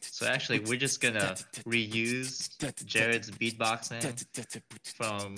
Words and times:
So 0.00 0.26
actually, 0.26 0.60
we're 0.60 0.78
just 0.78 1.00
gonna 1.00 1.36
reuse 1.66 2.48
Jared's 2.86 3.30
beatboxing 3.30 4.24
from 4.96 5.36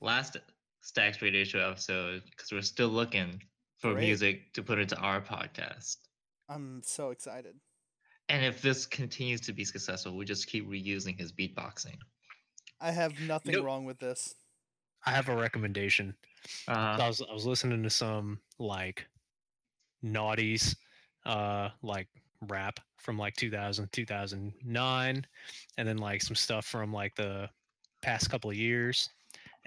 last 0.00 0.36
Stacks 0.80 1.20
Radio 1.22 1.42
Show 1.44 1.70
episode 1.70 2.22
because 2.30 2.52
we're 2.52 2.62
still 2.62 2.88
looking 2.88 3.42
for 3.78 3.94
Great. 3.94 4.06
music 4.06 4.52
to 4.52 4.62
put 4.62 4.78
into 4.78 4.96
our 4.96 5.20
podcast. 5.20 5.96
I'm 6.48 6.82
so 6.84 7.10
excited. 7.10 7.54
And 8.28 8.44
if 8.44 8.62
this 8.62 8.86
continues 8.86 9.40
to 9.42 9.52
be 9.52 9.64
successful, 9.64 10.16
we 10.16 10.24
just 10.24 10.46
keep 10.46 10.68
reusing 10.68 11.18
his 11.18 11.32
beatboxing. 11.32 11.96
I 12.80 12.92
have 12.92 13.18
nothing 13.20 13.62
wrong 13.62 13.84
with 13.84 13.98
this. 13.98 14.34
I 15.06 15.10
have 15.10 15.28
a 15.28 15.36
recommendation. 15.36 16.14
Uh, 16.68 16.96
I 17.00 17.06
was 17.06 17.22
I 17.22 17.32
was 17.32 17.46
listening 17.46 17.82
to 17.82 17.90
some 17.90 18.38
like 18.58 19.06
naughties 20.04 20.74
uh 21.26 21.68
like 21.82 22.08
rap 22.48 22.80
from 22.96 23.18
like 23.18 23.34
2000 23.36 23.90
2009 23.92 25.26
and 25.76 25.88
then 25.88 25.98
like 25.98 26.22
some 26.22 26.34
stuff 26.34 26.64
from 26.64 26.92
like 26.92 27.14
the 27.16 27.48
past 28.02 28.30
couple 28.30 28.50
of 28.50 28.56
years 28.56 29.10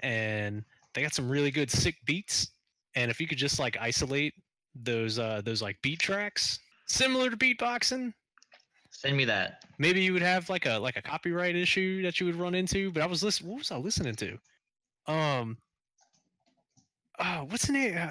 and 0.00 0.64
they 0.92 1.02
got 1.02 1.14
some 1.14 1.28
really 1.28 1.50
good 1.50 1.70
sick 1.70 1.96
beats 2.04 2.48
and 2.96 3.10
if 3.10 3.20
you 3.20 3.26
could 3.26 3.38
just 3.38 3.60
like 3.60 3.76
isolate 3.80 4.34
those 4.74 5.18
uh 5.18 5.40
those 5.44 5.62
like 5.62 5.80
beat 5.82 6.00
tracks 6.00 6.58
similar 6.86 7.30
to 7.30 7.36
beatboxing 7.36 8.12
send 8.90 9.16
me 9.16 9.24
that. 9.24 9.64
maybe 9.78 10.00
you 10.00 10.12
would 10.12 10.22
have 10.22 10.48
like 10.50 10.66
a 10.66 10.78
like 10.78 10.96
a 10.96 11.02
copyright 11.02 11.54
issue 11.54 12.02
that 12.02 12.18
you 12.18 12.26
would 12.26 12.36
run 12.36 12.54
into 12.54 12.90
but 12.90 13.02
i 13.02 13.06
was 13.06 13.22
listening 13.22 13.50
what 13.50 13.58
was 13.58 13.70
i 13.70 13.76
listening 13.76 14.14
to 14.14 14.36
um 15.06 15.56
oh 17.18 17.46
what's 17.48 17.66
the 17.66 17.72
name 17.72 17.96
uh, 17.96 18.10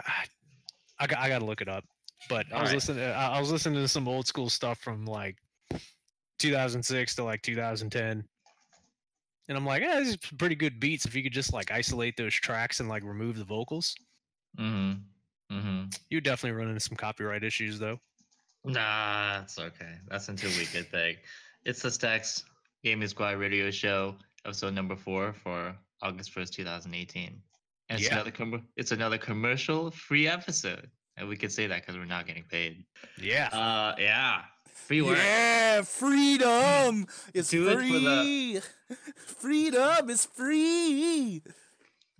i 1.00 1.08
got 1.08 1.20
i 1.20 1.28
gotta 1.28 1.46
look 1.46 1.62
it 1.62 1.68
up 1.68 1.84
but 2.30 2.46
i 2.52 2.62
was 2.62 2.70
Alright. 2.70 2.74
listening 2.76 3.04
I, 3.04 3.28
I 3.36 3.40
was 3.40 3.52
listening 3.52 3.80
to 3.82 3.88
some 3.88 4.08
old 4.08 4.28
school 4.28 4.50
stuff 4.50 4.80
from 4.80 5.06
like 5.06 5.38
2006 6.40 7.16
to 7.16 7.24
like 7.24 7.42
2010 7.42 8.24
and 9.50 9.58
i'm 9.58 9.66
like 9.66 9.82
eh, 9.84 10.00
this 10.00 10.10
is 10.10 10.18
pretty 10.18 10.56
good 10.56 10.80
beats 10.80 11.06
if 11.06 11.16
you 11.16 11.24
could 11.24 11.34
just 11.34 11.54
like 11.54 11.72
isolate 11.72 12.16
those 12.18 12.34
tracks 12.34 12.80
and 12.80 12.90
like 12.90 13.04
remove 13.04 13.38
the 13.38 13.46
vocals 13.46 13.96
Mm-hmm. 14.60 15.56
Mm-hmm. 15.58 15.84
you 16.12 16.22
definitely 16.22 16.56
run 16.58 16.68
into 16.68 16.80
some 16.80 16.96
copyright 16.96 17.44
issues 17.44 17.80
though 17.80 18.00
Nah, 18.66 19.42
it's 19.42 19.60
okay. 19.60 19.96
That's 20.08 20.30
until 20.30 20.50
we 20.52 20.66
get 20.72 20.90
there. 20.90 21.16
It's 21.66 21.82
the 21.82 21.92
Stacks 21.92 22.46
Gaming 22.82 23.10
Squad 23.10 23.36
Radio 23.38 23.70
Show, 23.72 24.16
episode 24.46 24.74
number 24.74 24.96
four 24.96 25.34
for 25.34 25.76
August 26.04 26.32
first, 26.32 26.54
two 26.54 26.64
thousand 26.64 26.94
eighteen. 26.94 27.42
And 27.90 28.00
it's 28.00 28.08
Yeah. 28.08 28.16
another 28.16 28.32
com- 28.32 28.68
it's 28.76 28.92
another 28.92 29.18
commercial 29.18 29.90
free 29.92 30.28
episode, 30.28 30.90
and 31.18 31.28
we 31.28 31.36
can 31.38 31.50
say 31.50 31.66
that 31.68 31.82
because 31.82 31.96
we're 31.98 32.06
not 32.06 32.28
getting 32.28 32.44
paid. 32.44 32.86
yeah 33.18 33.48
Uh, 33.52 33.96
yeah, 33.98 34.44
free 34.88 35.02
work. 35.02 35.18
Yeah, 35.18 35.82
freedom 35.82 37.08
is 37.34 37.50
Do 37.50 37.70
it 37.70 37.76
for 37.76 37.82
free. 37.82 38.62
Freedom 39.16 40.10
is 40.10 40.26
free. 40.26 41.42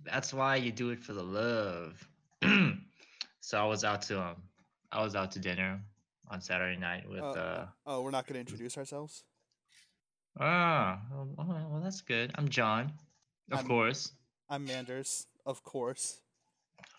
That's 0.02 0.34
why 0.34 0.56
you 0.56 0.70
do 0.72 0.90
it 0.90 1.00
for 1.02 1.12
the 1.14 1.22
love. 1.22 2.06
so 3.40 3.58
I 3.58 3.64
was 3.66 3.84
out 3.84 4.02
to 4.02 4.20
um, 4.20 4.36
I 4.92 5.02
was 5.02 5.14
out 5.14 5.30
to 5.32 5.38
dinner 5.38 5.80
on 6.30 6.40
Saturday 6.40 6.78
night 6.78 7.08
with 7.08 7.20
Uh, 7.22 7.30
uh. 7.32 7.66
Oh, 7.86 8.02
we're 8.02 8.10
not 8.10 8.26
going 8.26 8.34
to 8.34 8.40
introduce 8.40 8.76
ourselves. 8.78 9.24
Ah, 10.38 11.00
well, 11.10 11.28
well, 11.38 11.68
well, 11.70 11.80
that's 11.80 12.00
good. 12.00 12.32
I'm 12.34 12.48
John, 12.48 12.92
of 13.50 13.58
I'm- 13.58 13.66
course. 13.66 14.12
I'm 14.50 14.64
Manders, 14.66 15.26
of 15.46 15.62
course, 15.64 16.20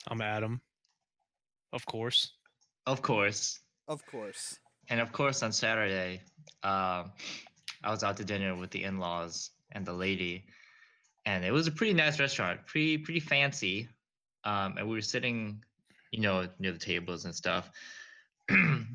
i'm 0.07 0.21
adam 0.21 0.61
of 1.73 1.85
course 1.85 2.31
Of 2.87 3.01
course. 3.01 3.59
of 3.87 4.05
course. 4.05 4.59
And 4.89 4.99
of 5.01 5.11
course, 5.11 5.41
on 5.43 5.51
Saturday, 5.51 6.21
um, 6.63 7.11
I 7.83 7.89
was 7.89 8.03
out 8.03 8.17
to 8.17 8.23
dinner 8.25 8.55
with 8.55 8.69
the 8.71 8.83
in-laws 8.83 9.49
and 9.71 9.83
the 9.85 9.93
lady, 9.93 10.45
and 11.25 11.43
it 11.43 11.51
was 11.51 11.65
a 11.67 11.71
pretty 11.71 11.93
nice 11.93 12.19
restaurant, 12.19 12.65
pretty 12.67 12.97
pretty 12.99 13.19
fancy. 13.19 13.89
Um, 14.43 14.77
and 14.77 14.87
we 14.87 14.93
were 14.95 15.01
sitting, 15.01 15.63
you 16.11 16.21
know, 16.21 16.47
near 16.59 16.71
the 16.71 16.77
tables 16.79 17.25
and 17.25 17.33
stuff. 17.33 17.71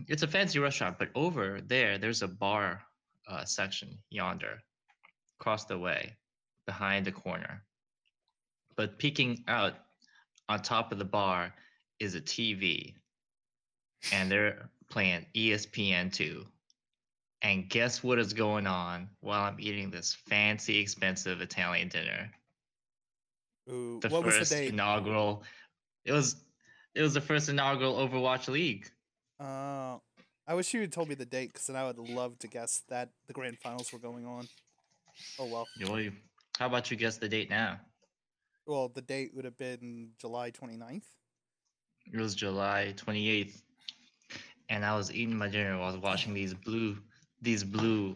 it's 0.09 0.23
a 0.23 0.29
fancy 0.29 0.61
restaurant, 0.61 0.97
but 0.99 1.09
over 1.17 1.61
there, 1.61 1.99
there's 1.99 2.23
a 2.23 2.29
bar 2.29 2.83
uh, 3.29 3.45
section 3.45 3.99
yonder, 4.11 4.63
across 5.41 5.65
the 5.65 5.77
way, 5.79 6.15
behind 6.71 7.05
the 7.05 7.11
corner. 7.11 7.61
But 8.77 8.97
peeking 8.99 9.43
out 9.49 9.75
on 10.49 10.63
top 10.63 10.93
of 10.93 10.99
the 10.99 11.05
bar 11.05 11.53
is 11.99 12.15
a 12.15 12.21
TV, 12.21 12.95
and 14.13 14.31
they're 14.31 14.71
playing 14.89 15.27
E 15.35 15.51
ESPN2. 15.51 16.47
And 17.43 17.69
guess 17.69 18.05
what 18.05 18.19
is 18.21 18.33
going 18.33 18.67
on 18.69 19.09
while 19.21 19.43
I'm 19.43 19.59
eating 19.59 19.91
this 19.91 20.15
fancy, 20.29 20.79
expensive 20.79 21.41
Italian 21.41 21.89
dinner? 21.89 22.31
Ooh, 23.69 23.99
The 24.01 24.09
what 24.11 24.25
was 24.25 24.37
first 24.37 24.51
the 24.51 24.57
date? 24.57 24.73
inaugural. 24.73 25.43
It 26.05 26.13
was 26.13 26.37
it 26.95 27.03
was 27.03 27.15
the 27.15 27.21
first 27.21 27.49
inaugural 27.49 27.95
Overwatch 27.97 28.47
League. 28.49 28.89
Uh, 29.41 29.97
I 30.47 30.55
wish 30.55 30.73
you 30.75 30.81
had 30.83 30.93
told 30.93 31.09
me 31.09 31.15
the 31.17 31.25
date 31.27 31.53
because 31.53 31.67
then 31.67 31.77
I 31.77 31.85
would 31.87 31.99
love 31.99 32.39
to 32.41 32.47
guess 32.49 32.83
that 32.89 33.09
the 33.27 33.33
grand 33.33 33.59
finals 33.59 33.93
were 33.93 33.99
going 33.99 34.25
on. 34.27 34.47
Oh 35.39 35.47
well. 35.47 35.67
You 35.77 35.97
you- 35.97 36.13
How 36.61 36.67
about 36.67 36.91
you 36.91 36.97
guess 36.99 37.17
the 37.17 37.27
date 37.27 37.49
now? 37.49 37.81
Well, 38.67 38.91
the 38.91 39.01
date 39.01 39.35
would 39.35 39.47
have 39.47 39.57
been 39.57 40.11
July 40.19 40.51
29th. 40.51 41.07
It 42.13 42.21
was 42.21 42.35
July 42.35 42.93
28th, 42.99 43.63
and 44.69 44.85
I 44.85 44.95
was 44.95 45.11
eating 45.11 45.39
my 45.39 45.49
dinner 45.49 45.79
while 45.79 45.89
I 45.89 45.93
was 45.93 46.03
watching 46.03 46.35
these 46.35 46.53
blue 46.53 46.99
these 47.41 47.65
blue 47.65 48.15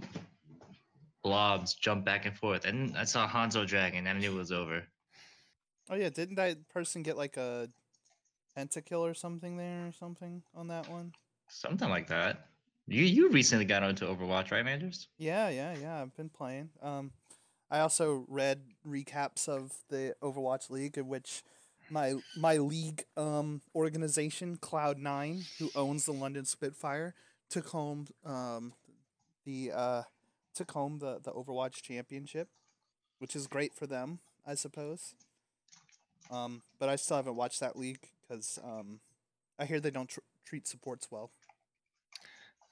blobs 1.22 1.72
jump 1.72 2.04
back 2.04 2.26
and 2.26 2.36
forth, 2.36 2.66
and 2.66 2.94
I 2.98 3.04
saw 3.04 3.26
Hanzo 3.26 3.66
Dragon, 3.66 4.06
and 4.06 4.18
I 4.18 4.20
knew 4.20 4.32
it 4.32 4.38
was 4.38 4.52
over. 4.52 4.82
Oh 5.88 5.94
yeah, 5.94 6.10
didn't 6.10 6.34
that 6.34 6.68
person 6.68 7.02
get 7.02 7.16
like 7.16 7.38
a 7.38 7.70
pentakill 8.54 9.00
or 9.00 9.14
something 9.14 9.56
there 9.56 9.86
or 9.86 9.92
something 9.92 10.42
on 10.54 10.68
that 10.68 10.90
one? 10.90 11.14
Something 11.48 11.88
like 11.88 12.08
that. 12.08 12.48
You 12.88 13.04
you 13.04 13.30
recently 13.30 13.64
got 13.64 13.82
onto 13.82 14.06
Overwatch, 14.06 14.50
right, 14.50 14.66
Manders? 14.66 15.08
Yeah, 15.16 15.48
yeah, 15.48 15.74
yeah. 15.80 16.02
I've 16.02 16.14
been 16.14 16.28
playing. 16.28 16.68
Um, 16.82 17.10
I 17.70 17.80
also 17.80 18.24
read 18.28 18.62
recaps 18.86 19.48
of 19.48 19.72
the 19.88 20.14
Overwatch 20.22 20.70
League, 20.70 20.96
in 20.96 21.08
which 21.08 21.42
my 21.90 22.14
my 22.36 22.56
league 22.56 23.04
um 23.16 23.62
organization 23.74 24.56
Cloud 24.56 24.98
Nine, 24.98 25.44
who 25.58 25.70
owns 25.74 26.06
the 26.06 26.12
London 26.12 26.44
Spitfire, 26.44 27.14
took 27.50 27.68
home 27.68 28.06
um 28.24 28.72
the 29.44 29.72
uh 29.74 30.02
took 30.54 30.70
home 30.72 30.98
the 30.98 31.18
the 31.22 31.32
Overwatch 31.32 31.82
Championship, 31.82 32.48
which 33.18 33.34
is 33.34 33.46
great 33.46 33.74
for 33.74 33.86
them, 33.86 34.20
I 34.46 34.54
suppose. 34.54 35.14
Um, 36.30 36.62
but 36.78 36.88
I 36.88 36.96
still 36.96 37.16
haven't 37.16 37.36
watched 37.36 37.60
that 37.60 37.76
league 37.76 38.08
because 38.22 38.58
um, 38.64 39.00
I 39.58 39.66
hear 39.66 39.80
they 39.80 39.90
don't 39.90 40.08
tr- 40.08 40.20
treat 40.44 40.66
supports 40.66 41.10
well. 41.10 41.30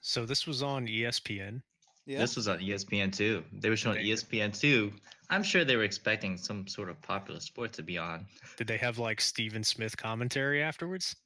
So 0.01 0.27
this 0.27 0.47
was 0.47 0.63
on 0.63 0.87
ESPN. 0.87 1.63
Yeah. 2.07 2.19
This 2.19 2.37
was 2.37 2.49
on 2.49 2.59
ESPN 2.59 3.15
two. 3.15 3.45
They 3.53 3.69
were 3.71 3.77
showing 3.77 3.99
Okay. 3.99 4.09
ESPN 4.09 4.59
two. 4.59 4.93
I'm 5.31 5.43
sure 5.43 5.65
they 5.65 5.77
were 5.77 5.85
expecting 5.85 6.37
some 6.37 6.67
sort 6.67 6.91
of 6.91 7.01
popular 7.01 7.41
sport 7.41 7.73
to 7.75 7.83
be 7.83 7.97
on. 7.97 8.27
Did 8.57 8.67
they 8.67 8.77
have 8.79 8.99
like 8.99 9.21
Stephen 9.21 9.65
Smith 9.65 9.97
commentary 9.97 10.63
afterwards? 10.63 11.17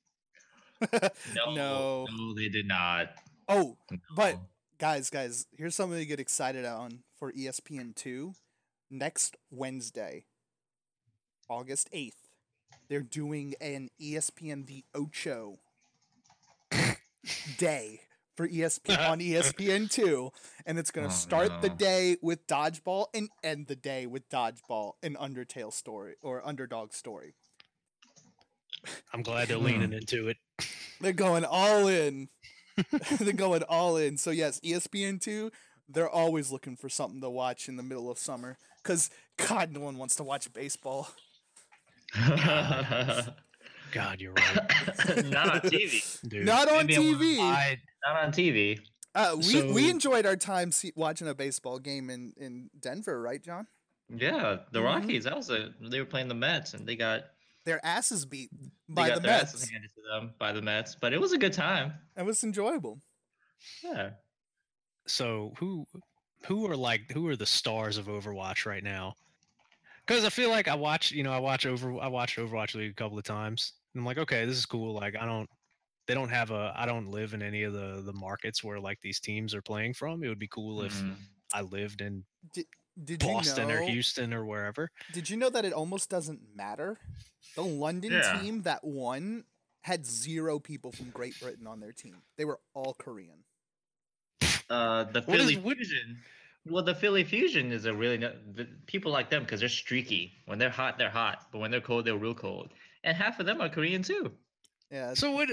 no. 1.34 2.06
no, 2.10 2.34
they 2.36 2.48
did 2.48 2.66
not. 2.68 3.08
Oh, 3.48 3.76
but 4.14 4.38
guys, 4.78 5.10
guys, 5.10 5.46
here's 5.56 5.74
something 5.74 5.98
to 5.98 6.06
get 6.06 6.20
excited 6.20 6.64
on 6.64 7.00
for 7.18 7.32
ESPN 7.32 7.94
two. 7.94 8.34
Next 8.90 9.36
Wednesday, 9.50 10.26
August 11.48 11.88
eighth, 11.92 12.28
they're 12.88 13.00
doing 13.00 13.54
an 13.60 13.88
ESPN 14.00 14.66
the 14.66 14.84
Ocho 14.94 15.58
day 17.58 18.00
for 18.36 18.46
E 18.46 18.58
ESPN 18.58 19.08
on 19.10 19.18
ESPN 19.20 19.90
two, 19.90 20.30
and 20.66 20.78
it's 20.78 20.90
gonna 20.90 21.06
Oh, 21.06 21.10
start 21.10 21.50
the 21.62 21.70
day 21.70 22.16
with 22.22 22.46
dodgeball 22.46 23.06
and 23.14 23.28
end 23.42 23.66
the 23.66 23.76
day 23.76 24.06
with 24.06 24.28
dodgeball 24.28 24.92
and 25.02 25.16
Undertale 25.16 25.72
story 25.72 26.14
or 26.22 26.46
Underdog 26.46 26.92
story. 26.92 27.34
I'm 29.12 29.22
glad 29.22 29.48
they're 29.48 29.56
Hmm. 29.58 29.64
leaning 29.64 29.92
into 29.92 30.28
it. 30.28 30.36
They're 31.00 31.12
going 31.12 31.44
all 31.44 31.88
in. 31.88 32.28
they're 33.20 33.32
going 33.34 33.62
all 33.64 33.96
in. 33.96 34.16
So 34.16 34.30
yes, 34.30 34.60
ESPN 34.60 35.20
two. 35.20 35.50
They're 35.88 36.08
always 36.08 36.50
looking 36.50 36.76
for 36.76 36.88
something 36.88 37.20
to 37.20 37.30
watch 37.30 37.68
in 37.68 37.76
the 37.76 37.82
middle 37.82 38.10
of 38.10 38.18
summer. 38.18 38.56
Cause 38.82 39.10
God, 39.48 39.72
no 39.72 39.80
one 39.80 39.98
wants 39.98 40.16
to 40.16 40.24
watch 40.24 40.52
baseball. 40.52 41.08
God, 43.92 44.20
you're 44.20 44.32
right, 44.32 45.24
not 45.26 45.48
on 45.50 45.60
TV. 45.60 46.02
dude. 46.28 46.44
Not 46.44 46.68
on 46.68 46.86
maybe 46.86 46.96
I 46.96 47.00
TV. 47.00 47.78
I 48.06 48.12
Not 48.12 48.24
on 48.24 48.32
TV. 48.32 48.78
Uh, 49.14 49.36
we 49.46 49.72
we 49.72 49.90
enjoyed 49.90 50.26
our 50.26 50.36
time 50.36 50.70
see, 50.70 50.92
watching 50.94 51.26
a 51.28 51.34
baseball 51.34 51.78
game 51.78 52.10
in 52.10 52.32
in 52.36 52.70
Denver, 52.78 53.20
right, 53.20 53.42
John? 53.42 53.66
Yeah, 54.08 54.58
the 54.72 54.80
Mhm. 54.80 54.84
Rockies. 54.84 55.24
That 55.24 55.36
was 55.36 55.50
a. 55.50 55.74
They 55.80 55.98
were 55.98 56.06
playing 56.06 56.28
the 56.28 56.34
Mets, 56.34 56.74
and 56.74 56.86
they 56.86 56.96
got 56.96 57.24
their 57.64 57.84
asses 57.84 58.24
beat 58.26 58.50
They 58.52 58.68
by 58.88 59.08
got 59.08 59.14
the 59.16 59.20
their 59.22 59.30
Mets. 59.38 59.54
asses 59.54 59.68
handed 59.70 59.90
to 59.94 60.02
them 60.02 60.34
by 60.38 60.52
the 60.52 60.62
Mets, 60.62 60.94
but 60.94 61.12
it 61.12 61.20
was 61.20 61.32
a 61.32 61.38
good 61.38 61.52
time. 61.52 61.94
It 62.16 62.22
was 62.24 62.44
enjoyable. 62.44 63.00
Yeah. 63.82 64.10
So 65.06 65.54
who 65.58 65.86
who 66.46 66.70
are 66.70 66.76
like 66.76 67.10
who 67.10 67.26
are 67.28 67.36
the 67.36 67.46
stars 67.46 67.96
of 67.96 68.06
Overwatch 68.06 68.66
right 68.66 68.84
now? 68.84 69.14
Because 70.06 70.24
I 70.24 70.28
feel 70.28 70.50
like 70.50 70.68
I 70.68 70.74
watch, 70.76 71.10
you 71.10 71.22
know, 71.24 71.32
I 71.32 71.38
watch 71.38 71.66
over 71.66 71.98
I 71.98 72.06
watched 72.08 72.38
Overwatch 72.38 72.74
League 72.74 72.90
a 72.92 72.94
couple 72.94 73.18
of 73.18 73.24
times. 73.24 73.72
And 73.94 74.00
I'm 74.02 74.06
like, 74.06 74.18
okay, 74.18 74.44
this 74.44 74.56
is 74.58 74.66
cool. 74.66 74.92
Like 74.94 75.16
I 75.16 75.24
don't 75.24 75.48
they 76.06 76.14
don't 76.14 76.28
have 76.30 76.50
a 76.50 76.72
I 76.76 76.86
don't 76.86 77.08
live 77.10 77.34
in 77.34 77.42
any 77.42 77.62
of 77.64 77.72
the 77.72 78.02
the 78.04 78.12
markets 78.12 78.62
where 78.64 78.78
like 78.80 79.00
these 79.00 79.20
teams 79.20 79.54
are 79.54 79.62
playing 79.62 79.94
from. 79.94 80.22
It 80.22 80.28
would 80.28 80.38
be 80.38 80.48
cool 80.48 80.82
if 80.82 80.92
Mhm. 80.94 81.16
I 81.52 81.62
lived 81.62 82.00
in 82.00 82.24
Did 82.52 83.20
Boston 83.20 83.68
you 83.68 83.74
know, 83.74 83.80
or 83.82 83.86
Houston 83.88 84.32
or 84.32 84.44
wherever. 84.44 84.90
Did 85.12 85.28
you 85.28 85.36
know 85.36 85.50
that 85.50 85.64
it 85.64 85.72
almost 85.72 86.08
doesn't 86.08 86.40
matter? 86.54 86.98
The 87.54 87.62
London 87.62 88.12
Yeah. 88.12 88.40
team 88.40 88.62
that 88.62 88.82
won 88.84 89.44
had 89.82 90.04
zero 90.06 90.58
people 90.58 90.92
from 90.92 91.10
Great 91.10 91.38
Britain 91.40 91.66
on 91.66 91.78
their 91.80 91.92
team. 91.92 92.22
They 92.36 92.44
were 92.44 92.58
all 92.74 92.94
Korean. 92.94 93.44
Uh, 94.68 95.04
the 95.04 95.22
What 95.22 95.38
is- 95.38 95.42
Philly 95.46 95.56
what- 95.58 95.76
Fusion. 95.76 96.22
Well, 96.64 96.82
the 96.82 96.94
Philly 96.96 97.22
Fusion 97.22 97.70
is 97.70 97.84
a 97.84 97.94
really 97.94 98.18
no- 98.18 98.36
the, 98.54 98.64
people 98.86 99.12
like 99.12 99.30
them 99.30 99.44
because 99.44 99.60
they're 99.60 99.68
streaky. 99.68 100.42
When 100.46 100.58
they're 100.58 100.70
hot, 100.70 100.98
they're 100.98 101.10
hot, 101.10 101.46
but 101.52 101.58
when 101.60 101.70
they're 101.70 101.80
cold, 101.80 102.04
they're 102.04 102.16
real 102.16 102.34
cold. 102.34 102.72
And 103.04 103.16
half 103.16 103.38
of 103.38 103.46
them 103.46 103.60
are 103.60 103.68
Korean 103.68 104.02
too. 104.02 104.36
Yeah. 104.90 105.14
So 105.14 105.32
what 105.32 105.48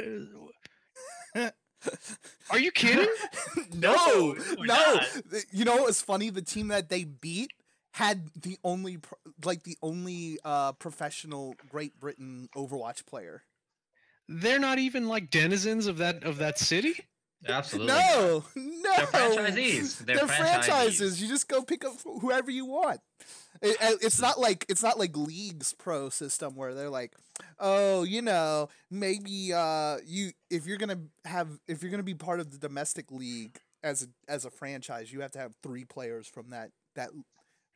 uh, 1.35 1.49
are 2.51 2.59
you 2.59 2.71
kidding? 2.71 3.07
no, 3.73 3.93
No, 3.93 4.33
no. 4.57 4.63
not. 4.63 5.07
You 5.51 5.65
know 5.65 5.87
it's 5.87 6.01
funny? 6.01 6.29
The 6.29 6.41
team 6.41 6.67
that 6.69 6.89
they 6.89 7.03
beat 7.03 7.51
had 7.93 8.29
the 8.35 8.57
only, 8.63 8.99
like 9.43 9.63
the 9.63 9.77
only 9.81 10.39
uh, 10.43 10.71
professional 10.73 11.55
Great 11.69 11.99
Britain 11.99 12.49
Overwatch 12.55 13.05
player. 13.05 13.43
They're 14.27 14.59
not 14.59 14.79
even 14.79 15.07
like 15.07 15.29
denizens 15.29 15.85
of 15.87 15.97
that 15.97 16.23
of 16.23 16.37
that 16.37 16.57
city? 16.57 16.93
Absolutely. 17.45 17.87
No, 17.93 18.45
no. 18.55 18.95
They're 18.95 19.05
franchisees. 19.07 19.97
They're, 19.97 20.15
They're 20.15 20.25
franchisees. 20.27 20.37
franchises. 20.63 21.21
You 21.21 21.27
just 21.27 21.49
go 21.49 21.61
pick 21.61 21.83
up 21.83 21.93
whoever 22.21 22.49
you 22.49 22.65
want. 22.65 23.01
It, 23.61 23.77
it's 24.01 24.19
not 24.19 24.39
like 24.39 24.65
it's 24.67 24.83
not 24.83 24.97
like 24.99 25.15
leagues 25.15 25.73
pro 25.73 26.09
system 26.09 26.55
where 26.55 26.73
they're 26.73 26.89
like, 26.89 27.13
oh, 27.59 28.03
you 28.03 28.21
know, 28.21 28.69
maybe 28.91 29.53
uh, 29.53 29.97
you 30.05 30.31
if 30.49 30.65
you're 30.65 30.77
gonna 30.77 30.99
have 31.25 31.47
if 31.67 31.81
you're 31.81 31.91
gonna 31.91 32.03
be 32.03 32.15
part 32.15 32.39
of 32.39 32.51
the 32.51 32.57
domestic 32.57 33.11
league 33.11 33.59
as 33.83 34.03
a 34.03 34.07
as 34.31 34.45
a 34.45 34.49
franchise, 34.49 35.13
you 35.13 35.21
have 35.21 35.31
to 35.31 35.39
have 35.39 35.53
three 35.61 35.85
players 35.85 36.27
from 36.27 36.49
that 36.49 36.71
that 36.95 37.09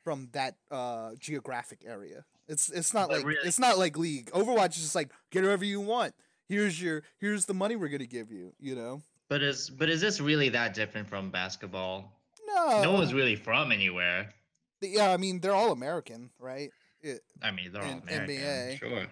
from 0.03 0.29
that 0.33 0.55
uh, 0.71 1.11
geographic 1.19 1.83
area. 1.85 2.25
It's 2.47 2.69
it's 2.69 2.93
not 2.93 3.09
But 3.09 3.17
like 3.17 3.25
really- 3.25 3.47
it's 3.47 3.59
not 3.59 3.77
like 3.77 3.97
league. 3.97 4.31
Overwatch 4.31 4.69
is 4.77 4.81
just 4.83 4.95
like 4.95 5.11
get 5.31 5.43
whoever 5.43 5.65
you 5.65 5.79
want. 5.81 6.15
Here's 6.49 6.81
your 6.81 7.03
here's 7.19 7.45
the 7.45 7.53
money 7.53 7.75
we're 7.75 7.89
gonna 7.89 8.05
give 8.05 8.31
you. 8.31 8.53
You 8.59 8.75
know. 8.75 9.01
But 9.29 9.41
is 9.43 9.69
but 9.69 9.89
is 9.89 10.01
this 10.01 10.19
really 10.21 10.49
that 10.49 10.73
different 10.73 11.07
from 11.09 11.29
basketball? 11.29 12.13
No, 12.47 12.81
no 12.81 12.91
one's 12.93 13.13
really 13.13 13.35
from 13.35 13.71
anywhere. 13.73 14.33
Yeah, 14.81 15.11
I 15.11 15.17
mean 15.17 15.39
they're 15.39 15.55
all 15.55 15.71
American, 15.71 16.29
right? 16.39 16.69
It, 17.01 17.21
I 17.43 17.51
mean, 17.51 17.71
they're 17.71 17.83
all 17.83 17.99
American. 18.01 18.35
NBA. 18.35 18.79
Sure. 18.79 19.05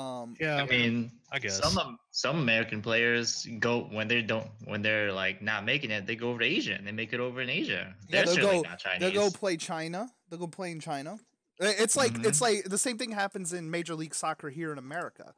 um, 0.00 0.36
Yeah, 0.40 0.62
I 0.62 0.66
mean, 0.66 1.10
I 1.32 1.38
guess. 1.40 1.58
some 1.58 1.98
some 2.12 2.38
American 2.38 2.80
players 2.80 3.46
go 3.58 3.82
when 3.90 4.06
they 4.08 4.22
don't 4.22 4.48
when 4.66 4.82
they're 4.82 5.12
like 5.12 5.42
not 5.42 5.64
making 5.64 5.90
it, 5.90 6.06
they 6.06 6.16
go 6.16 6.30
over 6.30 6.38
to 6.40 6.44
Asia 6.46 6.74
and 6.74 6.86
they 6.86 6.92
make 6.92 7.12
it 7.12 7.20
over 7.20 7.40
in 7.40 7.50
Asia. 7.50 7.94
Yeah, 8.08 8.24
They're 8.24 8.34
they'll 8.36 8.62
go- 8.62 8.68
they'll 9.00 9.12
go 9.12 9.30
play 9.30 9.56
China. 9.56 10.08
They'll 10.30 10.38
go 10.40 10.46
play 10.46 10.70
in 10.70 10.80
China. 10.80 11.18
It's 11.60 11.96
like 11.96 12.12
it's 12.24 12.38
Mhm. 12.38 12.42
like 12.42 12.64
the 12.64 12.78
same 12.78 12.98
thing 12.98 13.10
happens 13.12 13.52
in 13.52 13.70
Major 13.70 13.94
League 13.94 14.14
Soccer 14.14 14.50
here 14.50 14.72
in 14.72 14.78
America. 14.78 15.34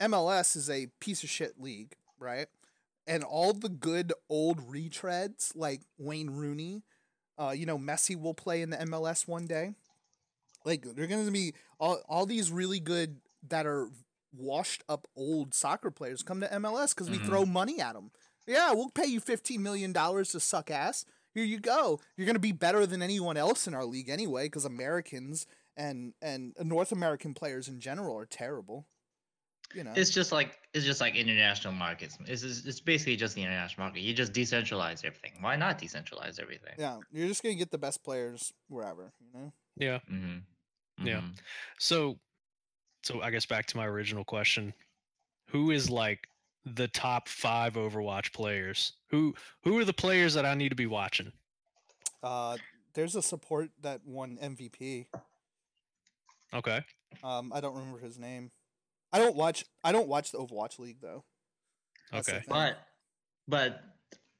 MLS 0.00 0.56
is 0.56 0.68
a 0.68 0.86
piece 1.00 1.22
of 1.22 1.30
shit 1.30 1.60
league, 1.60 1.94
right? 2.18 2.46
And 3.06 3.22
all 3.24 3.52
the 3.52 3.68
good 3.68 4.12
old 4.28 4.68
retreads 4.68 5.52
like 5.54 5.82
Wayne 5.98 6.30
Rooney, 6.30 6.82
uh, 7.38 7.50
you 7.56 7.66
know, 7.66 7.78
Messi 7.78 8.20
will 8.20 8.34
play 8.34 8.62
in 8.62 8.70
the 8.70 8.76
MLS 8.78 9.26
one 9.28 9.46
day. 9.46 9.74
Like 10.64 10.82
they're 10.94 11.06
gonna 11.06 11.30
be 11.30 11.54
all 11.78 12.00
all 12.08 12.26
these 12.26 12.50
really 12.50 12.80
good 12.80 13.20
that 13.48 13.66
are 13.66 13.88
washed 14.36 14.82
up 14.88 15.06
old 15.16 15.54
soccer 15.54 15.90
players 15.90 16.22
come 16.22 16.40
to 16.40 16.52
MLS 16.54 16.94
because 16.94 17.08
we 17.08 17.18
Mhm. 17.18 17.26
throw 17.26 17.44
money 17.46 17.80
at 17.80 17.94
them. 17.94 18.10
Yeah, 18.46 18.72
we'll 18.72 18.90
pay 18.90 19.06
you 19.06 19.20
fifteen 19.20 19.62
million 19.62 19.92
dollars 19.92 20.32
to 20.32 20.40
suck 20.40 20.70
ass. 20.70 21.04
Here 21.32 21.44
you 21.44 21.60
go. 21.60 22.00
You're 22.16 22.26
gonna 22.26 22.38
be 22.38 22.52
better 22.52 22.86
than 22.86 23.02
anyone 23.02 23.36
else 23.36 23.66
in 23.66 23.74
our 23.74 23.84
league 23.84 24.08
anyway, 24.08 24.46
because 24.46 24.64
Americans 24.64 25.46
and 25.76 26.14
and 26.20 26.54
North 26.60 26.90
American 26.92 27.34
players 27.34 27.68
in 27.68 27.78
general 27.80 28.16
are 28.18 28.26
terrible. 28.26 28.86
You 29.76 29.84
know. 29.84 29.92
It's 29.94 30.08
just 30.08 30.32
like 30.32 30.58
it's 30.72 30.86
just 30.86 31.02
like 31.02 31.16
international 31.16 31.74
markets. 31.74 32.16
It's 32.24 32.42
it's 32.42 32.80
basically 32.80 33.16
just 33.16 33.34
the 33.34 33.42
international 33.42 33.84
market. 33.84 34.00
You 34.00 34.14
just 34.14 34.32
decentralize 34.32 35.04
everything. 35.04 35.32
Why 35.40 35.54
not 35.54 35.78
decentralize 35.78 36.40
everything? 36.40 36.72
yeah, 36.78 36.96
you're 37.12 37.28
just 37.28 37.42
gonna 37.42 37.56
get 37.56 37.70
the 37.70 37.76
best 37.76 38.02
players 38.02 38.54
wherever. 38.68 39.12
You 39.20 39.38
know. 39.38 39.52
yeah. 39.76 39.98
Mm-hmm. 40.10 41.06
Yeah. 41.06 41.20
So, 41.78 42.18
so 43.02 43.20
I 43.20 43.30
guess 43.30 43.44
back 43.44 43.66
to 43.66 43.76
my 43.76 43.84
original 43.84 44.24
question: 44.24 44.72
Who 45.50 45.72
is 45.72 45.90
like 45.90 46.26
the 46.64 46.88
top 46.88 47.28
five 47.28 47.74
Overwatch 47.74 48.32
players? 48.32 48.94
Who 49.10 49.34
who 49.62 49.78
are 49.78 49.84
the 49.84 49.92
players 49.92 50.32
that 50.34 50.46
I 50.46 50.54
need 50.54 50.70
to 50.70 50.74
be 50.74 50.86
watching? 50.86 51.32
Uh, 52.22 52.56
there's 52.94 53.14
a 53.14 53.20
support 53.20 53.68
that 53.82 54.00
won 54.06 54.38
MVP. 54.42 55.04
Okay. 56.54 56.80
Um, 57.22 57.52
I 57.54 57.60
don't 57.60 57.74
remember 57.74 57.98
his 57.98 58.18
name. 58.18 58.50
I 59.12 59.18
don't 59.18 59.36
watch. 59.36 59.64
I 59.84 59.92
don't 59.92 60.08
watch 60.08 60.32
the 60.32 60.38
Overwatch 60.38 60.78
League 60.78 61.00
though. 61.00 61.24
That's 62.12 62.28
Okay. 62.28 62.42
But 62.48 62.78
but 63.48 63.80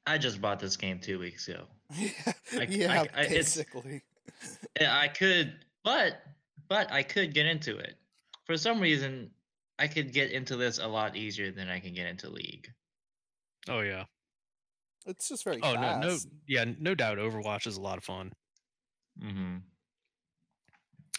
I 0.06 0.18
just 0.18 0.40
bought 0.40 0.58
this 0.60 0.76
game 0.76 0.98
two 1.00 1.18
weeks 1.18 1.48
ago. 1.48 1.64
yeah, 1.94 2.10
I- 2.52 2.62
yeah, 2.68 3.04
I- 3.14 3.20
it's- 3.22 3.28
basically. 3.56 4.02
Yeah, 4.78 4.94
I 4.98 5.08
could, 5.08 5.54
but 5.82 6.20
but 6.68 6.92
I 6.92 7.02
could 7.02 7.32
get 7.32 7.46
into 7.46 7.78
it. 7.78 7.94
For 8.44 8.56
some 8.58 8.80
reason, 8.80 9.30
I 9.78 9.86
could 9.86 10.12
get 10.12 10.30
into 10.30 10.56
this 10.56 10.78
a 10.78 10.86
lot 10.86 11.16
easier 11.16 11.50
than 11.50 11.68
I 11.70 11.80
can 11.80 11.94
get 11.94 12.06
into 12.06 12.28
League. 12.28 12.68
Oh 13.68 13.80
yeah. 13.80 14.04
It's 15.06 15.28
just 15.28 15.44
very 15.44 15.60
Oh 15.62 15.74
no, 15.74 16.00
no, 16.00 16.16
yeah, 16.46 16.64
no 16.78 16.94
doubt. 16.94 17.16
Overwatch 17.18 17.66
is 17.66 17.76
a 17.78 17.80
lot 17.80 17.96
of 17.96 18.04
fun. 18.04 18.32
Mm-hmm. 19.24 19.56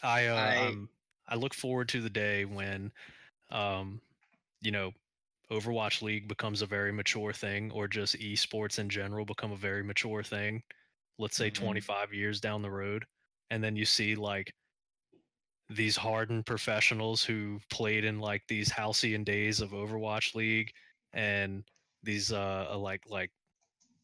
I 0.04 0.28
uh, 0.28 0.36
I- 0.36 0.68
um, 0.68 0.90
I 1.28 1.36
look 1.36 1.54
forward 1.54 1.90
to 1.90 2.02
the 2.02 2.10
day 2.10 2.46
when, 2.46 2.92
um, 3.50 4.02
you 4.62 4.72
know, 4.72 4.94
Overwatch 5.52 6.02
League 6.02 6.28
becomes 6.28 6.62
a 6.62 6.68
very 6.68 6.92
mature 6.94 7.34
thing, 7.34 7.72
or 7.72 7.88
just 7.88 8.16
esports 8.18 8.80
in 8.80 8.90
general 8.90 9.26
become 9.26 9.52
a 9.54 9.58
very 9.58 9.84
mature 9.84 10.24
thing. 10.24 10.64
Let's 11.20 11.38
say 11.38 11.50
Mhm. 11.50 11.52
25 11.52 12.14
years 12.14 12.42
down 12.42 12.62
the 12.64 12.72
road, 12.72 13.06
and 13.52 13.64
then 13.64 13.76
you 13.78 13.86
see 13.86 14.16
like 14.16 14.54
these 15.70 15.98
hardened 15.98 16.46
professionals 16.46 17.24
who 17.24 17.60
played 17.70 18.06
in 18.06 18.20
like 18.20 18.44
these 18.48 18.70
halcyon 18.72 19.24
days 19.24 19.60
of 19.60 19.72
Overwatch 19.72 20.34
League, 20.36 20.72
and 21.14 21.64
these 22.04 22.32
uh 22.32 22.68
uh, 22.72 22.78
like 22.78 23.04
like 23.10 23.32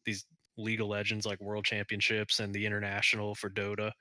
these 0.06 0.26
League 0.58 0.80
of 0.80 0.88
Legends 0.88 1.26
like 1.26 1.40
World 1.40 1.64
Championships 1.66 2.40
and 2.40 2.54
the 2.54 2.66
International 2.66 3.34
for 3.34 3.50
Dota, 3.50 3.92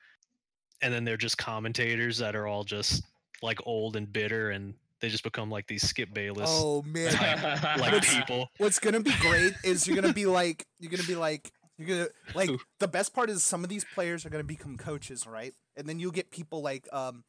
and 0.81 0.93
then 0.93 1.05
they're 1.05 1.17
just 1.17 1.37
commentators 1.37 2.17
that 2.19 2.35
are 2.35 2.47
all 2.47 2.63
just 2.65 3.03
like 3.43 3.59
old 3.67 3.95
and 3.97 4.11
bitter, 4.13 4.51
and 4.51 4.75
they 5.03 5.09
just 5.09 5.23
become 5.23 5.51
like 5.51 5.67
these 5.67 5.85
Skip 5.87 6.13
Bayless 6.13 6.49
Oh 6.51 6.81
man, 6.83 7.13
like 7.77 7.91
What's- 7.91 8.15
people. 8.15 8.49
what's 8.57 8.79
gonna 8.79 9.01
be 9.01 9.13
great 9.19 9.53
is 9.63 9.85
you're 9.85 9.95
gonna 9.99 10.13
be 10.13 10.25
like 10.25 10.65
you're 10.79 10.89
gonna 10.89 11.03
be 11.03 11.15
like 11.15 11.51
you're 11.77 11.87
gonna 11.87 12.07
like 12.33 12.49
the 12.79 12.87
best 12.87 13.13
part 13.13 13.29
is 13.29 13.43
some 13.43 13.63
of 13.63 13.69
these 13.69 13.83
players 13.93 14.25
are 14.25 14.29
gonna 14.29 14.43
become 14.45 14.77
coaches, 14.77 15.27
right? 15.27 15.53
And 15.75 15.87
then 15.89 15.99
you'll 15.99 16.11
get 16.11 16.31
people 16.31 16.61
like 16.61 16.87
um 16.93 17.25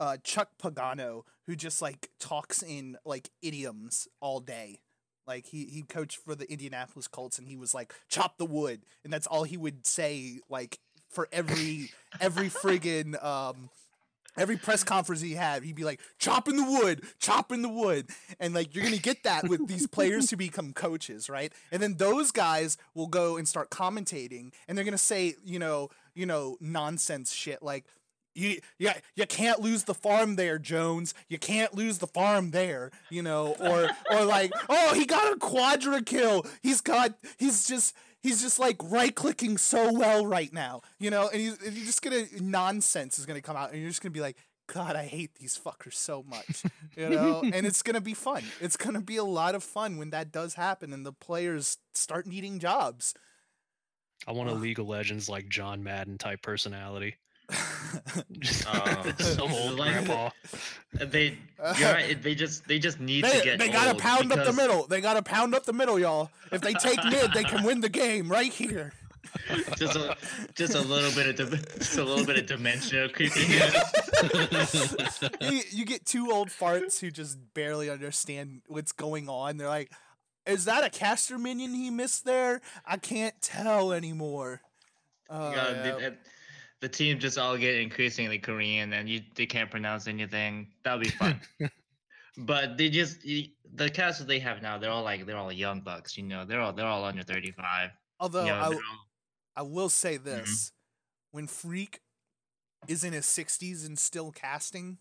uh 0.00 0.16
Chuck 0.24 0.48
Pagano 0.60 1.22
who 1.46 1.54
just 1.54 1.80
like 1.80 2.10
talks 2.18 2.62
in 2.62 2.96
like 3.04 3.30
idioms 3.42 4.08
all 4.20 4.40
day. 4.40 4.80
Like 5.26 5.46
he 5.46 5.66
he 5.66 5.82
coached 5.82 6.16
for 6.18 6.34
the 6.34 6.50
Indianapolis 6.50 7.06
Colts 7.08 7.38
and 7.38 7.46
he 7.48 7.56
was 7.56 7.72
like 7.74 7.94
chop 8.08 8.38
the 8.38 8.44
wood 8.44 8.82
and 9.04 9.12
that's 9.12 9.26
all 9.28 9.44
he 9.44 9.56
would 9.56 9.86
say 9.86 10.40
like 10.50 10.78
for 11.10 11.28
every 11.30 11.90
every 12.20 12.50
friggin' 12.50 13.22
um 13.24 13.70
every 14.36 14.56
press 14.56 14.84
conference 14.84 15.20
he 15.20 15.32
had, 15.32 15.62
he'd 15.62 15.74
be 15.74 15.84
like, 15.84 16.00
chopping 16.18 16.56
the 16.56 16.64
wood, 16.64 17.02
chopping 17.18 17.62
the 17.62 17.68
wood. 17.68 18.08
And 18.40 18.54
like, 18.54 18.74
you're 18.74 18.84
going 18.84 18.96
to 18.96 19.02
get 19.02 19.22
that 19.24 19.48
with 19.48 19.66
these 19.66 19.86
players 19.86 20.30
who 20.30 20.36
become 20.36 20.72
coaches, 20.72 21.28
right? 21.28 21.52
And 21.70 21.82
then 21.82 21.96
those 21.96 22.30
guys 22.30 22.76
will 22.94 23.06
go 23.06 23.36
and 23.36 23.46
start 23.46 23.70
commentating 23.70 24.52
and 24.68 24.76
they're 24.76 24.84
going 24.84 24.92
to 24.92 24.98
say, 24.98 25.34
you 25.44 25.58
know, 25.58 25.90
you 26.14 26.26
know, 26.26 26.56
nonsense 26.60 27.32
shit 27.32 27.62
like, 27.62 27.84
you, 28.36 28.58
yeah, 28.78 28.94
you 29.14 29.26
can't 29.26 29.60
lose 29.60 29.84
the 29.84 29.94
farm 29.94 30.34
there, 30.34 30.58
Jones. 30.58 31.14
You 31.28 31.38
can't 31.38 31.72
lose 31.72 31.98
the 31.98 32.08
farm 32.08 32.50
there, 32.50 32.90
you 33.08 33.22
know, 33.22 33.54
or 33.60 33.88
or 34.10 34.24
like, 34.24 34.52
oh, 34.68 34.92
he 34.94 35.06
got 35.06 35.32
a 35.32 35.36
quadra 35.36 36.02
kill. 36.02 36.44
He's 36.60 36.80
got, 36.80 37.14
he's 37.38 37.68
just, 37.68 37.94
he's 38.24 38.40
just 38.40 38.58
like 38.58 38.76
right 38.82 39.14
clicking 39.14 39.56
so 39.58 39.92
well 39.92 40.26
right 40.26 40.52
now, 40.52 40.80
you 40.98 41.10
know, 41.10 41.28
and 41.28 41.40
he's, 41.40 41.58
and 41.62 41.76
you're 41.76 41.86
just 41.86 42.02
gonna 42.02 42.24
nonsense 42.40 43.18
is 43.18 43.26
gonna 43.26 43.42
come 43.42 43.56
out, 43.56 43.70
and 43.70 43.80
you're 43.80 43.90
just 43.90 44.02
gonna 44.02 44.10
be 44.10 44.20
like, 44.20 44.36
God, 44.66 44.96
I 44.96 45.04
hate 45.04 45.34
these 45.34 45.60
fuckers 45.62 45.92
so 45.92 46.24
much. 46.26 46.64
You 46.96 47.10
know, 47.10 47.42
and 47.52 47.66
it's 47.66 47.82
gonna 47.82 48.00
be 48.00 48.14
fun. 48.14 48.42
It's 48.60 48.76
gonna 48.76 49.02
be 49.02 49.18
a 49.18 49.24
lot 49.24 49.54
of 49.54 49.62
fun 49.62 49.98
when 49.98 50.10
that 50.10 50.32
does 50.32 50.54
happen 50.54 50.92
and 50.92 51.04
the 51.06 51.12
players 51.12 51.76
start 51.92 52.26
needing 52.26 52.58
jobs. 52.58 53.14
I 54.26 54.32
want 54.32 54.48
a 54.48 54.54
League 54.54 54.78
of 54.78 54.88
Legends 54.88 55.28
like 55.28 55.48
John 55.48 55.84
Madden 55.84 56.16
type 56.16 56.40
personality. 56.40 57.16
Oh, 57.50 58.22
just 59.18 59.34
some 59.36 59.52
old 59.52 59.78
Like- 59.78 59.92
grandpa. 59.92 60.30
Uh, 61.00 61.04
they, 61.06 61.36
you're 61.78 61.92
right. 61.92 62.20
They 62.22 62.34
just, 62.34 62.66
they 62.68 62.78
just 62.78 63.00
need 63.00 63.24
to 63.24 63.40
get. 63.42 63.58
they 63.58 63.68
gotta 63.68 63.90
old 63.90 63.98
pound 63.98 64.32
up 64.32 64.44
the 64.44 64.52
middle. 64.52 64.86
They 64.86 65.00
gotta 65.00 65.22
pound 65.22 65.54
up 65.54 65.64
the 65.64 65.72
middle, 65.72 65.98
y'all. 65.98 66.30
If 66.52 66.60
they 66.60 66.72
take 66.74 67.02
mid, 67.10 67.32
they 67.32 67.42
can 67.44 67.64
win 67.64 67.80
the 67.80 67.88
game 67.88 68.28
right 68.30 68.52
here. 68.52 68.92
Just 69.76 69.96
a, 69.96 70.16
just 70.54 70.74
a 70.74 70.80
little 70.80 71.10
bit 71.12 71.28
of, 71.40 71.50
dim- 71.50 71.60
just 71.78 71.98
a 71.98 72.04
little 72.04 72.24
bit 72.24 72.38
of 72.38 72.46
dementia 72.46 73.08
creeping 73.08 73.50
in. 73.50 73.72
you, 75.52 75.60
you 75.70 75.84
get 75.84 76.06
two 76.06 76.30
old 76.30 76.48
farts 76.50 77.00
who 77.00 77.10
just 77.10 77.38
barely 77.54 77.90
understand 77.90 78.62
what's 78.68 78.92
going 78.92 79.28
on. 79.28 79.56
They're 79.56 79.66
like, 79.68 79.90
"Is 80.46 80.66
that 80.66 80.84
a 80.84 80.90
caster 80.90 81.36
minion 81.38 81.74
he 81.74 81.90
missed 81.90 82.24
there? 82.24 82.60
I 82.86 82.96
can't 82.96 83.34
tell 83.42 83.92
anymore." 83.92 84.60
Oh, 85.28 85.50
Yeah, 85.50 85.70
yeah. 85.70 85.82
the, 85.82 85.98
the- 85.98 86.16
the 86.84 86.88
team 86.90 87.18
just 87.18 87.38
all 87.38 87.56
get 87.56 87.76
increasingly 87.76 88.38
Korean, 88.38 88.92
and 88.92 89.08
you 89.08 89.22
they 89.36 89.46
can't 89.46 89.70
pronounce 89.70 90.06
anything. 90.06 90.68
That'll 90.82 91.00
be 91.00 91.08
fun. 91.08 91.40
but 92.36 92.76
they 92.76 92.90
just 92.90 93.22
the 93.22 93.88
casters 93.90 94.26
they 94.26 94.38
have 94.40 94.60
now, 94.60 94.76
they're 94.76 94.90
all 94.90 95.02
like 95.02 95.24
they're 95.24 95.38
all 95.38 95.50
young 95.50 95.80
bucks. 95.80 96.18
You 96.18 96.24
know, 96.24 96.44
they're 96.44 96.60
all 96.60 96.74
they're 96.74 96.86
all 96.86 97.02
under 97.04 97.22
thirty 97.22 97.52
five. 97.52 97.88
Although 98.20 98.44
you 98.44 98.50
know, 98.50 98.56
I, 98.56 98.66
all- 98.66 98.80
I 99.56 99.62
will 99.62 99.88
say 99.88 100.16
mm-hmm. 100.16 100.24
this: 100.26 100.72
when 101.30 101.46
Phreak 101.46 102.00
is 102.86 103.02
in 103.02 103.14
his 103.14 103.24
sixties 103.24 103.86
and 103.86 103.98
still 103.98 104.30
casting, 104.30 104.98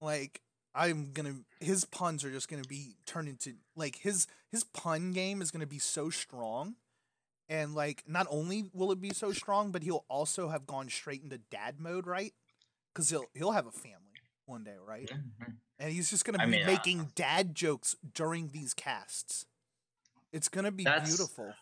like 0.00 0.40
I'm 0.74 1.12
gonna, 1.12 1.40
his 1.60 1.84
puns 1.84 2.24
are 2.24 2.30
just 2.30 2.48
gonna 2.48 2.62
be 2.62 2.96
turned 3.04 3.28
into 3.28 3.52
like 3.76 3.96
his 3.96 4.26
his 4.50 4.64
pun 4.64 5.12
game 5.12 5.42
is 5.42 5.50
gonna 5.50 5.66
be 5.66 5.78
so 5.78 6.08
strong, 6.08 6.76
and 7.52 7.74
like 7.74 8.02
not 8.08 8.26
only 8.30 8.70
will 8.72 8.90
it 8.92 9.00
be 9.00 9.10
so 9.10 9.30
strong, 9.30 9.72
but 9.72 9.82
he'll 9.82 10.06
also 10.08 10.48
have 10.48 10.66
gone 10.66 10.88
straight 10.88 11.22
into 11.22 11.36
dad 11.36 11.78
mode, 11.78 12.06
right? 12.06 12.32
Because 12.92 13.10
he'll 13.10 13.26
he'll 13.34 13.52
have 13.52 13.66
a 13.66 13.70
family 13.70 14.22
one 14.46 14.64
day, 14.64 14.76
right? 14.82 15.10
Mhm. 15.12 15.58
And 15.78 15.92
he's 15.92 16.08
just 16.08 16.24
gonna 16.24 16.38
I 16.38 16.46
be 16.46 16.52
mean, 16.52 16.62
uh, 16.62 16.66
making 16.66 17.12
dad 17.14 17.54
jokes 17.54 17.94
during 18.14 18.48
these 18.48 18.72
casts. 18.72 19.44
It's 20.32 20.48
gonna 20.48 20.72
be 20.72 20.86
beautiful. 20.86 21.54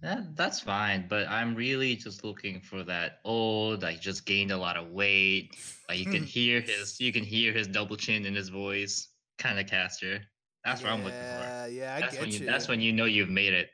That 0.00 0.34
that's 0.34 0.60
fine, 0.60 1.06
but 1.08 1.28
I'm 1.28 1.54
really 1.54 1.94
just 1.94 2.24
looking 2.24 2.62
for 2.62 2.82
that 2.84 3.20
old, 3.24 3.82
like 3.82 4.00
just 4.00 4.24
gained 4.24 4.50
a 4.50 4.56
lot 4.56 4.78
of 4.78 4.88
weight. 4.92 5.54
Like 5.88 5.98
you 5.98 6.06
can 6.06 6.22
hear 6.24 6.62
his, 6.62 6.98
you 6.98 7.12
can 7.12 7.24
hear 7.24 7.52
his 7.52 7.66
double 7.68 7.96
chin 7.98 8.24
in 8.24 8.34
his 8.34 8.48
voice, 8.48 9.08
kind 9.36 9.58
of 9.58 9.66
caster. 9.66 10.22
That's 10.64 10.82
what 10.82 10.92
I'm 10.92 11.04
looking 11.04 11.26
for. 11.26 11.26
Yeah, 11.26 11.66
yeah, 11.66 11.94
I 11.96 12.00
That's 12.00 12.12
get 12.14 12.20
when 12.22 12.30
you, 12.32 12.40
you. 12.40 12.46
That's 12.46 12.68
when 12.68 12.80
you 12.80 12.92
know 12.94 13.04
you've 13.04 13.28
made 13.28 13.52
it. 13.52 13.70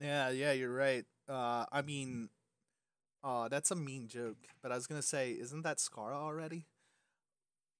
Yeah, 0.00 0.30
yeah, 0.30 0.52
you're 0.52 0.74
right. 0.74 1.04
Uh, 1.28 1.64
I 1.72 1.82
mean, 1.82 2.28
uh, 3.24 3.48
that's 3.48 3.70
a 3.70 3.76
mean 3.76 4.08
joke. 4.08 4.36
But 4.62 4.72
I 4.72 4.74
was 4.74 4.86
gonna 4.86 5.02
say, 5.02 5.32
isn't 5.32 5.62
that 5.62 5.78
Scarra 5.78 6.14
already? 6.14 6.66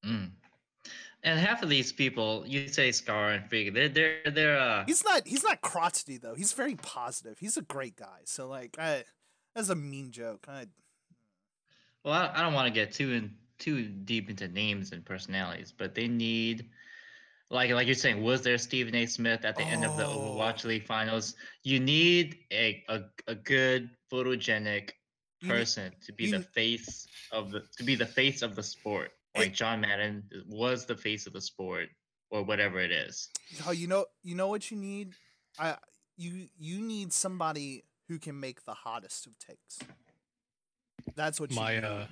Mm. 0.05 0.31
And 1.23 1.41
half 1.41 1.63
of 1.63 1.69
these 1.69 1.93
people, 1.93 2.45
you 2.47 2.69
say 2.69 2.93
Scar 2.93 3.33
and 3.33 3.49
Phreak, 3.51 3.75
they're 3.75 3.89
they're 3.89 4.31
they're 4.33 4.59
uh 4.59 4.85
He's 4.87 5.05
not. 5.05 5.27
He's 5.27 5.43
not 5.43 5.61
crotchety 5.61 6.19
though. 6.19 6.35
He's 6.35 6.53
very 6.53 6.77
positive. 6.77 7.39
He's 7.39 7.57
a 7.57 7.63
great 7.63 7.97
guy. 7.97 8.21
So 8.25 8.47
like, 8.49 8.77
I, 8.79 9.05
that's 9.55 9.69
a 9.69 9.75
mean 9.75 10.13
joke. 10.13 10.47
I, 10.49 10.67
well, 12.05 12.15
I, 12.15 12.33
I 12.35 12.43
don't 12.43 12.55
want 12.55 12.69
to 12.69 12.73
get 12.73 12.93
too 12.93 13.13
in 13.13 13.35
too 13.59 13.85
deep 13.89 14.31
into 14.31 14.49
names 14.49 14.93
and 14.93 15.05
personalities, 15.05 15.73
but 15.77 15.95
they 15.95 16.07
need 16.07 16.69
like 17.51 17.71
like 17.71 17.87
you're 17.87 17.95
saying, 17.95 18.23
was 18.23 18.43
there 18.43 18.59
Stephen 18.59 18.95
A. 18.95 19.07
Smith 19.07 19.45
at 19.45 19.57
the 19.57 19.63
end 19.63 19.85
of 19.85 19.97
the 19.97 20.05
Oh. 20.07 20.35
Overwatch 20.37 20.65
League 20.65 20.85
finals? 20.87 21.35
You 21.63 21.81
need 21.81 22.39
a 22.53 22.83
a, 22.89 23.03
a 23.29 23.35
good 23.35 23.91
photogenic 24.13 24.91
you 25.41 25.49
need- 25.49 25.55
person 25.55 25.93
to 26.05 26.13
be 26.13 26.25
you 26.27 26.39
the 26.39 26.43
face 26.43 27.07
of 27.33 27.51
the 27.51 27.61
to 27.77 27.85
be 27.85 27.95
the 27.95 28.07
face 28.07 28.43
of 28.43 28.55
the 28.57 28.63
sport. 28.63 29.13
Like 29.37 29.49
It- 29.49 29.55
John 29.55 29.81
Madden 29.83 30.25
was 30.49 30.87
the 30.87 30.97
face 30.97 31.27
of 31.27 31.33
the 31.33 31.41
sport 31.41 31.89
or 32.31 32.43
whatever 32.43 32.81
it 32.81 32.91
is. 32.91 33.29
oh, 33.67 33.71
you 33.71 33.87
know, 33.87 34.07
you 34.23 34.35
know 34.35 34.49
what 34.49 34.71
you 34.71 34.77
need. 34.77 35.13
I, 35.59 35.77
you, 36.17 36.49
you 36.59 36.81
need 36.81 37.13
somebody 37.13 37.85
who 38.09 38.19
can 38.19 38.41
make 38.41 38.65
the 38.65 38.75
hottest 38.75 39.27
of 39.27 39.39
takes. 39.39 39.79
That's 41.15 41.39
what 41.39 41.51
you 41.51 41.57
My 41.57 41.75
need. 41.77 41.85
uh 41.85 42.07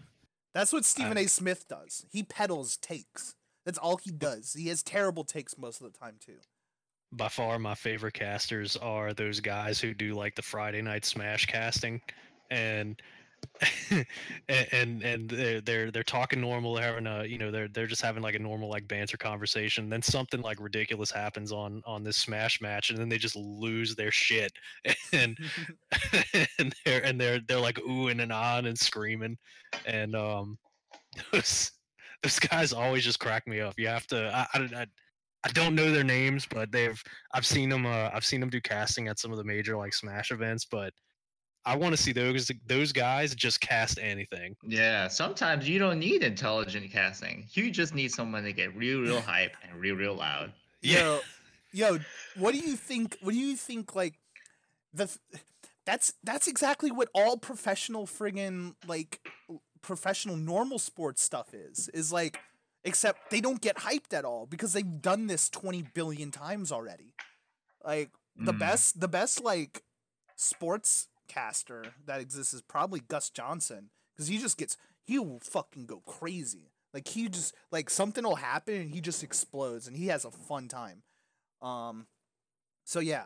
That's 0.53 0.73
what 0.73 0.85
Stephen 0.85 1.19
I- 1.19 1.23
A. 1.23 1.29
Smith 1.29 1.67
does. 1.69 2.07
He 2.11 2.23
peddles 2.23 2.77
takes. 2.77 3.35
That's 3.65 3.79
all 3.79 3.97
he 3.97 4.11
does. 4.13 4.53
He 4.55 4.69
has 4.69 4.83
terrible 4.83 5.25
takes 5.25 5.57
most 5.59 5.81
of 5.81 5.93
the 5.93 5.99
time 5.99 6.17
too. 6.21 6.39
by 7.13 7.29
far 7.29 7.59
my 7.59 7.75
favorite 7.75 8.15
casters 8.15 8.77
are 8.77 9.15
those 9.15 9.41
guys 9.41 9.81
who 9.81 9.95
do 9.95 10.15
like 10.15 10.35
the 10.35 10.43
Friday 10.43 10.83
night 10.83 11.05
smash 11.05 11.47
casting 11.47 12.01
and 12.51 13.01
and 13.91 14.07
and, 14.73 15.03
and 15.03 15.31
they're, 15.31 15.61
they're 15.61 15.91
they're 15.91 16.03
talking 16.03 16.41
normal 16.41 16.75
they're 16.75 16.85
having 16.85 17.07
a 17.07 17.25
you 17.25 17.39
know 17.39 17.51
they're 17.51 17.69
they're 17.69 17.87
just 17.87 18.01
having 18.03 18.23
like 18.23 18.35
a 18.35 18.39
normal 18.39 18.71
like 18.71 18.89
banter 18.89 19.19
conversation 19.19 19.91
then 19.91 20.01
something 20.03 20.41
like 20.41 20.59
ridiculous 20.61 21.11
happens 21.11 21.53
on 21.53 21.83
on 21.87 22.03
this 22.03 22.17
smash 22.17 22.61
match 22.63 22.91
and 22.91 22.99
then 22.99 23.09
they 23.09 23.19
just 23.19 23.37
lose 23.37 23.95
their 23.95 24.11
shit 24.11 24.53
and 25.13 25.39
and 26.59 26.75
they're 26.85 27.05
and 27.05 27.21
they're 27.21 27.41
they're 27.47 27.61
like 27.61 27.77
oohing 27.81 28.23
and 28.23 28.33
on 28.33 28.67
and 28.67 28.79
screaming 28.79 29.37
and 29.87 30.17
um 30.17 30.59
those 31.33 31.71
those 32.25 32.39
guys 32.39 32.73
always 32.73 33.05
just 33.05 33.21
crack 33.21 33.47
me 33.47 33.61
up 33.61 33.75
you 33.79 33.87
have 33.87 34.07
to 34.07 34.31
i 34.35 34.59
i, 34.59 34.83
I 34.83 34.87
I 35.47 35.51
don't 35.51 35.75
know 35.75 35.93
their 35.93 36.05
names, 36.05 36.47
but 36.49 36.73
they've 36.73 37.03
I've 37.35 37.45
seen 37.45 37.69
them. 37.69 37.85
Uh, 37.85 38.09
I've 38.13 38.25
seen 38.25 38.41
them 38.41 38.49
do 38.49 38.63
casting 38.63 39.09
at 39.09 39.19
some 39.19 39.31
of 39.31 39.37
the 39.37 39.45
major 39.45 39.77
like 39.77 39.93
Smash 39.93 40.31
events. 40.31 40.65
But 40.65 40.95
I 41.67 41.77
want 41.77 41.95
to 41.95 42.03
see 42.03 42.13
those 42.13 42.51
those 42.67 42.93
guys 42.93 43.35
just 43.35 43.61
cast 43.61 43.99
anything. 44.01 44.57
Yeah, 44.67 45.07
sometimes 45.09 45.69
you 45.69 45.79
don't 45.79 45.99
need 45.99 46.23
intelligent 46.23 46.91
casting. 46.91 47.47
You 47.53 47.71
just 47.71 47.95
need 47.95 48.11
someone 48.11 48.43
to 48.45 48.53
get 48.53 48.75
real, 48.75 49.01
real 49.01 49.21
hype 49.27 49.55
and 49.69 49.79
real, 49.79 49.97
real 49.97 50.15
loud. 50.15 50.53
Yo, 50.81 51.21
yo, 51.73 51.99
what 52.37 52.55
do 52.55 52.61
you 52.61 52.75
think? 52.75 53.19
What 53.21 53.33
do 53.33 53.39
you 53.39 53.55
think? 53.55 53.95
Like 53.95 54.15
the 54.95 55.05
f- 55.05 55.19
that's 55.85 56.15
that's 56.23 56.49
exactly 56.49 56.91
what 56.91 57.09
all 57.15 57.37
professional 57.37 58.07
friggin' 58.07 58.77
like 58.87 59.21
professional 59.85 60.37
normal 60.37 60.79
sports 60.79 61.23
stuff 61.23 61.55
is. 61.55 61.89
Is 61.91 62.13
like, 62.13 62.41
except 62.85 63.31
they 63.31 63.41
don't 63.41 63.61
get 63.61 63.77
hyped 63.77 64.13
at 64.13 64.25
all 64.25 64.47
because 64.47 64.73
they've 64.73 65.01
done 65.03 65.27
this 65.27 65.49
twenty 65.49 65.83
billion 65.83 66.31
times 66.31 66.73
already. 66.73 67.15
Like 67.85 68.11
the 68.37 68.53
Mm. 68.53 68.59
best, 68.59 69.01
the 69.01 69.09
best 69.09 69.43
like 69.43 69.83
sports 70.37 71.09
caster 71.29 71.85
that 72.07 72.21
exists 72.21 72.53
is 72.55 72.63
probably 72.63 73.01
Gus 73.01 73.31
Johnson 73.31 73.91
because 74.15 74.29
he 74.29 74.39
just 74.39 74.57
gets 74.59 74.77
he 75.05 75.19
will 75.19 75.41
fucking 75.41 75.87
go 75.87 76.01
crazy. 76.07 76.71
Like 76.93 77.09
he 77.09 77.29
just 77.29 77.55
like 77.71 77.91
something 77.91 78.25
will 78.25 78.37
happen 78.37 78.75
and 78.75 78.91
he 78.91 79.01
just 79.01 79.23
explodes 79.23 79.87
and 79.87 79.97
he 79.97 80.07
has 80.09 80.25
a 80.25 80.31
fun 80.31 80.69
time. 80.69 81.03
Um, 81.63 82.07
so 82.85 83.01
yeah, 83.01 83.25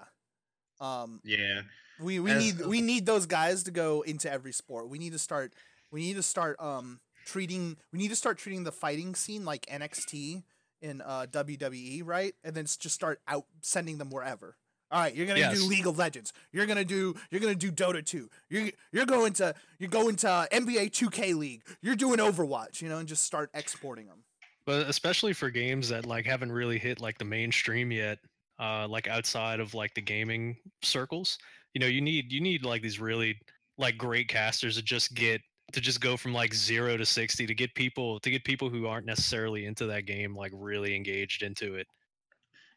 um, 0.80 1.20
Yeah, 1.24 1.62
we 2.00 2.18
we 2.20 2.30
As- 2.32 2.42
need 2.58 2.66
we 2.66 2.80
need 2.80 3.06
those 3.06 3.26
guys 3.26 3.62
to 3.64 3.70
go 3.70 4.02
into 4.02 4.30
every 4.30 4.52
sport. 4.52 4.88
We 4.88 4.98
need 4.98 5.12
to 5.12 5.18
start 5.18 5.52
we 5.90 6.00
need 6.00 6.16
to 6.16 6.22
start 6.22 6.56
um 6.60 7.00
treating 7.26 7.76
we 7.92 7.98
need 7.98 8.08
to 8.08 8.16
start 8.16 8.38
treating 8.38 8.64
the 8.64 8.72
fighting 8.72 9.14
scene 9.14 9.44
like 9.44 9.66
NXT 9.66 10.42
in 10.80 11.00
uh 11.00 11.26
WWE, 11.30 12.02
right? 12.04 12.34
And 12.44 12.54
then 12.54 12.64
just 12.64 12.90
start 12.90 13.20
out 13.26 13.44
sending 13.60 13.98
them 13.98 14.10
wherever. 14.10 14.56
All 14.90 15.00
right, 15.00 15.14
you're 15.14 15.26
gonna 15.26 15.40
do 15.40 15.60
Yes. 15.60 15.68
League 15.68 15.86
of 15.86 15.98
Legends. 15.98 16.32
You're 16.52 16.66
gonna 16.66 16.84
do 16.84 17.14
you're 17.30 17.40
gonna 17.40 17.54
do 17.54 17.70
Dota 17.70 18.04
2. 18.04 18.30
You're 18.48 18.70
you're 18.92 19.06
going 19.06 19.34
to 19.34 19.54
you're 19.78 19.90
going 19.90 20.16
to 20.16 20.48
NBA 20.50 20.90
2K 20.90 21.36
League. 21.36 21.62
You're 21.82 21.96
doing 21.96 22.18
Overwatch, 22.18 22.80
you 22.80 22.88
know, 22.88 22.98
and 22.98 23.06
just 23.06 23.24
start 23.24 23.50
exporting 23.52 24.06
them. 24.06 24.24
But 24.64 24.88
especially 24.88 25.32
for 25.32 25.50
games 25.50 25.88
that 25.90 26.06
like 26.06 26.24
haven't 26.26 26.52
really 26.52 26.78
hit 26.78 27.00
like 27.00 27.18
the 27.18 27.24
mainstream 27.24 27.90
yet, 27.90 28.18
uh, 28.58 28.86
like 28.88 29.08
outside 29.08 29.60
of 29.60 29.74
like 29.74 29.92
the 29.94 30.00
gaming 30.00 30.56
circles, 30.82 31.38
you 31.74 31.80
know, 31.80 31.86
you 31.86 32.00
need 32.00 32.32
you 32.32 32.40
need 32.40 32.64
like 32.64 32.80
these 32.80 32.98
really 32.98 33.38
like 33.76 33.98
great 33.98 34.28
casters 34.28 34.76
to 34.76 34.82
just 34.82 35.14
get 35.14 35.40
to 35.72 35.80
just 35.80 36.00
go 36.00 36.16
from 36.16 36.32
like 36.32 36.54
zero 36.54 36.96
to 36.96 37.04
sixty 37.06 37.46
to 37.46 37.54
get 37.54 37.74
people 37.74 38.18
to 38.20 38.30
get 38.30 38.44
people 38.44 38.68
who 38.70 38.86
aren't 38.86 39.06
necessarily 39.06 39.66
into 39.66 39.86
that 39.86 40.06
game 40.06 40.34
like 40.36 40.52
really 40.54 40.94
engaged 40.96 41.42
into 41.42 41.74
it. 41.74 41.86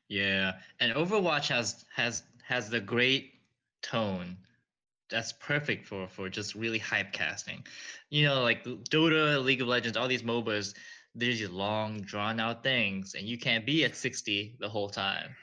yeah. 0.10 0.53
And 0.79 0.93
Overwatch 0.93 1.48
has 1.48 1.86
has 1.95 2.24
has 2.43 2.69
the 2.69 2.79
great 2.81 3.33
tone 3.81 4.38
that's 5.10 5.33
perfect 5.33 5.86
for 5.86 6.07
for 6.07 6.29
just 6.29 6.55
really 6.55 6.79
hype 6.79 7.12
casting. 7.13 7.65
You 8.10 8.25
know, 8.25 8.41
like 8.43 8.63
Dota, 8.65 9.43
League 9.43 9.62
of 9.62 9.67
Legends, 9.67 9.98
all 9.98 10.07
these 10.07 10.24
MOBAs, 10.24 10.74
there's 11.15 11.39
these 11.39 11.50
long, 11.50 12.01
drawn 12.01 12.39
out 12.39 12.63
things, 12.63 13.15
and 13.15 13.25
you 13.27 13.38
can't 13.38 13.65
be 13.65 13.83
at 13.86 13.95
60 13.95 14.55
the 14.60 14.69
whole 14.69 14.89
time. 14.89 15.36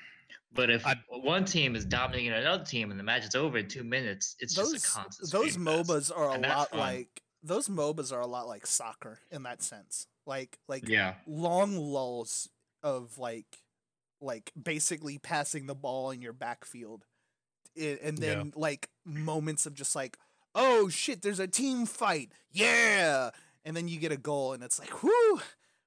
But 0.55 0.71
if 0.71 0.87
I- 0.87 0.97
one 1.11 1.45
team 1.45 1.77
is 1.77 1.85
dominating 1.85 2.33
another 2.33 2.65
team 2.65 2.91
and 2.91 2.99
the 2.99 3.05
match 3.05 3.25
is 3.27 3.35
over 3.35 3.59
in 3.59 3.69
two 3.69 3.85
minutes, 3.85 4.37
it's 4.41 4.55
those 4.55 4.73
just 4.73 4.87
a 4.87 4.91
constant. 4.99 5.31
those. 5.31 5.57
MOBAs 5.59 6.11
are 6.17 6.35
a 6.35 6.39
lot 6.39 6.71
fun. 6.71 6.81
like 6.81 7.23
those 7.43 7.69
MOBAs 7.69 8.13
are 8.13 8.21
a 8.21 8.27
lot 8.27 8.47
like 8.49 8.67
soccer 8.67 9.21
in 9.31 9.43
that 9.45 9.63
sense. 9.63 10.07
Like 10.27 10.59
like 10.69 10.89
Yeah. 10.89 11.15
long 11.27 11.77
lulls 11.77 12.49
of 12.83 13.19
like 13.19 13.59
like 14.21 14.53
basically 14.61 15.19
passing 15.19 15.67
the 15.67 15.75
ball 15.75 16.11
in 16.11 16.21
your 16.21 16.33
backfield 16.33 17.05
I- 17.77 17.99
and 18.03 18.19
Yeah. 18.19 18.35
then 18.35 18.53
like 18.57 18.89
moments 19.05 19.65
of 19.67 19.75
just 19.75 19.95
like 19.95 20.19
oh 20.55 20.89
shit 20.89 21.23
there's 21.23 21.39
a 21.39 21.47
team 21.47 21.87
fight 21.87 22.33
yeah 22.51 23.31
and 23.65 23.77
then 23.77 23.87
you 23.87 23.99
get 24.01 24.11
a 24.11 24.17
goal 24.17 24.53
and 24.55 24.63
it's 24.65 24.79
like 24.79 25.03
whoo 25.03 25.41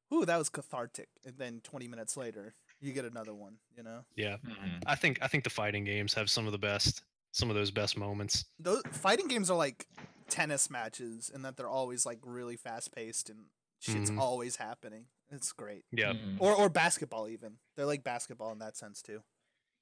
whoo 0.09 0.25
that 0.25 0.37
was 0.37 0.47
cathartic 0.49 1.09
and 1.25 1.37
then 1.37 1.59
20 1.63 1.87
minutes 1.89 2.15
later 2.15 2.53
you 2.79 2.93
get 2.93 3.03
another 3.05 3.33
one 3.33 3.57
you 3.75 3.83
know 3.83 4.05
Yeah, 4.15 4.37
Mhm. 4.45 4.83
I 4.85 4.95
think 4.95 5.19
I 5.21 5.27
think 5.27 5.43
the 5.43 5.49
fighting 5.49 5.83
games 5.83 6.13
have 6.13 6.29
some 6.29 6.45
of 6.45 6.51
the 6.53 6.57
best, 6.57 7.03
some 7.33 7.49
of 7.49 7.55
those 7.55 7.71
best 7.71 7.97
moments. 7.97 8.45
those 8.59 8.81
fighting 8.91 9.27
games 9.27 9.49
are 9.51 9.57
like 9.57 9.85
tennis 10.31 10.69
matches 10.69 11.29
and 11.33 11.43
that 11.45 11.57
they're 11.57 11.67
always 11.69 12.05
like 12.05 12.19
really 12.23 12.55
fast 12.55 12.93
paced 12.95 13.29
and 13.29 13.39
shit's 13.79 14.09
Mhm. 14.09 14.19
always 14.19 14.55
happening 14.55 15.05
it's 15.29 15.51
great 15.51 15.83
Yeah, 15.91 16.13
Mhm. 16.13 16.37
or 16.39 16.53
or 16.55 16.69
basketball 16.69 17.27
even 17.27 17.57
they're 17.75 17.85
like 17.85 18.03
basketball 18.03 18.51
in 18.51 18.59
that 18.59 18.77
sense 18.77 19.01
too 19.01 19.21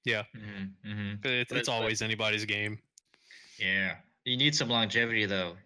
yeah. 0.06 0.24
Mhm. 0.34 0.74
Mhm. 0.86 1.22
But 1.22 1.32
It's, 1.32 1.50
But 1.50 1.58
it's 1.60 1.68
but- 1.70 1.76
always 1.76 2.02
anybody's 2.02 2.46
game. 2.46 2.82
Yeah. 3.60 3.98
You 4.24 4.38
need 4.38 4.56
some 4.56 4.70
longevity 4.70 5.26
though. 5.26 5.58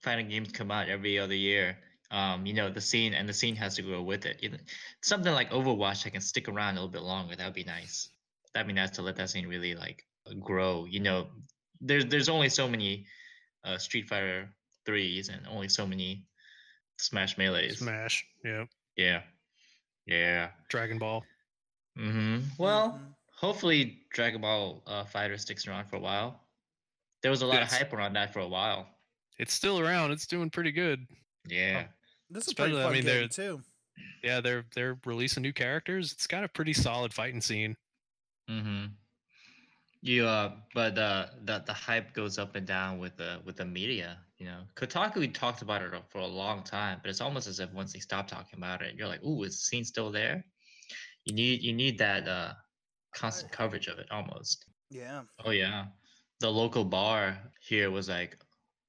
Fighting 0.00 0.28
games 0.30 0.50
come 0.50 0.70
out 0.70 0.88
every 0.88 1.18
other 1.18 1.34
year. 1.34 1.78
Um, 2.10 2.46
you 2.46 2.54
know, 2.54 2.70
the 2.70 2.80
scene 2.80 3.12
and 3.12 3.28
the 3.28 3.34
scene 3.34 3.54
has 3.56 3.74
to 3.76 3.82
grow 3.82 4.02
with 4.02 4.24
it. 4.24 4.42
You 4.42 4.48
know, 4.50 4.58
something 5.02 5.32
like 5.32 5.50
Overwatch 5.50 6.04
that 6.04 6.12
can 6.12 6.22
stick 6.22 6.48
around 6.48 6.72
a 6.78 6.80
little 6.80 6.88
bit 6.88 7.02
longer. 7.02 7.36
That'd 7.36 7.52
be 7.52 7.64
nice. 7.64 8.08
That'd 8.54 8.66
be 8.66 8.72
nice 8.72 8.90
to 8.92 9.02
let 9.02 9.16
that 9.16 9.28
scene 9.28 9.46
really 9.46 9.74
like 9.74 10.06
grow. 10.40 10.86
You 10.86 11.00
know, 11.00 11.30
there's 11.80 12.06
there's 12.06 12.30
only 12.30 12.48
so 12.48 12.66
many 12.66 13.06
uh, 13.66 13.76
Street 13.78 14.08
Fighter 14.08 14.48
threes 14.86 15.28
and 15.28 15.46
only 15.48 15.68
so 15.68 15.86
many 15.86 16.24
Smash 16.98 17.36
Melees. 17.36 17.78
Smash. 17.78 18.24
Yeah. 18.44 18.64
Yeah. 18.96 19.22
Yeah. 20.06 20.50
Dragon 20.70 20.98
Ball. 20.98 21.24
Mm-hmm. 21.98 22.40
Well, 22.58 22.92
Mhm. 22.92 23.14
hopefully 23.34 24.02
Dragon 24.12 24.40
Ball 24.40 24.82
uh, 24.86 25.04
Fighter 25.04 25.36
sticks 25.38 25.66
around 25.66 25.86
for 25.86 25.96
a 25.96 26.00
while. 26.00 26.40
There 27.22 27.30
was 27.30 27.42
a 27.42 27.46
lot 27.46 27.56
Yes. 27.60 27.72
of 27.72 27.78
hype 27.78 27.92
around 27.92 28.12
that 28.14 28.32
for 28.32 28.40
a 28.40 28.48
while. 28.48 28.88
It's 29.38 29.52
still 29.52 29.80
around. 29.80 30.12
It's 30.12 30.26
doing 30.26 30.48
pretty 30.50 30.72
good. 30.72 31.06
Yeah. 31.48 31.88
this 32.30 32.48
is 32.48 32.54
pretty 32.54 32.72
especially- 32.72 32.80
I 32.80 32.84
fun 32.84 32.92
mean, 32.92 33.04
game 33.04 33.28
too 33.28 33.62
Yeah, 34.22 34.40
they're 34.40 34.64
they're 34.74 34.98
releasing 35.04 35.42
new 35.42 35.52
characters. 35.52 36.12
It's 36.12 36.26
got 36.26 36.44
a 36.44 36.48
pretty 36.48 36.72
solid 36.72 37.14
fighting 37.14 37.40
scene. 37.40 37.76
Mm-hmm. 38.50 38.86
You 40.02 40.26
uh, 40.26 40.52
but 40.74 40.98
uh, 40.98 41.26
the 41.44 41.62
the 41.66 41.72
hype 41.72 42.12
goes 42.12 42.38
up 42.38 42.54
and 42.56 42.66
down 42.66 42.98
with 42.98 43.16
the 43.16 43.40
with 43.44 43.56
the 43.56 43.64
media. 43.64 44.18
You 44.38 44.46
know, 44.46 44.60
Kotaku 44.76 45.16
we 45.16 45.28
talked 45.28 45.62
about 45.62 45.82
it 45.82 45.92
for 46.08 46.18
a 46.18 46.26
long 46.26 46.62
time, 46.62 46.98
but 47.02 47.10
it's 47.10 47.20
almost 47.20 47.46
as 47.48 47.60
if 47.60 47.72
once 47.72 47.92
they 47.92 48.00
stop 48.00 48.28
talking 48.28 48.58
about 48.58 48.82
it, 48.82 48.94
you're 48.96 49.08
like, 49.08 49.22
"Ooh, 49.24 49.42
is 49.44 49.52
the 49.56 49.62
scene 49.62 49.84
still 49.84 50.10
there?" 50.12 50.44
You 51.24 51.34
need 51.34 51.62
you 51.62 51.72
need 51.72 51.98
that 51.98 52.28
uh, 52.28 52.52
constant 53.14 53.52
coverage 53.52 53.88
of 53.88 53.98
it 53.98 54.06
almost. 54.10 54.66
yeah 54.90 55.22
Oh 55.44 55.50
yeah, 55.50 55.86
the 56.40 56.50
local 56.50 56.84
bar 56.84 57.38
here 57.60 57.90
was 57.90 58.08
like, 58.08 58.38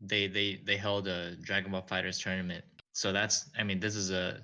they 0.01 0.27
they 0.27 0.61
they 0.65 0.77
held 0.77 1.07
a 1.07 1.35
Dragon 1.37 1.71
Ball 1.71 1.83
FighterZ 1.83 2.21
tournament. 2.21 2.63
So 2.93 3.11
that's 3.13 3.49
I 3.57 3.63
mean, 3.63 3.79
this 3.79 3.95
is 3.95 4.11
a 4.11 4.41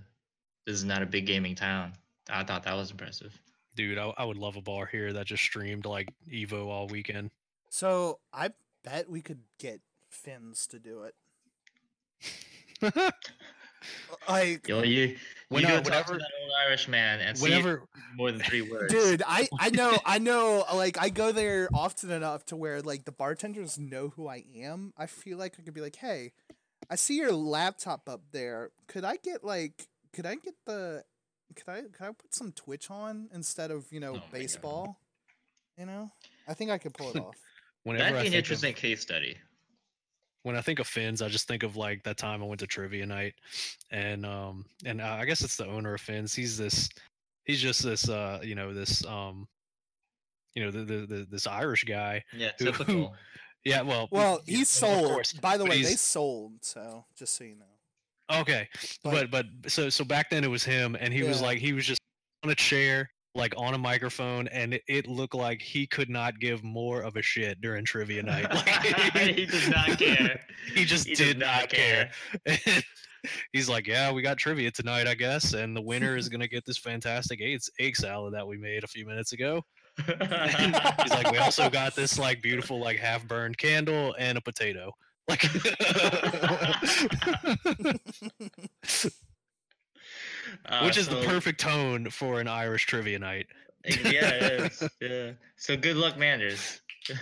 this 0.65 0.75
is 0.75 0.83
not 0.85 1.01
a 1.01 1.05
big 1.05 1.25
gaming 1.25 1.55
town. 1.55 1.93
I 2.29 2.43
thought 2.43 2.63
that 2.63 2.75
was 2.75 2.91
impressive. 2.91 3.39
Dude, 3.75 3.97
I, 3.97 4.13
I 4.17 4.25
would 4.25 4.37
love 4.37 4.55
a 4.55 4.61
bar 4.61 4.85
here 4.85 5.13
that 5.13 5.25
just 5.25 5.43
streamed 5.43 5.85
like 5.85 6.13
Evo 6.31 6.67
all 6.67 6.87
weekend. 6.87 7.31
so 7.69 8.19
i 8.31 8.49
bet 8.83 9.09
we 9.09 9.21
could 9.21 9.39
get 9.59 9.81
Finns 10.09 10.67
to 10.67 10.77
do 10.79 11.03
it 11.03 11.15
like 14.29 14.67
Yo, 14.67 14.83
you 14.83 15.17
When, 15.49 15.61
you 15.63 15.67
go 15.67 15.81
talk 15.81 16.05
to 16.05 16.13
that 16.13 16.21
old 16.41 16.51
Irish 16.67 16.87
man 16.87 17.19
and 17.19 17.37
see 17.37 17.61
more 18.15 18.31
than 18.31 18.39
three 18.41 18.61
words. 18.61 18.93
dude 18.93 19.23
i 19.27 19.47
i 19.59 19.69
know 19.69 19.97
i 20.05 20.19
know 20.19 20.63
like 20.73 20.97
i 21.01 21.09
go 21.09 21.31
there 21.31 21.67
often 21.73 22.11
enough 22.11 22.45
to 22.47 22.55
where 22.55 22.81
like 22.81 23.05
the 23.05 23.11
bartenders 23.11 23.77
know 23.79 24.09
who 24.09 24.27
i 24.27 24.43
am 24.55 24.93
i 24.97 25.05
feel 25.05 25.37
like 25.37 25.55
i 25.59 25.63
could 25.63 25.73
be 25.73 25.81
like 25.81 25.95
hey 25.97 26.31
i 26.89 26.95
see 26.95 27.17
your 27.17 27.31
laptop 27.31 28.07
up 28.07 28.21
there 28.31 28.71
could 28.87 29.03
i 29.03 29.17
get 29.17 29.43
like 29.43 29.87
could 30.13 30.25
i 30.25 30.35
get 30.35 30.53
the 30.65 31.03
could 31.53 31.69
i 31.69 31.81
could 31.81 32.01
i 32.01 32.07
put 32.07 32.33
some 32.33 32.51
twitch 32.51 32.89
on 32.91 33.29
instead 33.33 33.71
of 33.71 33.85
you 33.91 33.99
know 33.99 34.15
Oh 34.15 34.23
baseball 34.31 34.99
you 35.77 35.85
know 35.85 36.11
i 36.47 36.53
think 36.53 36.71
i 36.71 36.77
could 36.77 36.93
pull 36.93 37.09
it 37.09 37.17
off 37.19 37.35
whenever 37.83 38.03
That'd 38.03 38.19
I 38.19 38.21
be 38.23 38.27
an 38.29 38.33
interesting 38.33 38.73
of, 38.73 38.77
case 38.77 39.01
study. 39.01 39.37
when 40.43 40.55
I 40.55 40.61
think 40.61 40.79
of 40.79 40.87
Fins, 40.87 41.21
I 41.21 41.29
just 41.29 41.47
think 41.47 41.63
of 41.63 41.75
like 41.77 42.03
that 42.03 42.17
time 42.17 42.41
I 42.43 42.45
went 42.45 42.59
to 42.59 42.67
trivia 42.67 43.05
night, 43.05 43.33
and 43.91 44.25
um 44.25 44.65
and 44.85 45.01
I 45.01 45.25
guess 45.25 45.41
it's 45.41 45.55
the 45.57 45.65
owner 45.67 45.93
of 45.93 46.01
Fins. 46.01 46.33
He's 46.33 46.57
this, 46.57 46.89
he's 47.45 47.61
just 47.61 47.81
this 47.83 48.09
uh 48.09 48.39
you 48.43 48.55
know 48.55 48.73
this 48.73 49.05
um, 49.05 49.47
you 50.53 50.63
know 50.63 50.71
the 50.71 50.83
the, 50.83 51.05
the 51.05 51.27
this 51.29 51.47
Irish 51.47 51.83
guy. 51.85 52.23
Yeah, 52.35 52.51
Who- 52.59 52.65
typical. 52.65 53.15
Yeah, 53.65 53.81
well, 53.81 54.09
well 54.11 54.41
yeah, 54.45 54.57
he's 54.57 54.67
sold 54.67 55.07
course, 55.07 55.31
by 55.31 55.55
the 55.55 55.63
but 55.63 55.69
way 55.71 55.83
they 55.83 55.93
sold 55.95 56.51
so 56.65 57.05
just 57.17 57.33
so 57.37 57.45
you 57.45 57.55
know 57.55 57.63
Okay, 58.31 58.67
But- 59.03 59.29
but 59.31 59.45
but 59.63 59.71
so 59.71 59.89
so 59.89 60.03
back 60.03 60.29
then 60.29 60.43
it 60.43 60.49
was 60.49 60.63
him, 60.63 60.95
and 60.99 61.13
he 61.13 61.23
was 61.23 61.41
like 61.41 61.57
he 61.59 61.73
was 61.73 61.85
just 61.85 61.99
on 62.43 62.49
a 62.51 62.55
chair, 62.55 63.09
like 63.35 63.53
on 63.57 63.73
a 63.73 63.77
microphone, 63.77 64.47
and 64.49 64.73
it, 64.75 64.81
it 64.87 65.07
looked 65.07 65.35
like 65.35 65.61
he 65.61 65.85
could 65.87 66.09
not 66.09 66.39
give 66.39 66.63
more 66.63 67.01
of 67.01 67.15
a 67.15 67.21
shit 67.21 67.59
during 67.61 67.83
trivia 67.85 68.23
night. 68.23 68.49
Like, 68.51 68.67
he 69.35 69.45
does 69.45 69.69
not 69.69 69.97
care. 69.99 70.39
He 70.73 70.85
just 70.85 71.07
He 71.07 71.15
did 71.15 71.39
does 71.39 71.47
not 71.47 71.69
care. 71.69 72.11
He's 73.53 73.69
like, 73.69 73.87
yeah, 73.87 74.11
we 74.11 74.21
got 74.21 74.37
trivia 74.37 74.69
tonight, 74.71 75.07
I 75.07 75.15
guess, 75.15 75.53
and 75.53 75.73
the 75.75 75.81
winner 75.81 76.17
is 76.17 76.27
gonna 76.27 76.47
get 76.47 76.65
this 76.65 76.77
fantastic 76.77 77.41
egg, 77.41 77.61
egg 77.79 77.95
salad 77.95 78.33
that 78.33 78.45
we 78.45 78.57
made 78.57 78.83
a 78.83 78.87
few 78.87 79.05
minutes 79.05 79.31
ago. 79.31 79.61
He's 80.05 81.11
like, 81.11 81.31
we 81.31 81.37
also 81.37 81.69
got 81.69 81.95
this 81.95 82.17
like 82.19 82.41
beautiful 82.41 82.79
like 82.79 82.97
half 82.97 83.25
burned 83.27 83.57
candle 83.57 84.13
and 84.19 84.37
a 84.37 84.41
potato. 84.41 84.91
Like, 85.27 85.43
Uh, 90.65 90.81
which 90.85 90.97
is 90.97 91.07
the 91.07 91.21
perfect 91.25 91.59
tone 91.59 92.09
for 92.09 92.39
an 92.39 92.47
Irish 92.47 92.85
trivia 92.85 93.19
night. 93.19 93.47
Yeah, 93.85 94.29
it 94.29 94.71
is. 94.71 94.89
Yeah. 95.01 95.31
So 95.57 95.75
good 95.75 95.97
luck, 95.97 96.17
Manders. 96.17 96.81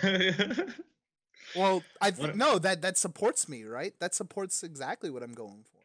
Well, 1.54 1.82
I 2.00 2.10
What- 2.12 2.16
th- 2.28 2.34
no 2.36 2.58
that 2.60 2.80
that 2.80 2.96
supports 2.96 3.46
me, 3.46 3.64
right? 3.64 3.92
That 4.00 4.14
supports 4.14 4.62
exactly 4.62 5.10
what 5.10 5.22
I'm 5.22 5.34
going 5.34 5.64
for. 5.70 5.80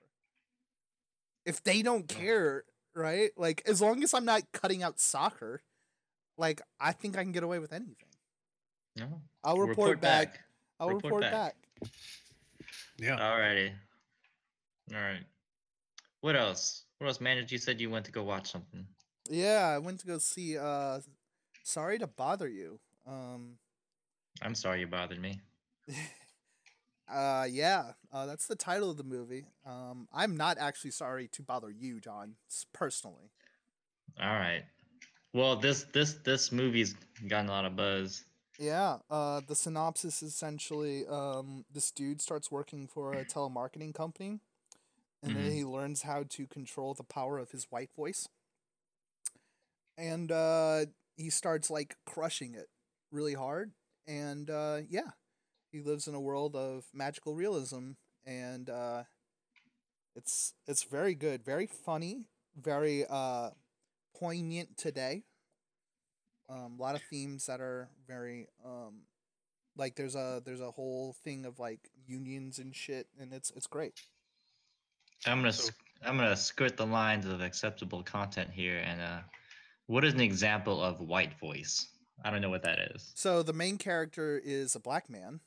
If 1.45 1.61
they 1.63 1.81
don't 1.81 2.09
Yeah. 2.09 2.17
care, 2.17 2.63
right? 2.95 3.31
Like 3.35 3.63
as 3.67 3.81
long 3.81 4.01
as 4.01 4.13
I'm 4.13 4.23
not 4.23 4.43
cutting 4.53 4.81
out 4.81 4.97
soccer, 4.99 5.61
like 6.37 6.61
I 6.79 6.93
think 6.93 7.17
I 7.17 7.23
can 7.23 7.33
get 7.33 7.43
away 7.43 7.59
with 7.59 7.73
anything. 7.73 7.95
no. 8.95 9.21
I'll 9.43 9.57
report, 9.57 9.99
back. 9.99 10.39
I'll 10.79 10.87
Report 10.87 11.03
report, 11.05 11.21
back. 11.23 11.31
back. 11.33 11.55
Yeah. 12.99 13.17
Alrighty. 13.17 13.71
All 14.93 15.01
right. 15.01 15.23
What 16.21 16.35
else? 16.35 16.83
What 16.97 17.07
else, 17.07 17.21
Manders? 17.21 17.51
You 17.51 17.57
said 17.57 17.79
you 17.79 17.89
went 17.89 18.05
to 18.05 18.11
go 18.11 18.23
watch 18.23 18.51
something. 18.51 18.85
Yeah, 19.29 19.71
I 19.75 19.77
went 19.77 19.99
to 19.99 20.07
go 20.07 20.17
see 20.17 20.57
uh 20.57 20.99
Sorry 21.63 21.99
to 21.99 22.07
bother 22.07 22.47
you. 22.47 22.79
Um 23.05 23.57
I'm 24.41 24.55
sorry 24.55 24.79
you 24.79 24.87
bothered 24.87 25.19
me. 25.19 25.41
uh 27.11 27.45
yeah, 27.49 27.91
uh 28.11 28.25
that's 28.25 28.47
the 28.47 28.55
title 28.55 28.89
of 28.89 28.97
the 28.97 29.03
movie. 29.03 29.45
Um 29.65 30.07
I'm 30.13 30.35
not 30.37 30.57
actually 30.57 30.91
sorry 30.91 31.27
to 31.29 31.43
bother 31.43 31.69
you, 31.69 31.99
John, 31.99 32.35
personally. 32.73 33.31
All 34.19 34.27
right. 34.33 34.63
Well, 35.33 35.55
this 35.55 35.83
this 35.93 36.13
this 36.25 36.51
movie's 36.51 36.95
gotten 37.27 37.49
a 37.49 37.51
lot 37.51 37.65
of 37.65 37.75
buzz. 37.75 38.23
Yeah, 38.57 38.97
uh, 39.09 39.41
the 39.47 39.55
synopsis 39.55 40.23
is 40.23 40.33
essentially 40.33 41.05
um, 41.07 41.65
this 41.71 41.91
dude 41.91 42.21
starts 42.21 42.51
working 42.51 42.87
for 42.87 43.19
a 43.19 43.25
telemarketing 43.25 43.93
company, 43.93 44.39
and 45.23 45.35
then 45.35 45.51
Mhm. 45.51 45.55
he 45.55 45.65
learns 45.65 46.03
how 46.03 46.23
to 46.23 46.47
control 46.47 46.93
the 46.93 47.03
power 47.03 47.37
of 47.39 47.51
his 47.51 47.65
white 47.71 47.91
voice, 47.95 48.29
and 49.97 50.31
uh, 50.31 50.85
he 51.15 51.29
starts 51.29 51.69
like 51.69 51.95
crushing 52.05 52.53
it 52.55 52.67
really 53.11 53.33
hard. 53.33 53.71
And 54.07 54.49
uh, 54.49 54.81
yeah, 54.89 55.11
he 55.71 55.81
lives 55.81 56.07
in 56.07 56.15
a 56.15 56.21
world 56.21 56.55
of 56.55 56.85
magical 56.93 57.35
realism, 57.35 57.91
and 58.25 58.69
uh, 58.69 59.03
it's 60.15 60.53
it's 60.67 60.83
very 60.83 61.15
good, 61.15 61.43
very 61.43 61.67
funny, 61.67 62.25
very 62.55 63.05
uh, 63.09 63.51
poignant 64.17 64.77
today 64.77 65.23
um, 66.49 66.75
a 66.79 66.81
lot 66.81 66.95
of 66.95 67.01
themes 67.09 67.45
that 67.47 67.59
are 67.61 67.89
very 68.07 68.47
um, 68.65 69.01
like 69.75 69.95
there's 69.95 70.15
a 70.15 70.41
there's 70.45 70.61
a 70.61 70.71
whole 70.71 71.13
thing 71.23 71.45
of 71.45 71.59
like 71.59 71.89
unions 72.05 72.59
and 72.59 72.75
shit, 72.75 73.07
and 73.19 73.33
it's 73.33 73.51
it's 73.55 73.67
great. 73.67 74.01
I'm 75.25 75.39
gonna 75.39 75.53
So- 75.53 75.71
I'm 76.03 76.15
gonna 76.17 76.35
skirt 76.37 76.77
the 76.77 76.85
lines 76.85 77.25
of 77.25 77.41
acceptable 77.41 78.03
content 78.03 78.51
here, 78.51 78.77
and 78.77 79.01
uh, 79.01 79.19
what 79.87 80.05
is 80.05 80.13
an 80.13 80.19
example 80.21 80.81
of 80.81 80.99
white 80.99 81.39
voice? 81.39 81.87
I 82.23 82.29
don't 82.31 82.41
know 82.41 82.49
what 82.49 82.63
that 82.63 82.79
is. 82.95 83.11
So 83.15 83.43
the 83.43 83.53
main 83.53 83.77
character 83.77 84.37
is 84.43 84.75
a 84.75 84.79
black 84.79 85.09
man, 85.09 85.39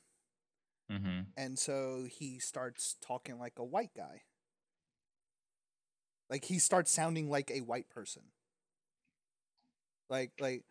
Mm-hmm. 0.91 1.21
and 1.37 1.57
so 1.57 2.05
he 2.09 2.37
starts 2.39 2.97
talking 3.01 3.39
like 3.39 3.59
a 3.59 3.63
white 3.63 3.93
guy. 3.95 4.23
Like 6.29 6.45
he 6.45 6.59
starts 6.59 6.91
sounding 6.91 7.29
like 7.29 7.49
a 7.51 7.61
white 7.61 7.89
person. 7.89 8.23
Like 10.09 10.31
like 10.39 10.63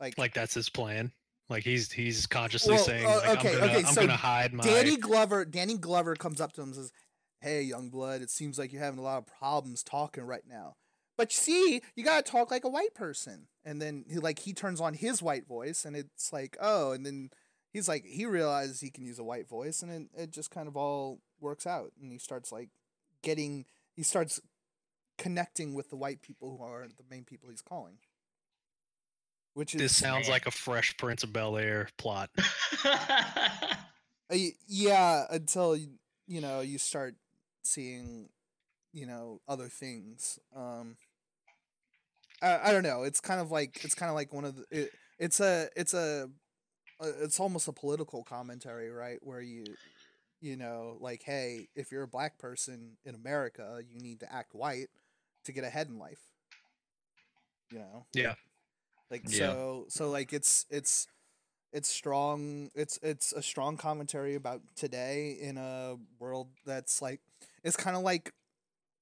like 0.00 0.18
Like 0.18 0.34
that's 0.34 0.54
his 0.54 0.68
plan. 0.68 1.12
Like 1.48 1.64
he's 1.64 1.90
he's 1.90 2.26
consciously 2.26 2.74
Well, 2.76 2.84
saying, 2.84 3.06
uh, 3.06 3.20
like, 3.26 3.38
okay, 3.38 3.52
I'm, 3.54 3.58
gonna, 3.58 3.72
okay, 3.72 3.78
I'm 3.78 3.94
so 3.94 4.00
gonna 4.02 4.16
hide 4.16 4.52
my. 4.52 4.62
Danny 4.62 4.96
Glover 4.96 5.44
Danny 5.44 5.76
Glover 5.76 6.14
comes 6.14 6.40
up 6.40 6.52
to 6.52 6.62
him 6.62 6.68
and 6.68 6.76
says, 6.76 6.92
"Hey, 7.40 7.62
young 7.62 7.90
blood, 7.90 8.22
it 8.22 8.30
seems 8.30 8.58
like 8.58 8.72
you're 8.72 8.82
having 8.82 9.00
a 9.00 9.02
lot 9.02 9.18
of 9.18 9.26
problems 9.26 9.82
talking 9.82 10.24
right 10.24 10.46
now. 10.48 10.76
But 11.18 11.32
you 11.32 11.40
see, 11.40 11.82
you 11.96 12.04
gotta 12.04 12.22
talk 12.22 12.50
like 12.52 12.64
a 12.64 12.68
white 12.68 12.94
person." 12.94 13.48
And 13.64 13.82
then 13.82 14.04
he 14.08 14.18
like 14.18 14.38
he 14.38 14.52
turns 14.52 14.80
on 14.80 14.94
his 14.94 15.22
white 15.22 15.46
voice, 15.46 15.84
and 15.84 15.96
it's 15.96 16.32
like, 16.32 16.56
oh, 16.60 16.92
and 16.92 17.04
then 17.04 17.30
he's 17.72 17.88
like 17.88 18.04
he 18.04 18.26
realizes 18.26 18.80
he 18.80 18.90
can 18.90 19.04
use 19.04 19.18
a 19.18 19.24
white 19.24 19.48
voice, 19.48 19.82
and 19.82 19.90
it, 19.90 20.22
it 20.22 20.30
just 20.30 20.52
kind 20.52 20.68
of 20.68 20.76
all 20.76 21.20
works 21.40 21.66
out, 21.66 21.90
and 22.00 22.12
he 22.12 22.18
starts 22.18 22.52
like 22.52 22.68
getting 23.22 23.64
he 23.96 24.04
starts 24.04 24.40
connecting 25.18 25.74
with 25.74 25.90
the 25.90 25.96
white 25.96 26.22
people 26.22 26.56
who 26.56 26.64
are 26.64 26.86
the 26.86 27.04
main 27.10 27.24
people 27.24 27.50
he's 27.50 27.60
calling. 27.60 27.98
Which 29.54 29.74
is 29.74 29.80
This 29.80 29.96
sounds 29.96 30.26
Man. 30.26 30.32
like 30.32 30.46
a 30.46 30.50
Fresh 30.50 30.96
Prince 30.96 31.22
of 31.22 31.32
Bel 31.32 31.56
Air 31.56 31.88
plot. 31.96 32.30
Uh, 34.32 34.36
yeah, 34.68 35.24
until 35.30 35.76
you 35.76 36.40
know 36.40 36.60
you 36.60 36.78
start 36.78 37.16
seeing, 37.64 38.28
you 38.92 39.04
know, 39.04 39.40
other 39.48 39.66
things. 39.66 40.38
Um, 40.54 40.96
I, 42.40 42.68
I 42.68 42.72
don't 42.72 42.84
know. 42.84 43.02
It's 43.02 43.20
kind 43.20 43.40
of 43.40 43.50
like 43.50 43.84
it's 43.84 43.96
kind 43.96 44.08
of 44.08 44.14
like 44.14 44.32
one 44.32 44.44
of 44.44 44.54
the. 44.54 44.64
It, 44.70 44.92
it's 45.18 45.40
a 45.40 45.68
it's 45.74 45.94
a 45.94 46.30
uh, 47.00 47.08
it's 47.20 47.40
almost 47.40 47.66
a 47.66 47.72
political 47.72 48.22
commentary, 48.22 48.90
right? 48.90 49.18
Where 49.22 49.40
you 49.40 49.64
you 50.40 50.56
know 50.56 50.96
like, 51.00 51.22
hey, 51.24 51.68
if 51.74 51.90
you're 51.90 52.04
a 52.04 52.08
black 52.08 52.38
person 52.38 52.98
in 53.04 53.16
America, 53.16 53.80
you 53.88 54.00
need 54.00 54.20
to 54.20 54.32
act 54.32 54.54
white 54.54 54.88
to 55.44 55.52
get 55.52 55.64
ahead 55.64 55.88
in 55.88 55.98
life. 55.98 56.20
You 57.72 57.80
know. 57.80 58.06
Yeah. 58.14 58.34
Like 59.10 59.22
Yeah. 59.28 59.38
so 59.38 59.84
so 59.88 60.10
like 60.10 60.32
it's 60.32 60.66
it's 60.70 61.08
it's 61.72 61.88
strong 61.88 62.70
it's 62.74 62.98
it's 63.02 63.32
a 63.32 63.42
strong 63.42 63.76
commentary 63.76 64.34
about 64.34 64.62
today 64.76 65.36
in 65.40 65.56
a 65.56 65.96
world 66.18 66.48
that's 66.64 67.00
like 67.02 67.20
it's 67.64 67.76
kind 67.76 67.96
of 67.96 68.02
like 68.02 68.32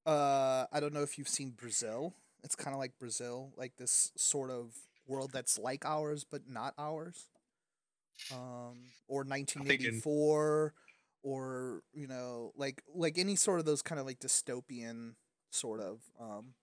uh 0.07 0.67
I 0.73 0.81
don't 0.81 0.95
know 0.95 1.03
if 1.03 1.19
you've 1.19 1.29
seen 1.29 1.51
Brazil. 1.51 2.15
It's 2.43 2.55
kind 2.55 2.73
of 2.75 2.79
like 2.79 2.99
Brazil, 2.99 3.53
like 3.57 3.77
this 3.77 4.13
sort 4.17 4.51
of 4.51 4.75
world 5.07 5.31
that's 5.33 5.59
like 5.59 5.85
ours 5.85 6.25
but 6.25 6.49
not 6.49 6.75
ours. 6.79 7.29
Um 8.33 8.93
or 9.09 9.25
1984 9.25 10.75
or 11.23 11.83
you 11.93 12.07
know 12.07 12.53
like 12.57 12.83
like 12.95 13.19
any 13.19 13.37
sort 13.37 13.59
of 13.59 13.67
those 13.67 13.83
kind 13.83 13.99
of 14.01 14.07
like 14.07 14.21
dystopian 14.21 15.15
sort 15.51 15.81
of 15.81 16.01
um 16.21 16.55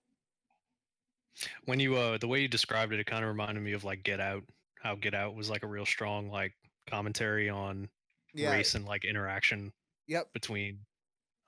When 1.64 1.80
you 1.80 1.96
uh 1.96 2.18
the 2.18 2.28
way 2.28 2.40
you 2.40 2.48
described 2.48 2.92
it, 2.92 3.00
it 3.00 3.06
kind 3.06 3.22
of 3.24 3.28
reminded 3.28 3.62
me 3.62 3.72
of 3.72 3.84
like 3.84 4.02
Get 4.02 4.20
Out. 4.20 4.44
How 4.80 4.94
Get 4.94 5.14
Out 5.14 5.34
was 5.34 5.50
like 5.50 5.62
a 5.62 5.66
real 5.68 5.86
strong 5.86 6.28
like 6.30 6.54
commentary 6.88 7.48
on 7.48 7.90
yeah 8.34 8.62
race 8.62 8.74
and 8.74 8.84
like 8.86 9.04
interaction 9.04 9.72
yep 10.06 10.28
between 10.34 10.86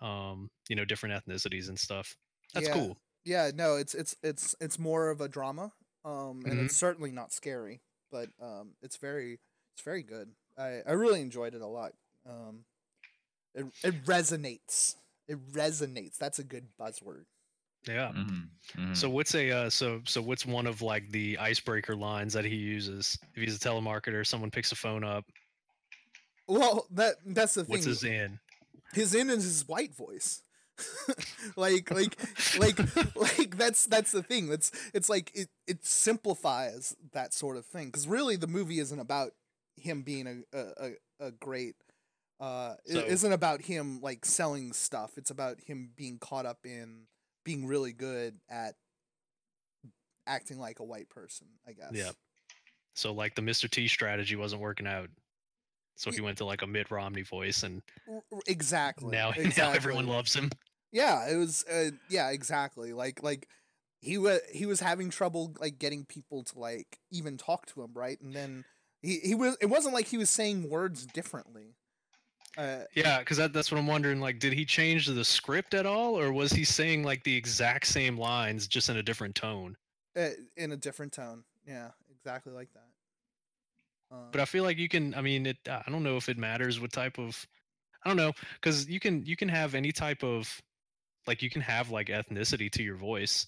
um 0.00 0.50
you 0.68 0.76
know 0.76 0.84
different 0.86 1.24
ethnicities 1.24 1.68
and 1.68 1.78
stuff. 1.78 2.16
That's 2.54 2.68
Yeah. 2.68 2.68
cool. 2.68 2.98
Yeah, 3.24 3.50
no, 3.54 3.76
it's 3.76 3.94
it's 3.94 4.16
it's 4.22 4.54
it's 4.60 4.78
more 4.78 5.10
of 5.10 5.20
a 5.20 5.28
drama, 5.28 5.72
um, 6.04 6.46
and 6.48 6.58
Mm-hmm. 6.58 6.60
it's 6.60 6.74
certainly 6.74 7.10
not 7.12 7.30
scary, 7.32 7.82
but 8.10 8.30
um, 8.40 8.74
it's 8.80 8.96
very 8.96 9.38
it's 9.74 9.82
very 9.84 10.02
good. 10.02 10.30
I 10.56 10.80
I 10.86 10.92
really 10.92 11.20
enjoyed 11.20 11.54
it 11.54 11.60
a 11.60 11.66
lot. 11.66 11.92
Um, 12.24 12.64
it 13.54 13.66
it 13.82 14.04
resonates. 14.04 14.96
It 15.28 15.38
resonates. 15.52 16.18
That's 16.18 16.38
a 16.38 16.44
good 16.44 16.68
buzzword. 16.80 17.26
Yeah. 17.86 18.12
Mhm, 18.14 18.48
mhm. 18.76 18.96
So 18.96 19.08
what's 19.08 19.34
a 19.34 19.50
uh, 19.50 19.70
so 19.70 20.00
so 20.04 20.20
what's 20.20 20.44
one 20.44 20.66
of 20.66 20.82
like 20.82 21.08
the 21.10 21.38
icebreaker 21.38 21.94
lines 21.96 22.32
that 22.34 22.44
he 22.44 22.56
uses 22.56 23.18
if 23.34 23.42
he's 23.42 23.56
a 23.56 23.58
telemarketer? 23.58 24.26
Someone 24.26 24.50
picks 24.50 24.72
a 24.72 24.76
phone 24.76 25.04
up. 25.04 25.24
Well, 26.46 26.86
that 26.92 27.16
that's 27.24 27.54
the 27.54 27.64
thing. 27.64 27.70
What's 27.72 27.84
his 27.86 28.04
in? 28.04 28.38
his 28.94 29.14
in 29.14 29.28
is 29.30 29.44
his 29.44 29.66
white 29.68 29.94
voice. 29.94 30.42
like 31.56 31.90
like 31.90 32.16
like 32.58 32.78
like 33.16 33.56
that's 33.56 33.86
that's 33.86 34.12
the 34.12 34.22
thing. 34.22 34.48
That's 34.48 34.70
it's 34.94 35.08
like 35.08 35.30
it 35.34 35.48
it 35.66 35.84
simplifies 35.84 36.94
that 37.12 37.34
sort 37.34 37.56
of 37.56 37.66
thing 37.66 37.86
because 37.86 38.06
really 38.08 38.36
the 38.36 38.46
movie 38.46 38.78
isn't 38.78 38.98
about 38.98 39.32
him 39.76 40.02
being 40.02 40.26
a 40.52 40.56
a, 40.58 40.64
a, 41.20 41.26
a 41.26 41.30
great. 41.32 41.74
Uh, 42.40 42.74
it 42.86 42.92
So- 42.92 43.00
isn't 43.00 43.32
about 43.32 43.62
him 43.62 44.00
like 44.00 44.24
selling 44.24 44.72
stuff. 44.72 45.12
It's 45.16 45.30
about 45.30 45.60
him 45.60 45.90
being 45.96 46.18
caught 46.18 46.46
up 46.46 46.60
in 46.64 47.06
being 47.48 47.66
really 47.66 47.94
good 47.94 48.34
at 48.50 48.74
acting 50.26 50.58
like 50.60 50.80
a 50.80 50.84
white 50.84 51.08
person. 51.08 51.46
I 51.66 51.72
guess. 51.72 51.92
Yeah. 51.92 52.10
So 52.94 53.12
like 53.14 53.34
the 53.34 53.40
Mr. 53.42 53.70
T 53.70 53.88
strategy 53.88 54.36
wasn't 54.36 54.60
working 54.60 54.86
out. 54.86 55.08
So 55.96 56.10
he 56.10 56.20
went 56.20 56.36
to 56.38 56.44
like 56.44 56.60
a 56.60 56.66
Mitt 56.66 56.90
Romney 56.90 57.22
voice, 57.22 57.62
and 57.62 57.80
Exactly. 58.46 59.10
now 59.16 59.30
exactly. 59.30 59.52
now 59.62 59.72
everyone 59.72 60.06
loves 60.06 60.34
him. 60.36 60.50
Yeah, 60.92 61.26
it 61.28 61.36
was. 61.36 61.64
Uh, 61.64 61.92
yeah, 62.10 62.30
exactly. 62.30 62.92
Like 62.92 63.22
like 63.22 63.48
he 64.02 64.18
was 64.18 64.40
he 64.52 64.66
was 64.66 64.80
having 64.80 65.08
trouble 65.08 65.54
like 65.58 65.78
getting 65.78 66.04
people 66.04 66.44
to 66.44 66.58
like 66.58 66.98
even 67.10 67.38
talk 67.38 67.64
to 67.68 67.82
him, 67.82 67.92
right? 67.94 68.20
And 68.20 68.34
then 68.34 68.64
he 69.00 69.20
he 69.20 69.34
was. 69.34 69.56
It 69.62 69.66
wasn't 69.66 69.94
like 69.94 70.08
he 70.08 70.18
was 70.18 70.28
saying 70.28 70.68
words 70.68 71.06
differently. 71.06 71.76
Uh, 72.58 72.84
Yeah, 72.94 73.20
because 73.20 73.36
that, 73.36 73.52
that's 73.52 73.70
what 73.70 73.78
I'm 73.78 73.86
wondering. 73.86 74.20
Like, 74.20 74.40
did 74.40 74.52
he 74.52 74.64
change 74.64 75.06
the 75.06 75.24
script 75.24 75.74
at 75.74 75.86
all, 75.86 76.18
or 76.18 76.32
was 76.32 76.50
he 76.52 76.64
saying 76.64 77.04
like 77.04 77.22
the 77.22 77.34
exact 77.34 77.86
same 77.86 78.18
lines 78.18 78.66
just 78.66 78.88
in 78.90 78.96
a 78.96 79.02
different 79.02 79.34
tone? 79.34 79.76
uh, 80.16 80.30
in 80.56 80.72
a 80.72 80.76
different 80.76 81.12
tone. 81.12 81.44
Yeah, 81.64 81.90
exactly 82.10 82.52
like 82.52 82.68
that. 82.72 82.88
Um, 84.10 84.28
But 84.32 84.40
I 84.40 84.44
feel 84.46 84.64
like 84.64 84.76
you 84.78 84.88
can. 84.88 85.14
I 85.14 85.20
mean, 85.20 85.46
it. 85.46 85.58
I 85.68 85.84
don't 85.88 86.02
know 86.02 86.16
if 86.16 86.28
it 86.28 86.36
matters 86.38 86.80
what 86.80 86.92
type 86.92 87.18
of. 87.18 87.46
I 88.04 88.08
don't 88.10 88.16
know, 88.16 88.32
because 88.54 88.88
you 88.88 88.98
can 89.00 89.24
you 89.24 89.36
can 89.36 89.48
have 89.48 89.74
any 89.74 89.92
type 89.92 90.24
of, 90.24 90.60
like 91.26 91.42
you 91.42 91.50
can 91.50 91.60
have 91.62 91.90
like 91.90 92.08
ethnicity 92.08 92.70
to 92.72 92.82
your 92.82 92.96
voice, 92.96 93.46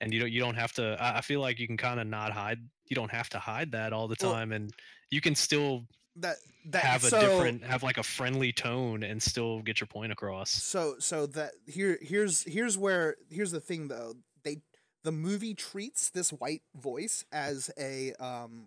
and 0.00 0.12
you 0.12 0.20
don't 0.20 0.32
you 0.32 0.40
don't 0.40 0.56
have 0.56 0.72
to. 0.74 0.96
I, 1.00 1.18
I 1.18 1.20
feel 1.22 1.40
like 1.40 1.58
you 1.58 1.66
can 1.66 1.76
kind 1.76 2.00
of 2.00 2.06
not 2.06 2.32
hide. 2.32 2.58
You 2.86 2.96
don't 2.96 3.10
have 3.10 3.28
to 3.30 3.38
hide 3.38 3.72
that 3.72 3.92
all 3.94 4.08
the 4.08 4.16
Well- 4.20 4.32
time, 4.32 4.52
and 4.52 4.70
you 5.10 5.20
can 5.22 5.34
still 5.34 5.86
that 6.16 6.36
that 6.66 6.82
have 6.82 7.04
a 7.04 7.08
so, 7.08 7.20
different 7.20 7.64
have 7.64 7.82
like 7.82 7.98
a 7.98 8.02
friendly 8.02 8.52
tone 8.52 9.02
and 9.02 9.22
still 9.22 9.60
get 9.62 9.80
your 9.80 9.86
point 9.86 10.12
across. 10.12 10.50
So 10.50 10.96
so 10.98 11.26
that 11.26 11.52
here 11.66 11.98
here's 12.00 12.42
here's 12.42 12.76
where 12.76 13.16
here's 13.30 13.52
the 13.52 13.60
thing 13.60 13.88
though. 13.88 14.14
They 14.44 14.58
the 15.04 15.12
movie 15.12 15.54
treats 15.54 16.10
this 16.10 16.30
white 16.30 16.62
voice 16.74 17.24
as 17.32 17.70
a 17.78 18.12
um 18.14 18.66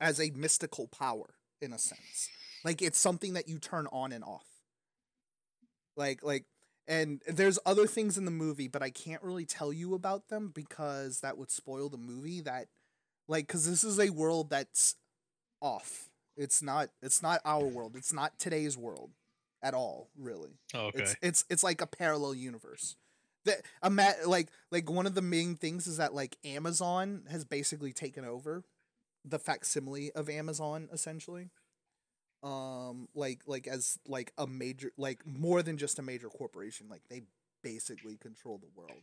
as 0.00 0.20
a 0.20 0.30
mystical 0.30 0.86
power 0.88 1.34
in 1.60 1.72
a 1.72 1.78
sense. 1.78 2.28
Like 2.64 2.82
it's 2.82 2.98
something 2.98 3.34
that 3.34 3.48
you 3.48 3.58
turn 3.58 3.86
on 3.90 4.12
and 4.12 4.24
off. 4.24 4.46
Like 5.96 6.22
like 6.22 6.44
and 6.86 7.22
there's 7.26 7.58
other 7.64 7.86
things 7.86 8.18
in 8.18 8.26
the 8.26 8.30
movie 8.30 8.68
but 8.68 8.82
I 8.82 8.90
can't 8.90 9.22
really 9.22 9.46
tell 9.46 9.72
you 9.72 9.94
about 9.94 10.28
them 10.28 10.52
because 10.54 11.20
that 11.20 11.38
would 11.38 11.50
spoil 11.50 11.88
the 11.88 11.96
movie 11.96 12.42
that 12.42 12.66
like 13.26 13.48
cuz 13.48 13.64
this 13.64 13.82
is 13.82 13.98
a 13.98 14.10
world 14.10 14.50
that's 14.50 14.96
off 15.62 16.10
it's 16.36 16.62
not 16.62 16.88
it's 17.02 17.22
not 17.22 17.40
our 17.44 17.64
world 17.64 17.94
it's 17.96 18.12
not 18.12 18.38
today's 18.38 18.76
world 18.76 19.10
at 19.62 19.74
all 19.74 20.08
really 20.18 20.58
Oh, 20.74 20.86
okay. 20.86 21.00
it's 21.00 21.16
it's 21.22 21.44
it's 21.50 21.62
like 21.62 21.80
a 21.80 21.86
parallel 21.86 22.34
universe. 22.34 22.96
That 23.44 23.62
ima- 23.84 24.14
like 24.26 24.48
like 24.70 24.90
one 24.90 25.06
of 25.06 25.14
the 25.14 25.22
main 25.22 25.56
things 25.56 25.86
is 25.86 25.96
that 25.98 26.14
like 26.14 26.36
Amazon 26.44 27.24
has 27.30 27.44
basically 27.44 27.92
taken 27.92 28.24
over 28.24 28.64
the 29.24 29.38
facsimile 29.38 30.12
of 30.12 30.28
Amazon 30.28 30.88
essentially. 30.92 31.50
Um 32.42 33.08
like 33.14 33.40
like 33.46 33.66
as 33.66 33.98
like 34.06 34.32
a 34.36 34.46
major 34.46 34.92
like 34.98 35.26
more 35.26 35.62
than 35.62 35.76
just 35.78 35.98
a 35.98 36.02
major 36.02 36.28
corporation 36.28 36.88
like 36.88 37.02
they 37.08 37.22
basically 37.62 38.16
control 38.16 38.58
the 38.58 38.68
world. 38.74 39.02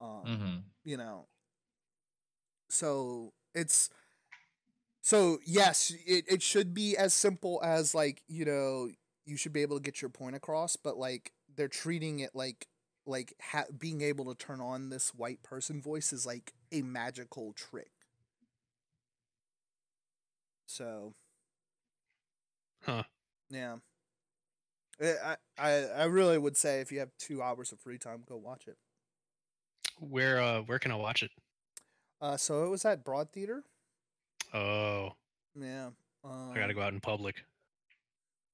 Um 0.00 0.24
Mhm. 0.26 0.62
you 0.84 0.96
know 0.96 1.26
so 2.68 3.32
it's 3.54 3.90
so 5.04 5.38
yes 5.46 5.92
it, 6.06 6.24
it 6.28 6.42
should 6.42 6.74
be 6.74 6.96
as 6.96 7.14
simple 7.14 7.60
as 7.64 7.94
like 7.94 8.22
you 8.28 8.44
know 8.46 8.90
you 9.26 9.36
should 9.36 9.52
be 9.52 9.62
able 9.62 9.78
to 9.78 9.82
get 9.82 10.02
your 10.02 10.10
point 10.10 10.36
across 10.36 10.76
but 10.76 10.98
like 10.98 11.32
they're 11.56 11.68
treating 11.68 12.20
it 12.20 12.32
like 12.34 12.68
like 13.06 13.34
ha- 13.42 13.66
being 13.78 14.02
able 14.02 14.26
to 14.26 14.36
turn 14.36 14.60
on 14.60 14.90
this 14.90 15.14
white 15.14 15.42
person 15.42 15.82
voice 15.82 16.12
is 16.12 16.26
like 16.26 16.54
a 16.72 16.82
magical 16.82 17.52
trick 17.54 17.92
so 20.66 21.14
Huh. 22.82 23.04
yeah 23.50 23.76
I, 25.02 25.36
I 25.58 25.70
I 25.86 26.04
really 26.04 26.38
would 26.38 26.56
say 26.56 26.80
if 26.80 26.92
you 26.92 27.00
have 27.00 27.10
two 27.18 27.42
hours 27.42 27.72
of 27.72 27.80
free 27.80 27.98
time, 27.98 28.24
go 28.26 28.36
watch 28.36 28.68
it. 28.68 28.78
Where 30.00 30.40
uh 30.40 30.62
where 30.62 30.78
can 30.80 30.92
I 30.92 30.96
watch 30.96 31.22
it? 31.22 31.32
Uh, 32.20 32.36
so 32.36 32.64
it 32.64 32.68
was 32.70 32.84
at 32.84 33.04
Broad 33.04 33.32
Theater. 33.32 33.64
Oh, 34.54 35.12
Yeah. 35.54 35.90
Um, 36.22 36.52
I 36.52 36.58
gotta 36.58 36.72
go 36.74 36.80
out 36.80 36.94
in 36.94 37.00
public. 37.00 37.44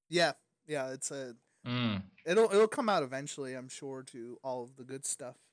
Yeah, 0.08 0.32
yeah. 0.66 0.90
It's 0.92 1.10
a 1.10 1.36
Mm. 1.66 2.02
It'll 2.24 2.50
it'll 2.50 2.66
come 2.66 2.88
out 2.88 3.02
eventually, 3.02 3.54
I'm 3.54 3.68
sure, 3.68 4.02
to 4.04 4.38
all 4.42 4.62
of 4.64 4.76
the 4.76 4.84
good 4.84 5.04
stuff. 5.06 5.36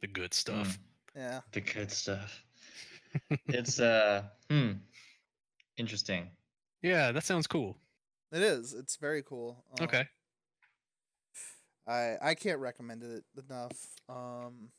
The 0.00 0.08
good 0.08 0.34
stuff. 0.34 0.78
Yeah. 1.14 1.42
The 1.52 1.60
good 1.60 1.92
stuff. 1.92 2.44
it's 3.46 3.78
uh 3.78 4.24
hmm. 4.50 4.72
Interesting. 5.76 6.30
Yeah, 6.82 7.12
that 7.12 7.22
sounds 7.22 7.46
cool. 7.46 7.76
It 8.32 8.42
is. 8.42 8.72
It's 8.72 8.96
very 8.96 9.22
cool. 9.22 9.62
Um, 9.78 9.84
Okay. 9.84 10.04
I 11.86 12.16
I 12.20 12.34
can't 12.34 12.58
recommend 12.58 13.02
it 13.04 13.24
enough. 13.48 13.78
Um 14.08 14.70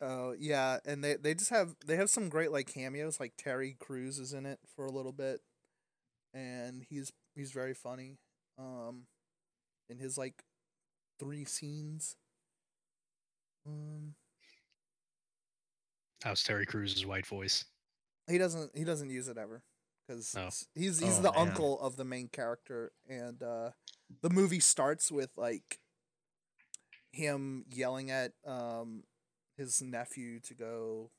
Oh 0.00 0.34
yeah, 0.38 0.78
and 0.84 1.02
they 1.02 1.16
they 1.16 1.34
just 1.34 1.50
have 1.50 1.74
they 1.86 1.96
have 1.96 2.10
some 2.10 2.28
great 2.28 2.52
like 2.52 2.66
cameos. 2.72 3.18
Like 3.18 3.32
Terry 3.38 3.76
Crews 3.78 4.18
is 4.18 4.32
in 4.32 4.44
it 4.46 4.58
for 4.74 4.86
a 4.86 4.92
little 4.92 5.12
bit, 5.12 5.40
and 6.34 6.84
he's 6.88 7.12
he's 7.34 7.52
very 7.52 7.74
funny. 7.74 8.18
Um, 8.58 9.06
in 9.88 9.98
his 9.98 10.18
like 10.18 10.44
three 11.18 11.44
scenes. 11.44 12.16
Um, 13.66 14.14
How's 16.22 16.42
Terry 16.42 16.66
Crews' 16.66 17.04
white 17.06 17.26
voice? 17.26 17.64
he 18.28 18.38
doesn't 18.38 18.76
he 18.76 18.84
doesn't 18.84 19.10
use 19.10 19.28
it 19.28 19.38
ever 19.38 19.62
because 20.06 20.34
Oh. 20.36 20.48
he's 20.74 20.98
he's 20.98 21.18
Oh, 21.18 21.22
the 21.22 21.32
man. 21.32 21.46
uncle 21.48 21.80
of 21.80 21.96
the 21.96 22.04
main 22.04 22.28
character 22.28 22.92
and 23.08 23.42
uh 23.42 23.70
the 24.22 24.30
movie 24.30 24.60
starts 24.60 25.10
with 25.10 25.30
like 25.36 25.78
him 27.12 27.64
yelling 27.70 28.10
at 28.10 28.32
um 28.46 29.02
his 29.56 29.80
nephew 29.82 30.38
to 30.40 30.54
go 30.54 31.10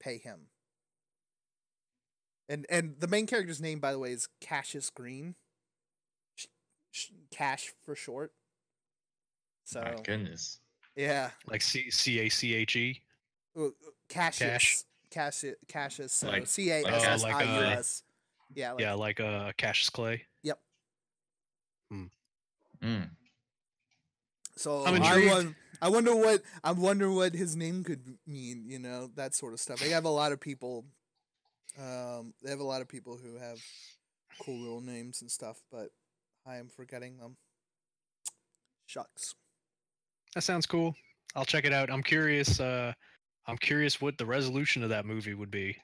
pay 0.00 0.18
him 0.18 0.48
and 2.48 2.66
and 2.68 2.96
the 2.98 3.06
main 3.08 3.26
character's 3.26 3.60
name 3.60 3.78
by 3.80 3.92
the 3.92 3.98
way 3.98 4.12
is 4.12 4.28
Cassius 4.40 4.90
Green 4.90 5.34
Sh- 6.34 6.46
sh- 6.90 7.10
cash 7.30 7.72
for 7.84 7.94
short 7.94 8.32
so 9.64 9.80
My 9.80 9.94
goodness. 10.02 10.60
yeah 10.94 11.30
Like 11.50 11.62
C 11.62 11.90
C 11.90 12.20
A 12.20 12.28
C 12.28 12.54
H 12.54 12.76
E? 12.76 13.02
Uh, 13.58 13.68
Cassius 14.08 14.84
Cassius 15.10 15.56
Cassius 15.68 16.12
so 16.12 16.28
Like- 16.28 16.46
C 16.46 16.70
A 16.70 16.86
S 16.86 17.04
S 17.04 17.24
I 17.24 17.42
U 17.42 17.48
uh, 17.48 17.82
yeah 18.54 18.72
like 18.72 18.80
yeah, 18.80 18.94
like 18.94 19.20
uh 19.20 19.52
Cassius 19.56 19.90
Clay. 19.90 20.22
Yep. 20.44 20.58
Hmm. 21.90 22.04
Mm. 22.82 23.08
So 24.56 24.84
I'm 24.86 25.02
I, 25.02 25.16
intrigued. 25.16 25.54
I 25.82 25.88
wonder 25.88 26.14
what 26.14 26.42
I 26.64 26.72
wonder 26.72 27.10
what 27.10 27.34
his 27.34 27.56
name 27.56 27.84
could 27.84 28.18
mean. 28.26 28.64
You 28.66 28.78
know 28.78 29.10
that 29.16 29.34
sort 29.34 29.52
of 29.52 29.60
stuff. 29.60 29.80
They 29.80 29.90
have 29.90 30.04
a 30.04 30.10
lot 30.10 30.32
of 30.32 30.40
people. 30.40 30.84
Um, 31.78 32.32
they 32.42 32.50
have 32.50 32.60
a 32.60 32.64
lot 32.64 32.80
of 32.80 32.88
people 32.88 33.18
who 33.22 33.36
have 33.38 33.58
cool 34.40 34.58
little 34.58 34.80
names 34.80 35.20
and 35.20 35.30
stuff, 35.30 35.62
but 35.70 35.90
I 36.46 36.56
am 36.56 36.68
forgetting 36.68 37.18
them. 37.18 37.36
Shucks. 38.86 39.34
That 40.34 40.42
sounds 40.42 40.66
cool. 40.66 40.94
I'll 41.34 41.44
check 41.44 41.64
it 41.64 41.72
out. 41.72 41.90
I'm 41.90 42.02
curious. 42.02 42.60
Uh, 42.60 42.92
I'm 43.46 43.58
curious 43.58 44.00
what 44.00 44.18
the 44.18 44.26
resolution 44.26 44.82
of 44.82 44.90
that 44.90 45.04
movie 45.06 45.34
would 45.34 45.50
be. 45.50 45.76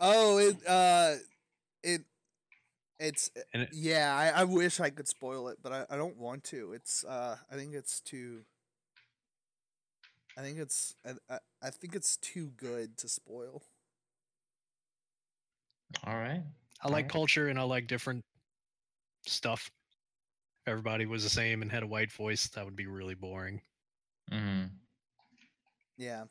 Oh, 0.00 0.38
it 0.38 0.56
uh, 0.66 1.14
it 1.82 2.02
it's 2.98 3.30
it- 3.52 3.70
yeah. 3.72 4.14
I, 4.16 4.40
I 4.40 4.44
wish 4.44 4.80
I 4.80 4.90
could 4.90 5.08
spoil 5.08 5.48
it, 5.48 5.58
but 5.62 5.72
I, 5.72 5.86
I 5.90 5.96
don't 5.96 6.16
want 6.16 6.44
to. 6.44 6.72
It's 6.72 7.04
uh, 7.04 7.36
I 7.50 7.54
think 7.54 7.74
it's 7.74 8.00
too. 8.00 8.42
I 10.38 10.42
think 10.42 10.58
it's 10.58 10.94
I, 11.04 11.34
I, 11.34 11.38
I 11.62 11.70
think 11.70 11.96
it's 11.96 12.16
too 12.16 12.52
good 12.56 12.96
to 12.98 13.08
spoil. 13.08 13.62
All 16.04 16.14
right. 16.14 16.42
I 16.82 16.88
like 16.88 16.92
Alright. 16.92 17.08
culture 17.08 17.48
and 17.48 17.58
I 17.58 17.62
like 17.62 17.88
different 17.88 18.24
stuff. 19.26 19.70
If 20.64 20.70
everybody 20.70 21.06
was 21.06 21.24
the 21.24 21.30
same 21.30 21.62
and 21.62 21.72
had 21.72 21.82
a 21.82 21.86
white 21.86 22.12
voice, 22.12 22.46
that 22.48 22.64
would 22.64 22.76
be 22.76 22.86
really 22.86 23.14
boring. 23.14 23.62
Mm-hmm. 24.30 24.66
Yeah. 25.96 26.24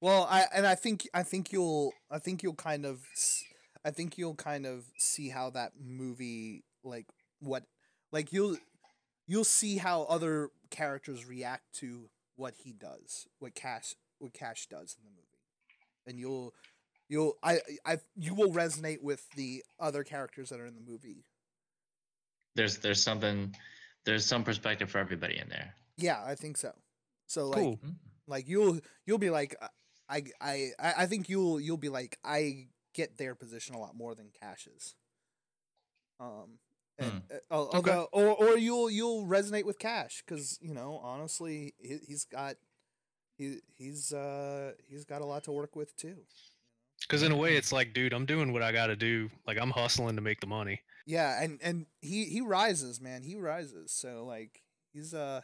Well, 0.00 0.26
I 0.30 0.46
and 0.54 0.66
I 0.66 0.74
think 0.74 1.08
I 1.12 1.22
think 1.22 1.52
you'll 1.52 1.92
I 2.10 2.18
think 2.18 2.42
you'll 2.42 2.54
kind 2.54 2.86
of 2.86 3.06
I 3.84 3.90
think 3.90 4.16
you'll 4.16 4.34
kind 4.34 4.64
of 4.64 4.84
see 4.96 5.28
how 5.28 5.50
that 5.50 5.72
movie 5.82 6.64
like 6.82 7.06
what 7.40 7.64
like 8.10 8.32
you'll 8.32 8.56
you'll 9.26 9.44
see 9.44 9.76
how 9.76 10.02
other 10.04 10.50
characters 10.70 11.26
react 11.26 11.64
to 11.74 12.08
what 12.36 12.54
he 12.64 12.72
does, 12.72 13.26
what 13.38 13.54
Cash 13.54 13.94
what 14.18 14.32
Cash 14.32 14.66
does 14.66 14.96
in 14.98 15.04
the 15.04 15.10
movie. 15.10 15.22
And 16.06 16.18
you'll 16.18 16.54
you'll 17.08 17.34
I 17.42 17.60
I 17.84 17.98
you 18.16 18.34
will 18.34 18.50
resonate 18.52 19.02
with 19.02 19.26
the 19.36 19.62
other 19.78 20.04
characters 20.04 20.50
that 20.50 20.60
are 20.60 20.66
in 20.66 20.74
the 20.74 20.90
movie. 20.90 21.24
There's 22.54 22.78
there's 22.78 23.02
something 23.02 23.54
there's 24.04 24.24
some 24.24 24.44
perspective 24.44 24.90
for 24.90 24.98
everybody 24.98 25.38
in 25.38 25.48
there. 25.48 25.74
Yeah, 25.96 26.22
I 26.24 26.34
think 26.34 26.56
so. 26.56 26.72
So 27.26 27.48
like 27.48 27.60
Cool. 27.60 27.80
like 28.26 28.48
you'll 28.48 28.80
you'll 29.06 29.18
be 29.18 29.30
like 29.30 29.56
I 30.08 30.22
I 30.40 30.70
I 30.78 30.94
I 30.98 31.06
think 31.06 31.28
you'll 31.28 31.60
you'll 31.60 31.76
be 31.76 31.88
like 31.88 32.18
I 32.24 32.68
get 32.94 33.18
their 33.18 33.34
position 33.34 33.74
a 33.74 33.80
lot 33.80 33.96
more 33.96 34.14
than 34.14 34.30
Cash's. 34.40 34.94
Um, 36.20 36.58
and 36.98 37.22
uh, 37.32 37.54
al- 37.54 37.70
Okay. 37.74 38.04
or 38.12 38.28
or 38.28 38.56
you'll 38.56 38.90
you'll 38.90 39.26
resonate 39.26 39.64
with 39.64 39.78
Cash 39.78 40.22
because 40.26 40.58
you 40.60 40.74
know 40.74 41.00
honestly 41.02 41.74
he, 41.78 41.98
he's 42.06 42.24
got 42.24 42.56
he 43.36 43.58
he's 43.76 44.12
uh 44.12 44.72
he's 44.88 45.04
got 45.04 45.20
a 45.22 45.24
lot 45.24 45.44
to 45.44 45.52
work 45.52 45.74
with 45.76 45.96
too. 45.96 46.16
Because 47.00 47.22
in 47.22 47.32
a 47.32 47.36
way, 47.36 47.56
it's 47.56 47.70
like, 47.72 47.92
dude, 47.92 48.14
I'm 48.14 48.24
doing 48.24 48.52
what 48.52 48.62
I 48.62 48.72
got 48.72 48.86
to 48.86 48.96
do. 48.96 49.28
Like 49.46 49.58
I'm 49.60 49.70
hustling 49.70 50.16
to 50.16 50.22
make 50.22 50.40
the 50.40 50.46
money. 50.46 50.80
Yeah, 51.06 51.42
and 51.42 51.58
and 51.62 51.86
he 52.00 52.24
he 52.24 52.40
rises, 52.40 53.00
man. 53.00 53.22
He 53.22 53.36
rises. 53.36 53.92
So 53.92 54.24
like 54.24 54.62
he's 54.92 55.12
uh 55.12 55.42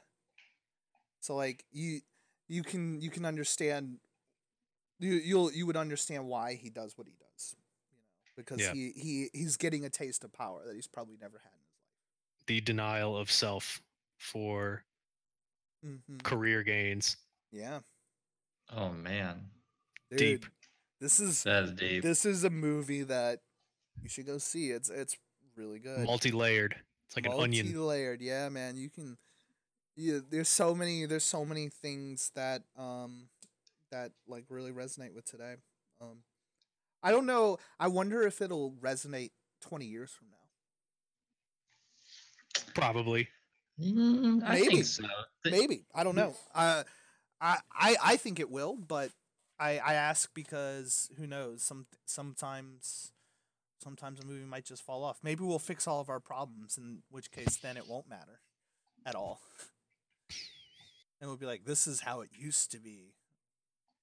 so 1.20 1.36
like 1.36 1.64
you 1.70 2.00
you 2.48 2.62
can 2.62 3.00
you 3.00 3.10
can 3.10 3.24
understand 3.26 3.98
you 4.98 5.12
you'll 5.14 5.52
you 5.52 5.66
would 5.66 5.76
understand 5.76 6.26
why 6.26 6.54
he 6.54 6.70
does 6.70 6.96
what 6.96 7.06
he 7.08 7.14
does, 7.18 7.29
because 8.36 8.60
Yeah. 8.60 8.72
he 8.72 8.92
he 8.96 9.28
he's 9.32 9.56
getting 9.56 9.84
a 9.84 9.90
taste 9.90 10.24
of 10.24 10.32
power 10.32 10.62
that 10.66 10.74
he's 10.74 10.86
probably 10.86 11.16
never 11.20 11.38
had 11.38 11.52
in 11.52 11.58
his 11.60 11.74
life. 11.76 12.46
The 12.46 12.60
denial 12.60 13.16
of 13.16 13.30
self 13.30 13.80
for. 14.18 14.84
Mm-hmm. 15.86 16.18
career 16.18 16.62
gains. 16.62 17.16
Yeah. 17.52 17.78
Oh 18.76 18.90
man. 18.90 19.48
Deep. 20.14 20.44
This 21.00 21.18
is 21.18 21.42
That's 21.42 21.72
deep. 21.72 22.02
this 22.02 22.26
is 22.26 22.44
a 22.44 22.50
movie 22.50 23.02
that 23.04 23.40
you 24.02 24.10
should 24.10 24.26
go 24.26 24.36
see. 24.36 24.72
It's 24.72 24.90
it's 24.90 25.16
really 25.56 25.78
good. 25.78 26.00
Multi-layered. 26.00 26.76
It's 27.06 27.16
like 27.16 27.24
an 27.24 27.32
onion. 27.32 27.64
Multi-layered, 27.64 28.20
yeah, 28.20 28.50
man. 28.50 28.76
You 28.76 28.90
can. 28.90 29.16
Yeah, 29.96 30.18
there's 30.28 30.50
so 30.50 30.74
many. 30.74 31.06
There's 31.06 31.24
so 31.24 31.46
many 31.46 31.70
things 31.70 32.30
that 32.34 32.62
um 32.76 33.30
that 33.90 34.12
like 34.28 34.44
really 34.50 34.72
resonate 34.72 35.14
with 35.14 35.24
today. 35.24 35.54
Um, 36.02 36.18
I 37.02 37.10
don't 37.10 37.26
know. 37.26 37.58
I 37.78 37.88
wonder 37.88 38.22
if 38.22 38.40
it'll 38.40 38.72
resonate 38.72 39.30
20 39.60 39.86
years 39.86 40.10
from 40.10 40.28
now. 40.30 40.36
Probably. 42.74 43.28
Mm, 43.80 44.42
I 44.44 44.54
Maybe. 44.54 44.66
think 44.68 44.84
so. 44.84 45.04
Maybe 45.44 45.84
I 45.94 46.04
don't 46.04 46.16
know. 46.16 46.34
Uh, 46.54 46.84
I 47.40 47.58
I 47.72 47.96
I 48.02 48.16
think 48.16 48.38
it 48.38 48.50
will, 48.50 48.76
but 48.76 49.10
I 49.58 49.78
I 49.78 49.94
ask 49.94 50.32
because 50.34 51.10
who 51.16 51.26
knows? 51.26 51.62
Some 51.62 51.86
sometimes. 52.06 53.12
Sometimes 53.82 54.20
a 54.20 54.26
movie 54.26 54.44
might 54.44 54.66
just 54.66 54.82
fall 54.82 55.02
off. 55.02 55.20
Maybe 55.22 55.42
we'll 55.42 55.58
fix 55.58 55.86
all 55.86 56.00
of 56.00 56.10
our 56.10 56.20
problems, 56.20 56.76
in 56.76 57.02
which 57.10 57.30
case 57.30 57.56
then 57.56 57.78
it 57.78 57.88
won't 57.88 58.08
matter 58.10 58.40
at 59.06 59.14
all. 59.14 59.40
And 61.20 61.28
we'll 61.28 61.38
be 61.38 61.46
like, 61.46 61.64
this 61.64 61.86
is 61.86 62.00
how 62.00 62.20
it 62.20 62.30
used 62.32 62.70
to 62.72 62.78
be. 62.78 63.14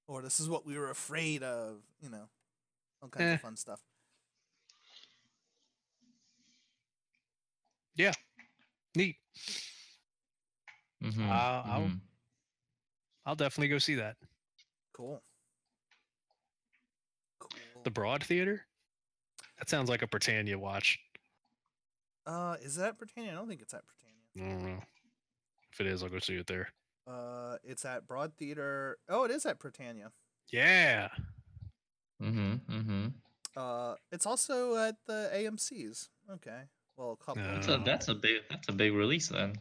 Or 0.08 0.22
this 0.22 0.40
is 0.40 0.50
what 0.50 0.66
we 0.66 0.78
were 0.78 0.90
afraid 0.90 1.44
of, 1.44 1.82
you 2.02 2.10
know. 2.10 2.30
All 3.02 3.10
kinds 3.10 3.24
Eh. 3.24 3.34
of 3.36 3.42
fun 3.42 3.56
stuff. 3.56 3.82
Yeah, 7.96 8.14
neat. 8.96 9.18
mhm, 11.02 11.28
Uh, 11.30 11.64
I'll- 11.66 11.82
mhm. 11.88 12.02
I'll 13.26 13.36
definitely 13.36 13.68
go 13.70 13.78
see 13.80 13.96
that. 13.96 14.18
Cool. 14.94 15.24
Cool. 17.40 17.84
The 17.84 17.92
Broad 17.92 18.24
Theater. 18.24 18.68
That 19.58 19.70
sounds 19.70 19.90
like 19.90 20.02
a 20.02 20.08
Britannia 20.08 20.58
watch. 20.58 21.00
uh 22.26 22.58
is 22.62 22.76
that 22.76 22.98
Britannia? 22.98 23.32
I 23.32 23.36
don't 23.36 23.48
think 23.48 23.62
it's 23.62 23.74
at 23.74 23.84
Britannia. 23.86 24.26
I 24.36 24.40
don't 24.62 24.64
know. 24.78 24.84
If 25.72 25.80
it 25.80 25.88
is, 25.88 26.04
I'll 26.04 26.10
go 26.10 26.20
see 26.20 26.36
it 26.36 26.46
there. 26.48 26.74
Uh 27.06 27.58
it's 27.64 27.86
at 27.86 28.06
Broad 28.06 28.36
Theater. 28.38 29.00
Oh, 29.08 29.24
it 29.24 29.32
is 29.32 29.46
at 29.46 29.60
Britannia. 29.60 30.12
Yeah. 30.52 31.10
Mhm, 32.22 32.60
mhm. 32.70 33.14
Uh 33.56 33.96
it's 34.12 34.26
also 34.26 34.76
at 34.76 34.96
the 35.06 35.30
AMC's. 35.34 36.10
Okay. 36.32 36.62
Well, 36.96 37.12
a 37.20 37.24
couple. 37.24 37.44
That's 37.44 37.68
a 37.68 37.78
that's 37.86 38.08
a 38.08 38.16
big 38.16 38.42
that's 38.50 38.68
a 38.70 38.72
big 38.72 38.94
release 38.94 39.28
then. 39.30 39.54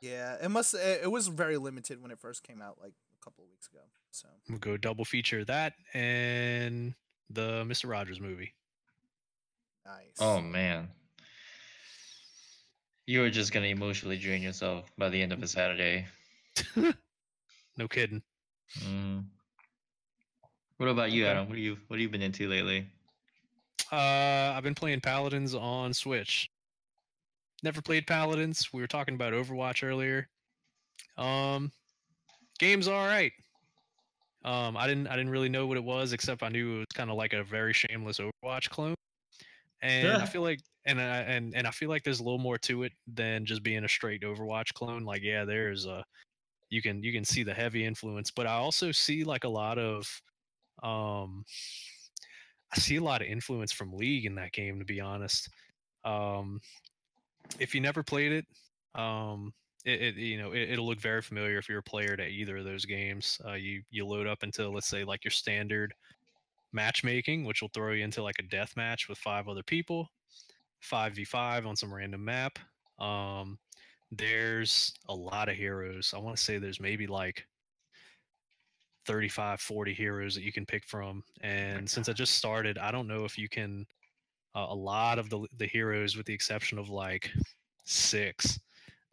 Yeah, 0.00 0.36
it 0.42 0.50
must 0.50 0.74
it, 0.74 1.00
it 1.04 1.10
was 1.10 1.28
very 1.28 1.56
limited 1.56 2.00
when 2.02 2.10
it 2.10 2.18
first 2.18 2.42
came 2.42 2.60
out 2.60 2.76
like 2.80 2.92
a 2.92 3.24
couple 3.24 3.44
of 3.44 3.50
weeks 3.50 3.68
ago. 3.68 3.80
So, 4.10 4.28
We'll 4.48 4.58
go 4.58 4.76
double 4.76 5.04
feature 5.04 5.44
that 5.46 5.72
and 5.94 6.94
the 7.30 7.64
Mr. 7.66 7.88
Rogers 7.88 8.20
movie. 8.20 8.54
nice. 9.86 10.16
Oh 10.20 10.40
man. 10.40 10.88
You 13.06 13.20
were 13.20 13.30
just 13.30 13.52
gonna 13.52 13.66
emotionally 13.66 14.18
drain 14.18 14.42
yourself 14.42 14.90
by 14.98 15.08
the 15.08 15.20
end 15.20 15.32
of 15.32 15.42
a 15.42 15.48
Saturday. 15.48 16.06
no 17.76 17.88
kidding. 17.88 18.22
Mm. 18.80 19.24
What 20.78 20.88
about 20.88 21.12
you, 21.12 21.26
Adam? 21.26 21.48
What 21.48 21.54
do 21.54 21.60
you 21.60 21.76
what 21.88 21.96
have 21.96 22.00
you 22.00 22.08
been 22.08 22.22
into 22.22 22.48
lately? 22.48 22.86
Uh, 23.92 24.52
I've 24.56 24.62
been 24.62 24.74
playing 24.74 25.00
Paladins 25.00 25.54
on 25.54 25.92
Switch. 25.92 26.50
Never 27.62 27.80
played 27.80 28.06
Paladins. 28.06 28.72
We 28.72 28.80
were 28.80 28.86
talking 28.86 29.14
about 29.14 29.32
Overwatch 29.32 29.86
earlier. 29.86 30.28
Um, 31.16 31.70
game's 32.58 32.88
all 32.88 33.06
right. 33.06 33.32
Um, 34.44 34.76
I 34.76 34.86
didn't 34.86 35.06
I 35.06 35.16
didn't 35.16 35.30
really 35.30 35.48
know 35.48 35.66
what 35.66 35.76
it 35.76 35.84
was 35.84 36.12
except 36.12 36.42
I 36.42 36.48
knew 36.48 36.76
it 36.76 36.78
was 36.78 36.86
kind 36.94 37.10
of 37.10 37.16
like 37.16 37.32
a 37.32 37.44
very 37.44 37.72
shameless 37.72 38.18
Overwatch 38.18 38.68
clone. 38.68 38.94
And 39.80 40.08
I 40.08 40.26
feel 40.26 40.42
like 40.42 40.60
and 40.86 41.00
I 41.00 41.18
and 41.20 41.54
and 41.54 41.66
I 41.66 41.70
feel 41.70 41.88
like 41.88 42.02
there's 42.02 42.20
a 42.20 42.24
little 42.24 42.38
more 42.38 42.58
to 42.58 42.82
it 42.82 42.92
than 43.06 43.46
just 43.46 43.62
being 43.62 43.84
a 43.84 43.88
straight 43.88 44.22
Overwatch 44.22 44.74
clone. 44.74 45.04
Like 45.04 45.22
yeah, 45.22 45.44
there's 45.44 45.86
a 45.86 46.04
you 46.70 46.82
can 46.82 47.02
you 47.02 47.12
can 47.12 47.24
see 47.24 47.42
the 47.42 47.54
heavy 47.54 47.84
influence, 47.86 48.30
but 48.30 48.46
I 48.46 48.54
also 48.54 48.92
see 48.92 49.24
like 49.24 49.44
a 49.44 49.48
lot 49.48 49.78
of 49.78 50.06
um 50.84 51.44
I 52.72 52.78
see 52.78 52.96
a 52.96 53.02
lot 53.02 53.22
of 53.22 53.28
influence 53.28 53.72
from 53.72 53.92
League 53.92 54.26
in 54.26 54.34
that 54.36 54.52
game 54.52 54.78
to 54.78 54.84
be 54.84 55.00
honest. 55.00 55.48
Um 56.04 56.60
if 57.58 57.74
you 57.74 57.80
never 57.80 58.02
played 58.02 58.32
it, 58.32 58.46
um 59.00 59.52
it, 59.84 60.00
it 60.00 60.14
you 60.16 60.38
know 60.38 60.52
it, 60.52 60.70
it'll 60.70 60.86
look 60.86 61.00
very 61.00 61.22
familiar 61.22 61.58
if 61.58 61.68
you're 61.68 61.78
a 61.78 61.82
player 61.82 62.16
to 62.16 62.26
either 62.26 62.58
of 62.58 62.64
those 62.64 62.84
games. 62.84 63.40
Uh, 63.46 63.52
you 63.52 63.82
you 63.90 64.06
load 64.06 64.26
up 64.26 64.42
into 64.42 64.68
let's 64.68 64.88
say 64.88 65.04
like 65.04 65.24
your 65.24 65.30
standard 65.30 65.94
matchmaking, 66.72 67.44
which 67.44 67.62
will 67.62 67.70
throw 67.72 67.92
you 67.92 68.04
into 68.04 68.22
like 68.22 68.38
a 68.38 68.44
death 68.44 68.76
match 68.76 69.08
with 69.08 69.18
five 69.18 69.48
other 69.48 69.62
people, 69.62 70.08
five 70.80 71.14
v 71.14 71.24
five 71.24 71.66
on 71.66 71.76
some 71.76 71.92
random 71.92 72.24
map. 72.24 72.58
Um, 72.98 73.58
there's 74.10 74.92
a 75.08 75.14
lot 75.14 75.48
of 75.48 75.56
heroes. 75.56 76.12
I 76.14 76.18
want 76.18 76.36
to 76.36 76.42
say 76.42 76.58
there's 76.58 76.80
maybe 76.80 77.06
like 77.06 77.46
35 79.06 79.60
40 79.60 79.94
heroes 79.94 80.34
that 80.34 80.42
you 80.42 80.52
can 80.52 80.66
pick 80.66 80.84
from 80.84 81.22
and 81.42 81.88
since 81.88 82.08
i 82.08 82.12
just 82.12 82.34
started 82.36 82.78
i 82.78 82.90
don't 82.90 83.08
know 83.08 83.24
if 83.24 83.38
you 83.38 83.48
can 83.48 83.86
uh, 84.54 84.66
a 84.70 84.74
lot 84.74 85.18
of 85.18 85.30
the 85.30 85.46
the 85.56 85.66
heroes 85.66 86.16
with 86.16 86.26
the 86.26 86.34
exception 86.34 86.78
of 86.78 86.88
like 86.88 87.30
six 87.84 88.60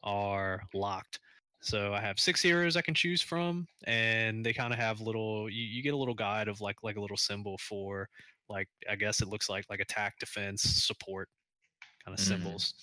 are 0.04 0.62
locked. 0.74 1.20
So 1.62 1.94
i 1.94 2.02
have 2.02 2.20
six 2.20 2.42
heroes 2.42 2.76
i 2.76 2.82
can 2.82 2.96
choose 2.96 3.22
from 3.22 3.68
and 3.86 4.46
they 4.46 4.54
kind 4.54 4.74
of 4.74 4.80
have 4.80 5.00
little 5.02 5.50
you, 5.50 5.64
you 5.64 5.84
get 5.84 5.94
a 5.94 5.98
little 5.98 6.16
guide 6.16 6.48
of 6.48 6.62
like 6.62 6.84
like 6.84 6.96
a 6.98 7.02
little 7.02 7.18
symbol 7.18 7.58
for 7.60 8.10
like 8.50 8.68
i 8.90 8.96
guess 8.96 9.22
it 9.22 9.28
looks 9.28 9.48
like 9.50 9.66
like 9.70 9.80
attack 9.80 10.18
defense 10.20 10.64
support 10.64 11.30
kind 12.04 12.14
of 12.18 12.20
Mhm. 12.20 12.26
symbols. 12.26 12.74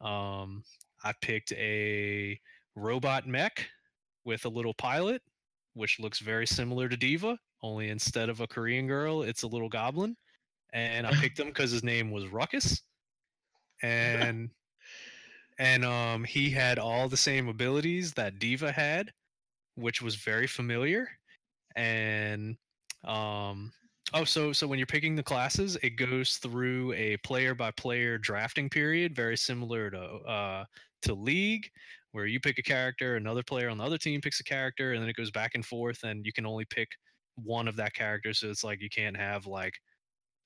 Um 0.00 0.64
i 1.04 1.12
picked 1.22 1.52
a 1.52 2.40
robot 2.76 3.26
mech 3.26 3.68
with 4.24 4.44
a 4.44 4.48
little 4.48 4.74
pilot 4.74 5.22
which 5.74 6.00
looks 6.00 6.18
very 6.18 6.46
similar 6.46 6.88
to 6.88 6.96
D.Va 6.96 7.38
only 7.62 7.90
instead 7.90 8.28
of 8.28 8.40
a 8.40 8.46
korean 8.46 8.86
girl 8.86 9.22
it's 9.22 9.42
a 9.42 9.46
little 9.46 9.68
goblin. 9.68 10.16
And 10.72 11.06
i 11.06 11.12
picked 11.12 11.38
him 11.38 11.46
because 11.48 11.70
his 11.70 11.84
name 11.84 12.10
was 12.10 12.28
ruckus. 12.28 12.82
And 13.82 14.50
and 15.58 15.86
um 15.86 16.22
he 16.24 16.50
had 16.50 16.78
all 16.78 17.08
the 17.08 17.16
same 17.16 17.48
abilities 17.48 18.12
that 18.12 18.38
D.Va 18.38 18.70
had 18.72 19.10
which 19.76 20.02
was 20.02 20.16
very 20.16 20.46
familiar. 20.46 21.08
And 21.76 22.56
um 23.04 23.72
oh 24.12 24.24
so 24.24 24.52
so 24.52 24.66
when 24.66 24.78
you're 24.78 24.86
picking 24.86 25.14
the 25.14 25.22
classes 25.22 25.78
it 25.82 25.96
goes 25.96 26.36
through 26.36 26.92
a 26.92 27.16
player 27.18 27.54
by 27.54 27.70
player 27.70 28.18
drafting 28.18 28.68
period 28.68 29.14
very 29.14 29.36
similar 29.36 29.90
to 29.90 30.00
uh 30.00 30.64
to 31.02 31.14
league 31.14 31.70
where 32.12 32.26
you 32.26 32.40
pick 32.40 32.58
a 32.58 32.62
character 32.62 33.16
another 33.16 33.42
player 33.42 33.68
on 33.68 33.78
the 33.78 33.84
other 33.84 33.98
team 33.98 34.20
picks 34.20 34.40
a 34.40 34.44
character 34.44 34.92
and 34.92 35.02
then 35.02 35.08
it 35.08 35.16
goes 35.16 35.30
back 35.30 35.52
and 35.54 35.64
forth 35.64 36.02
and 36.02 36.26
you 36.26 36.32
can 36.32 36.46
only 36.46 36.64
pick 36.64 36.88
one 37.36 37.68
of 37.68 37.76
that 37.76 37.94
character 37.94 38.32
so 38.32 38.48
it's 38.48 38.64
like 38.64 38.80
you 38.80 38.88
can't 38.90 39.16
have 39.16 39.46
like 39.46 39.74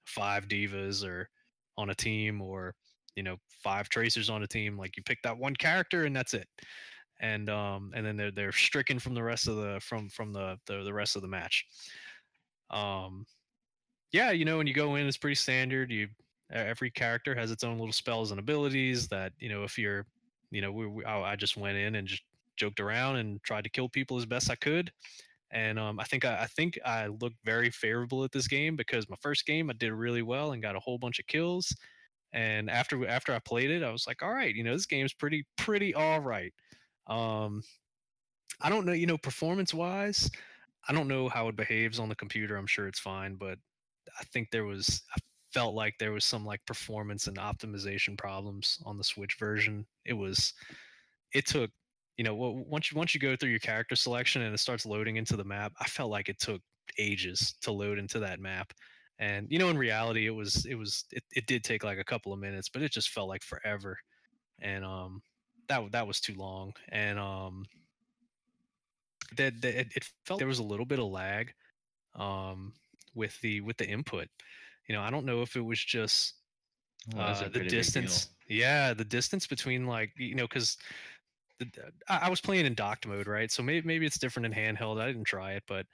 five 0.07 0.48
D.Vas 0.48 1.05
or 1.05 1.29
on 1.77 1.90
a 1.90 1.94
team 1.94 2.40
or 2.40 2.74
you 3.16 3.22
know 3.22 3.37
five 3.48 3.88
tracers 3.88 4.31
on 4.31 4.42
a 4.42 4.46
team 4.46 4.77
like 4.77 4.96
you 4.96 5.03
pick 5.03 5.18
that 5.22 5.37
one 5.38 5.55
character 5.55 6.05
and 6.05 6.14
that's 6.14 6.35
it. 6.35 6.48
And 7.20 7.48
um 7.48 7.92
and 7.94 8.05
then 8.05 8.16
they're 8.16 8.31
they're 8.31 8.53
stricken 8.53 8.98
from 8.98 9.14
the 9.14 9.22
rest 9.22 9.48
of 9.48 9.57
the 9.57 9.81
from 9.81 10.09
from 10.09 10.33
the 10.33 10.59
the, 10.66 10.83
the 10.83 10.92
rest 10.92 11.16
of 11.16 11.22
the 11.22 11.29
match. 11.29 11.64
Um 12.70 13.24
yeah 14.12 14.31
you 14.31 14.44
know 14.44 14.59
when 14.59 14.66
you 14.66 14.74
go 14.74 14.96
in 14.96 15.07
it's 15.07 15.16
pretty 15.16 15.37
standard. 15.37 15.90
You 15.90 16.09
every 16.50 16.90
character 16.90 17.35
has 17.35 17.50
its 17.50 17.64
own 17.64 17.79
little 17.79 17.92
spells 17.92 18.31
and 18.31 18.38
abilities 18.38 19.09
that 19.09 19.33
you 19.38 19.48
know 19.48 19.64
if 19.64 19.79
you're 19.79 20.07
you 20.50 20.61
know 20.61 20.72
we, 20.72 20.87
we, 20.87 21.04
I 21.04 21.37
just 21.37 21.57
went 21.57 21.76
in 21.76 21.94
and 21.94 22.07
just 22.07 22.22
joked 22.57 22.80
around 22.80 23.16
and 23.16 23.42
tried 23.42 23.64
to 23.64 23.70
kill 23.70 23.88
people 23.88 24.16
as 24.16 24.26
best 24.26 24.50
I 24.50 24.54
could 24.54 24.92
and 25.54 25.78
um, 25.78 26.00
I 26.00 26.04
think 26.04 26.24
I, 26.24 26.42
I 26.42 26.46
think 26.46 26.78
I 26.85 27.07
looked 27.07 27.37
very 27.44 27.70
favorable 27.70 28.24
at 28.24 28.33
this 28.33 28.48
game 28.48 28.74
because 28.74 29.09
my 29.09 29.16
first 29.22 29.46
game 29.46 29.70
I 29.70 29.74
did 29.74 29.92
really 29.92 30.22
well 30.22 30.52
and 30.52 30.61
got 30.61 30.74
a 30.74 30.80
whole 30.80 30.98
bunch 30.98 31.20
of 31.20 31.28
kills. 31.28 31.74
And 32.33 32.68
after 32.68 33.07
after 33.07 33.33
I 33.33 33.38
played 33.38 33.70
it, 33.70 33.85
I 33.85 33.92
was 33.92 34.09
like, 34.09 34.20
all 34.20 34.33
right, 34.33 34.52
you 34.52 34.64
know, 34.64 34.72
this 34.72 34.87
game's 34.87 35.14
pretty 35.14 35.46
pretty 35.57 35.94
all 35.94 36.20
right. 36.20 36.52
Um, 37.07 37.62
I 38.61 38.68
don't 38.68 38.85
know, 38.85 38.92
you 38.92 39.07
know, 39.07 39.16
performance 39.16 39.72
wise, 39.72 40.28
I 40.88 40.92
don't 40.92 41.07
know 41.07 41.28
how 41.28 41.46
it 41.46 41.57
behaves 41.57 42.00
on 42.00 42.09
the 42.09 42.16
computer. 42.16 42.57
I'm 42.57 42.66
sure 42.66 42.88
it's 42.88 42.98
fine, 42.98 43.37
but 43.37 43.59
I 44.18 44.24
think 44.33 44.50
there 44.50 44.64
was 44.64 45.02
I 45.14 45.18
felt 45.54 45.74
like 45.74 45.94
there 45.98 46.12
was 46.12 46.24
some 46.24 46.44
like 46.44 46.60
performance 46.66 47.26
and 47.28 47.38
optimization 47.38 48.18
problems 48.18 48.78
on 48.84 48.98
the 48.98 49.04
Switch 49.04 49.36
version. 49.38 49.86
It 50.04 50.12
was 50.14 50.52
it 51.32 51.46
took 51.46 51.70
you 52.18 52.24
know 52.24 52.34
once 52.34 52.90
you 52.90 52.98
once 52.98 53.14
you 53.14 53.20
go 53.20 53.36
through 53.36 53.50
your 53.50 53.58
character 53.60 53.96
selection 53.96 54.42
and 54.42 54.54
it 54.54 54.58
starts 54.58 54.86
loading 54.86 55.16
into 55.16 55.36
the 55.36 55.42
map 55.42 55.72
i 55.80 55.84
felt 55.84 56.12
like 56.12 56.28
it 56.28 56.38
took 56.38 56.60
ages 56.98 57.54
to 57.62 57.72
load 57.72 57.98
into 57.98 58.18
that 58.20 58.40
map. 58.40 58.72
And 59.18 59.46
you 59.50 59.58
know 59.58 59.68
in 59.68 59.78
reality 59.78 60.26
it 60.26 60.34
was 60.34 60.66
it 60.66 60.74
was 60.74 61.04
it, 61.12 61.22
it 61.32 61.46
did 61.46 61.62
take 61.62 61.84
like 61.84 61.98
a 61.98 62.04
couple 62.04 62.32
of 62.32 62.40
minutes 62.40 62.68
but 62.68 62.82
it 62.82 62.92
just 62.92 63.10
felt 63.10 63.28
like 63.28 63.42
forever. 63.42 63.96
And 64.60 64.84
um 64.84 65.22
that 65.68 65.92
that 65.92 66.06
was 66.06 66.20
too 66.20 66.34
long. 66.34 66.72
And 66.88 67.18
um 67.18 67.64
that, 69.36 69.60
that 69.62 69.86
it 69.94 70.04
felt 70.26 70.38
there 70.38 70.48
was 70.48 70.58
a 70.58 70.64
little 70.64 70.86
bit 70.86 70.98
of 70.98 71.06
lag 71.06 71.52
um 72.14 72.72
with 73.14 73.40
the 73.40 73.60
with 73.60 73.76
the 73.76 73.88
input 73.88 74.28
you 74.88 74.94
know 74.94 75.03
i 75.03 75.11
don't 75.11 75.25
know 75.27 75.42
if 75.42 75.57
it 75.57 75.61
was 75.62 75.83
just 75.83 76.35
Well, 77.14 77.20
uh, 77.20 77.44
the 77.44 77.51
pretty 77.51 77.70
big 77.70 77.70
deal. 77.70 77.79
distance 77.79 78.29
yeah 78.49 78.94
the 78.94 79.05
distance 79.05 79.47
between 79.47 79.87
like 79.87 80.12
you 80.16 80.35
know 80.35 80.47
because 80.47 80.77
I, 82.09 82.18
I 82.23 82.31
was 82.31 82.40
playing 82.40 82.66
in 82.66 82.75
docked 82.75 83.07
mode 83.07 83.27
right? 83.27 83.51
So 83.51 83.62
maybe 83.62 83.87
maybe 83.87 84.07
it's 84.07 84.18
different 84.18 84.47
in 84.47 84.53
handheld. 84.53 85.01
I 85.01 85.07
didn't 85.07 85.25
try 85.25 85.53
it 85.53 85.62
but 85.66 85.87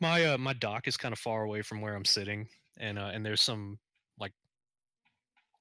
my 0.00 0.24
uh 0.24 0.38
my 0.38 0.52
dock 0.54 0.88
is 0.88 0.96
kind 0.96 1.12
of 1.12 1.18
far 1.18 1.44
away 1.44 1.62
from 1.62 1.80
where 1.80 1.94
i'm 1.94 2.04
sitting 2.04 2.48
and 2.78 2.98
uh 2.98 3.10
and 3.12 3.24
there's 3.24 3.42
some 3.42 3.78
like 4.18 4.32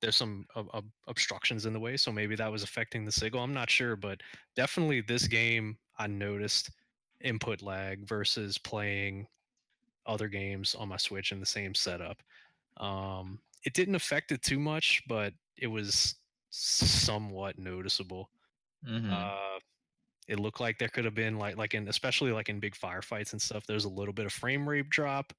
there's 0.02 0.16
some 0.16 0.46
ob- 0.56 0.92
obstructions 1.08 1.66
in 1.66 1.74
the 1.74 1.80
way 1.80 1.98
so 1.98 2.12
maybe 2.12 2.36
that 2.36 2.52
was 2.52 2.64
affecting 2.64 3.06
the 3.06 3.12
signal. 3.12 3.44
I'm 3.44 3.54
not 3.54 3.70
sure 3.70 3.96
but 3.96 4.22
definitely 4.56 5.02
this 5.02 5.28
game 5.28 5.78
i 5.98 6.08
noticed 6.08 6.72
input 7.22 7.62
lag 7.62 8.08
versus 8.08 8.58
playing 8.58 9.28
other 10.06 10.28
games 10.28 10.76
on 10.76 10.90
my 10.90 10.98
switch 10.98 11.32
in 11.32 11.40
the 11.40 11.46
same 11.46 11.74
setup. 11.74 12.22
Um 12.78 13.40
it 13.66 13.74
didn't 13.74 13.96
affect 13.96 14.32
it 14.32 14.42
too 14.42 14.60
much 14.60 15.02
but 15.08 15.34
it 15.58 15.68
was 15.68 16.16
somewhat 16.50 17.58
noticeable. 17.58 18.30
Mhm. 18.88 19.12
uh 19.12 19.60
it 20.28 20.40
looked 20.40 20.60
like 20.62 20.78
there 20.80 20.88
could 20.90 21.06
have 21.06 21.16
been 21.16 21.38
like 21.38 21.58
like 21.58 21.74
in 21.74 21.88
especially 21.88 22.32
like 22.32 22.50
in 22.50 22.60
big 22.60 22.76
firefights 22.76 23.34
and 23.34 23.42
stuff 23.42 23.66
there's 23.68 23.86
a 23.86 23.90
little 23.90 24.14
bit 24.14 24.26
of 24.26 24.34
frame 24.34 24.68
rate 24.68 24.90
drop. 24.90 25.34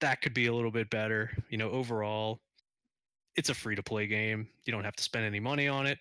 That 0.00 0.20
could 0.22 0.34
be 0.34 0.46
a 0.46 0.52
little 0.54 0.70
bit 0.70 0.90
better. 0.90 1.30
You 1.50 1.58
know 1.58 1.70
overall 1.70 2.40
it's 3.36 3.48
a 3.50 3.54
free 3.54 3.76
to 3.76 3.82
play 3.82 4.06
game. 4.08 4.48
You 4.64 4.72
don't 4.72 4.84
have 4.84 4.96
to 4.96 5.02
spend 5.04 5.24
any 5.24 5.38
money 5.40 5.68
on 5.68 5.86
it. 5.86 5.98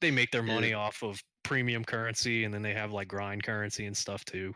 They 0.00 0.10
make 0.12 0.30
their 0.30 0.42
money 0.42 0.70
Yeah. 0.70 0.76
off 0.76 1.02
of 1.02 1.22
premium 1.44 1.84
currency 1.84 2.44
and 2.44 2.54
then 2.54 2.62
they 2.62 2.72
have 2.74 2.92
like 2.92 3.08
grind 3.08 3.42
currency 3.42 3.86
and 3.86 3.96
stuff 3.96 4.24
too 4.24 4.54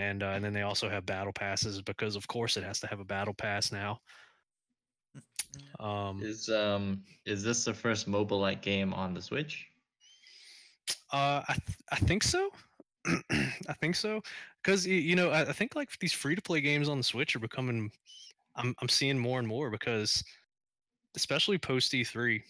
and 0.00 0.22
uh, 0.22 0.32
and 0.34 0.44
then 0.44 0.52
they 0.52 0.62
also 0.62 0.88
have 0.88 1.04
battle 1.06 1.32
passes 1.32 1.82
because 1.82 2.16
of 2.16 2.26
course 2.26 2.56
it 2.56 2.64
has 2.64 2.80
to 2.80 2.86
have 2.86 3.00
a 3.00 3.04
battle 3.04 3.34
pass 3.34 3.70
now 3.72 4.00
um 5.78 6.20
Is 6.22 6.48
um 6.48 7.02
is 7.24 7.42
this 7.42 7.64
the 7.64 7.74
first 7.74 8.06
mobile 8.06 8.40
like 8.40 8.62
game 8.62 8.92
on 8.94 9.14
the 9.14 9.22
Switch? 9.22 9.66
Uh, 11.12 11.42
I 11.48 11.54
th- 11.54 11.78
I 11.92 11.96
think 11.96 12.22
so. 12.22 12.50
I 13.32 13.72
think 13.80 13.96
so 13.96 14.20
because 14.62 14.86
you 14.86 15.16
know 15.16 15.30
I, 15.30 15.40
I 15.48 15.52
think 15.52 15.74
like 15.74 15.88
these 15.98 16.12
free 16.12 16.34
to 16.34 16.42
play 16.42 16.60
games 16.60 16.88
on 16.88 16.98
the 16.98 17.04
Switch 17.04 17.34
are 17.36 17.40
becoming. 17.40 17.90
I'm 18.56 18.74
I'm 18.80 18.88
seeing 18.88 19.18
more 19.18 19.38
and 19.38 19.48
more 19.48 19.70
because, 19.70 20.22
especially 21.16 21.56
post 21.58 21.92
E3, 21.92 22.42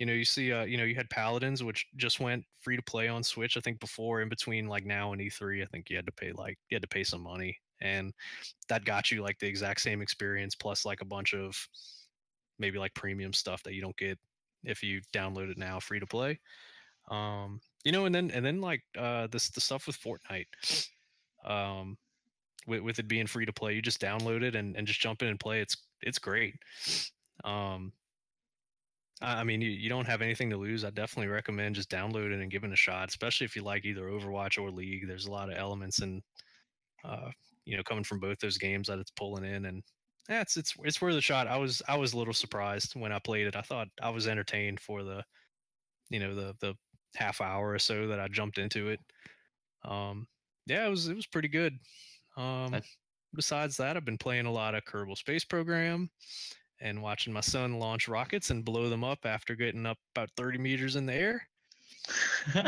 you 0.00 0.06
know 0.06 0.12
you 0.12 0.24
see 0.24 0.52
uh 0.52 0.64
you 0.64 0.76
know 0.76 0.84
you 0.84 0.96
had 0.96 1.08
Paladins 1.10 1.62
which 1.62 1.86
just 1.96 2.18
went 2.18 2.44
free 2.60 2.76
to 2.76 2.82
play 2.82 3.06
on 3.06 3.22
Switch. 3.22 3.56
I 3.56 3.60
think 3.60 3.78
before 3.78 4.20
in 4.22 4.28
between 4.28 4.66
like 4.66 4.84
now 4.84 5.12
and 5.12 5.22
E3, 5.22 5.62
I 5.62 5.66
think 5.66 5.88
you 5.88 5.96
had 5.96 6.06
to 6.06 6.12
pay 6.12 6.32
like 6.32 6.58
you 6.68 6.74
had 6.74 6.82
to 6.82 6.88
pay 6.88 7.04
some 7.04 7.22
money 7.22 7.56
and 7.80 8.12
that 8.68 8.84
got 8.84 9.12
you 9.12 9.22
like 9.22 9.38
the 9.38 9.46
exact 9.46 9.80
same 9.80 10.02
experience 10.02 10.56
plus 10.56 10.84
like 10.84 11.00
a 11.00 11.06
bunch 11.06 11.34
of 11.34 11.56
maybe 12.58 12.78
like 12.78 12.94
premium 12.94 13.32
stuff 13.32 13.62
that 13.62 13.74
you 13.74 13.80
don't 13.80 13.96
get 13.96 14.18
if 14.64 14.82
you 14.82 15.00
download 15.12 15.50
it 15.50 15.58
now, 15.58 15.80
free 15.80 16.00
to 16.00 16.06
play. 16.06 16.38
Um, 17.10 17.60
you 17.84 17.92
know, 17.92 18.04
and 18.04 18.14
then 18.14 18.30
and 18.30 18.44
then 18.44 18.60
like 18.60 18.82
uh, 18.96 19.26
this 19.28 19.48
the 19.50 19.60
stuff 19.60 19.86
with 19.86 19.98
Fortnite. 19.98 20.88
Um, 21.44 21.96
with, 22.66 22.82
with 22.82 22.98
it 22.98 23.08
being 23.08 23.26
free 23.26 23.46
to 23.46 23.52
play, 23.52 23.72
you 23.74 23.80
just 23.80 24.00
download 24.00 24.42
it 24.42 24.54
and, 24.54 24.76
and 24.76 24.86
just 24.86 25.00
jump 25.00 25.22
in 25.22 25.28
and 25.28 25.40
play. 25.40 25.60
It's 25.60 25.76
it's 26.02 26.18
great. 26.18 26.54
Um, 27.44 27.92
I 29.22 29.44
mean, 29.44 29.60
you, 29.60 29.70
you 29.70 29.88
don't 29.90 30.06
have 30.06 30.22
anything 30.22 30.48
to 30.50 30.56
lose. 30.56 30.84
I 30.84 30.90
definitely 30.90 31.28
recommend 31.28 31.74
just 31.74 31.90
downloading 31.90 32.40
and 32.40 32.50
giving 32.50 32.72
a 32.72 32.76
shot, 32.76 33.08
especially 33.08 33.44
if 33.44 33.54
you 33.54 33.62
like 33.62 33.84
either 33.84 34.04
Overwatch 34.04 34.60
or 34.60 34.70
League. 34.70 35.06
There's 35.06 35.26
a 35.26 35.30
lot 35.30 35.50
of 35.50 35.58
elements 35.58 36.00
and 36.00 36.22
uh, 37.04 37.30
you 37.64 37.76
know 37.76 37.82
coming 37.82 38.04
from 38.04 38.20
both 38.20 38.38
those 38.38 38.58
games 38.58 38.88
that 38.88 38.98
it's 38.98 39.10
pulling 39.10 39.44
in, 39.44 39.66
and 39.66 39.82
yeah, 40.28 40.40
it's 40.40 40.56
it's 40.56 40.74
it's 40.84 41.02
worth 41.02 41.16
a 41.16 41.20
shot. 41.20 41.48
I 41.48 41.58
was 41.58 41.82
I 41.88 41.96
was 41.96 42.14
a 42.14 42.18
little 42.18 42.32
surprised 42.32 42.94
when 42.94 43.12
I 43.12 43.18
played 43.18 43.46
it. 43.46 43.56
I 43.56 43.62
thought 43.62 43.88
I 44.00 44.10
was 44.10 44.26
entertained 44.26 44.80
for 44.80 45.02
the 45.02 45.22
you 46.08 46.18
know 46.18 46.34
the 46.34 46.54
the 46.60 46.74
half 47.16 47.40
hour 47.40 47.70
or 47.70 47.78
so 47.78 48.06
that 48.08 48.20
I 48.20 48.28
jumped 48.28 48.58
into 48.58 48.88
it. 48.88 49.00
Um, 49.84 50.26
yeah, 50.66 50.86
it 50.86 50.90
was 50.90 51.08
it 51.08 51.16
was 51.16 51.26
pretty 51.26 51.48
good. 51.48 51.78
Um, 52.36 52.80
besides 53.34 53.76
that, 53.76 53.96
I've 53.96 54.04
been 54.04 54.18
playing 54.18 54.46
a 54.46 54.52
lot 54.52 54.74
of 54.74 54.84
Kerbal 54.84 55.16
Space 55.16 55.44
Program 55.44 56.10
and 56.80 57.02
watching 57.02 57.32
my 57.32 57.40
son 57.40 57.78
launch 57.78 58.08
rockets 58.08 58.50
and 58.50 58.64
blow 58.64 58.88
them 58.88 59.04
up 59.04 59.20
after 59.24 59.54
getting 59.54 59.86
up 59.86 59.98
about 60.14 60.30
30 60.36 60.58
meters 60.58 60.96
in 60.96 61.06
the 61.06 61.14
air. 61.14 61.46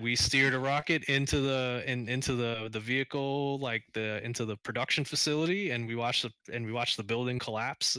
we 0.00 0.14
steered 0.14 0.54
a 0.54 0.58
rocket 0.58 1.04
into 1.04 1.40
the 1.40 1.82
in, 1.86 2.08
into 2.08 2.34
the 2.34 2.68
the 2.72 2.80
vehicle 2.80 3.58
like 3.58 3.82
the 3.92 4.24
into 4.24 4.44
the 4.44 4.56
production 4.58 5.04
facility 5.04 5.70
and 5.70 5.86
we 5.86 5.96
watched 5.96 6.22
the 6.22 6.30
and 6.54 6.64
we 6.64 6.72
watched 6.72 6.96
the 6.96 7.02
building 7.02 7.38
collapse 7.38 7.96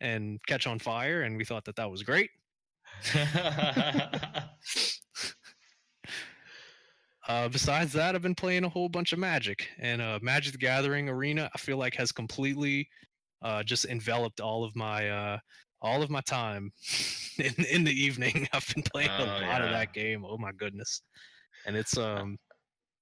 and 0.00 0.38
catch 0.46 0.66
on 0.66 0.78
fire 0.78 1.22
and 1.22 1.36
we 1.36 1.44
thought 1.44 1.64
that 1.64 1.76
that 1.76 1.90
was 1.90 2.02
great 2.02 2.30
uh, 7.28 7.48
besides 7.48 7.92
that 7.92 8.14
i've 8.14 8.22
been 8.22 8.34
playing 8.34 8.62
a 8.64 8.68
whole 8.68 8.88
bunch 8.88 9.12
of 9.12 9.18
magic 9.18 9.68
and 9.80 10.00
uh, 10.00 10.20
magic 10.22 10.52
the 10.52 10.58
gathering 10.58 11.08
arena 11.08 11.50
i 11.54 11.58
feel 11.58 11.76
like 11.76 11.94
has 11.94 12.12
completely 12.12 12.88
uh, 13.42 13.62
just 13.62 13.84
enveloped 13.86 14.40
all 14.40 14.64
of 14.64 14.74
my 14.76 15.08
uh, 15.08 15.38
all 15.80 16.02
of 16.02 16.10
my 16.10 16.20
time 16.22 16.72
in 17.38 17.54
in 17.70 17.84
the 17.84 17.92
evening. 17.92 18.48
I've 18.52 18.66
been 18.74 18.82
playing 18.82 19.10
oh, 19.18 19.24
a 19.24 19.26
lot 19.26 19.40
yeah. 19.40 19.64
of 19.64 19.70
that 19.70 19.92
game. 19.92 20.24
Oh 20.24 20.38
my 20.38 20.52
goodness! 20.52 21.02
And 21.66 21.76
it's 21.76 21.96
um, 21.96 22.38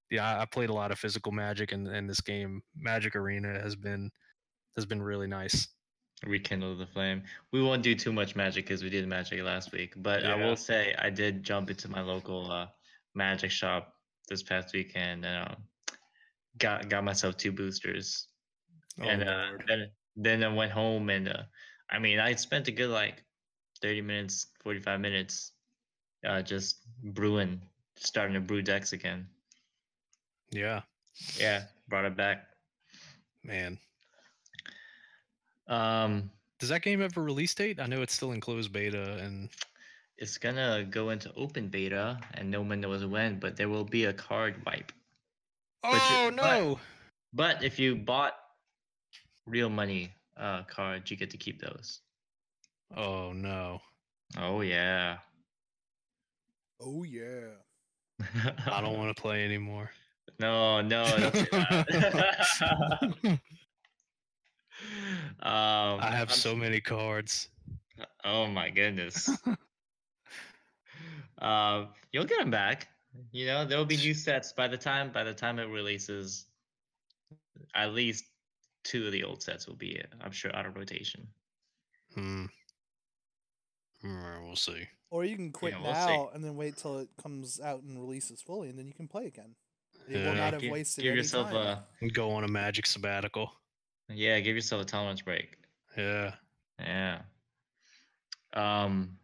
yeah, 0.09 0.39
I 0.39 0.45
played 0.45 0.69
a 0.69 0.73
lot 0.73 0.91
of 0.91 0.99
physical 0.99 1.31
magic, 1.31 1.71
and 1.71 1.87
and 1.87 2.09
this 2.09 2.21
game, 2.21 2.61
Magic 2.75 3.15
Arena, 3.15 3.59
has 3.61 3.75
been 3.75 4.09
has 4.75 4.85
been 4.85 5.01
really 5.01 5.27
nice. 5.27 5.67
Rekindle 6.25 6.77
the 6.77 6.85
flame. 6.85 7.23
We 7.51 7.63
won't 7.63 7.81
do 7.81 7.95
too 7.95 8.13
much 8.13 8.35
magic 8.35 8.65
because 8.65 8.83
we 8.83 8.91
did 8.91 9.07
magic 9.07 9.41
last 9.41 9.71
week, 9.71 9.93
but 9.97 10.21
yeah. 10.21 10.33
I 10.33 10.35
will 10.35 10.55
say 10.55 10.93
I 10.99 11.09
did 11.09 11.43
jump 11.43 11.71
into 11.71 11.89
my 11.89 12.01
local 12.01 12.51
uh, 12.51 12.67
magic 13.15 13.49
shop 13.49 13.95
this 14.29 14.43
past 14.43 14.71
weekend 14.73 15.25
and 15.25 15.49
um, 15.49 15.55
got 16.59 16.89
got 16.89 17.03
myself 17.03 17.37
two 17.37 17.51
boosters. 17.51 18.27
Oh, 18.99 19.05
and 19.05 19.23
uh, 19.23 19.45
then 19.67 19.89
then 20.15 20.43
I 20.43 20.53
went 20.53 20.71
home 20.71 21.09
and 21.09 21.29
uh, 21.29 21.43
I 21.89 21.99
mean 21.99 22.19
I 22.19 22.35
spent 22.35 22.67
a 22.67 22.71
good 22.71 22.89
like 22.89 23.23
30 23.81 24.01
minutes, 24.01 24.47
45 24.63 24.99
minutes 24.99 25.51
uh, 26.25 26.41
just 26.41 26.77
brewing, 27.03 27.61
starting 27.95 28.35
to 28.35 28.39
brew 28.39 28.61
decks 28.61 28.93
again. 28.93 29.27
Yeah. 30.51 30.81
Yeah, 31.37 31.63
brought 31.87 32.05
it 32.05 32.15
back. 32.15 32.45
Man. 33.43 33.77
Um 35.67 36.31
does 36.59 36.69
that 36.69 36.83
game 36.83 37.01
have 37.01 37.17
a 37.17 37.21
release 37.21 37.55
date? 37.55 37.79
I 37.79 37.87
know 37.87 38.03
it's 38.03 38.13
still 38.13 38.33
in 38.33 38.39
closed 38.39 38.71
beta 38.71 39.13
and 39.13 39.49
it's 40.19 40.37
gonna 40.37 40.85
go 40.87 41.09
into 41.09 41.33
open 41.33 41.69
beta 41.69 42.19
and 42.35 42.51
no 42.51 42.61
one 42.61 42.79
knows 42.79 43.03
when, 43.03 43.39
but 43.39 43.57
there 43.57 43.67
will 43.67 43.83
be 43.83 44.05
a 44.05 44.13
card 44.13 44.61
wipe. 44.65 44.91
Oh 45.83 46.25
you, 46.25 46.35
no! 46.35 46.79
But, 47.33 47.55
but 47.55 47.63
if 47.63 47.79
you 47.79 47.95
bought 47.95 48.35
real 49.45 49.69
money 49.69 50.13
uh, 50.37 50.63
cards, 50.63 51.11
you 51.11 51.17
get 51.17 51.29
to 51.31 51.37
keep 51.37 51.61
those. 51.61 52.01
Oh 52.95 53.31
no. 53.33 53.79
Oh 54.37 54.61
yeah. 54.61 55.17
Oh 56.79 57.03
yeah. 57.03 57.49
I 58.67 58.81
don't 58.81 58.97
want 58.97 59.15
to 59.15 59.21
play 59.21 59.43
anymore. 59.45 59.89
No, 60.39 60.81
no. 60.81 61.03
um, 63.23 63.39
I 65.43 66.11
have 66.11 66.29
I'm, 66.29 66.35
so 66.35 66.55
many 66.55 66.81
cards. 66.81 67.49
Oh 68.23 68.47
my 68.47 68.69
goodness. 68.69 69.29
uh, 71.41 71.85
you'll 72.11 72.25
get 72.25 72.39
them 72.39 72.51
back. 72.51 72.87
You 73.31 73.45
know, 73.45 73.65
there'll 73.65 73.85
be 73.85 73.97
new 73.97 74.13
sets 74.13 74.53
by 74.53 74.67
the 74.67 74.77
time 74.77 75.11
by 75.11 75.23
the 75.23 75.33
time 75.33 75.59
it 75.59 75.65
releases. 75.65 76.45
At 77.75 77.93
least 77.93 78.25
two 78.83 79.05
of 79.05 79.11
the 79.11 79.23
old 79.23 79.41
sets 79.41 79.67
will 79.67 79.75
be, 79.75 80.01
I'm 80.21 80.31
sure, 80.31 80.55
out 80.55 80.65
of 80.65 80.75
rotation. 80.75 81.27
Hmm. 82.15 82.45
We'll 84.03 84.55
see. 84.55 84.87
Or 85.11 85.25
you 85.25 85.35
can 85.35 85.51
quit 85.51 85.73
yeah, 85.73 85.81
we'll 85.81 85.91
now 85.91 86.07
see. 86.07 86.35
and 86.35 86.43
then 86.43 86.55
wait 86.55 86.77
till 86.77 86.99
it 86.99 87.09
comes 87.21 87.59
out 87.59 87.83
and 87.83 87.99
releases 87.99 88.41
fully, 88.41 88.69
and 88.69 88.79
then 88.79 88.87
you 88.87 88.93
can 88.93 89.07
play 89.07 89.25
again. 89.25 89.55
You 90.07 90.17
yeah. 90.17 90.25
will 90.25 90.35
not 90.35 90.53
have 90.53 90.61
give, 90.61 90.71
wasted 90.71 91.03
give 91.03 91.15
yourself 91.15 91.51
time. 91.51 91.79
a 92.01 92.09
go 92.09 92.31
on 92.31 92.43
a 92.43 92.47
magic 92.47 92.85
sabbatical. 92.85 93.51
Yeah, 94.09 94.39
give 94.39 94.55
yourself 94.55 94.81
a 94.81 94.85
tolerance 94.85 95.21
break. 95.21 95.57
Yeah. 95.97 96.33
Yeah. 96.79 97.19
Um. 98.53 99.17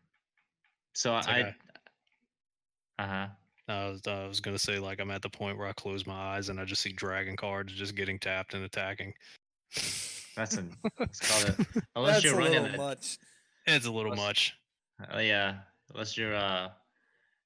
So 0.93 1.13
I. 1.13 1.19
Okay. 1.19 1.55
Uh 2.99 3.07
huh. 3.07 3.27
I 3.69 3.89
was, 3.89 4.01
I 4.07 4.27
was 4.27 4.39
gonna 4.39 4.59
say 4.59 4.79
like 4.79 5.01
I'm 5.01 5.11
at 5.11 5.21
the 5.21 5.29
point 5.29 5.57
where 5.57 5.67
I 5.67 5.73
close 5.73 6.05
my 6.05 6.35
eyes 6.35 6.49
and 6.49 6.59
I 6.59 6.65
just 6.65 6.81
see 6.81 6.91
dragon 6.91 7.35
cards 7.35 7.73
just 7.73 7.95
getting 7.95 8.19
tapped 8.19 8.53
and 8.53 8.63
attacking. 8.63 9.13
That's 10.35 10.57
a 10.57 10.65
let's 10.99 11.19
call 11.19 11.49
it 11.51 11.67
unless 11.95 12.23
you're 12.23 12.37
running 12.37 12.65
it. 12.65 12.77
much. 12.77 13.17
It's 13.65 13.85
a 13.85 13.91
little 13.91 14.11
unless, 14.11 14.27
much. 14.27 14.53
Oh 15.11 15.17
uh, 15.17 15.19
yeah, 15.19 15.55
unless 15.93 16.17
you're 16.17 16.35
uh, 16.35 16.69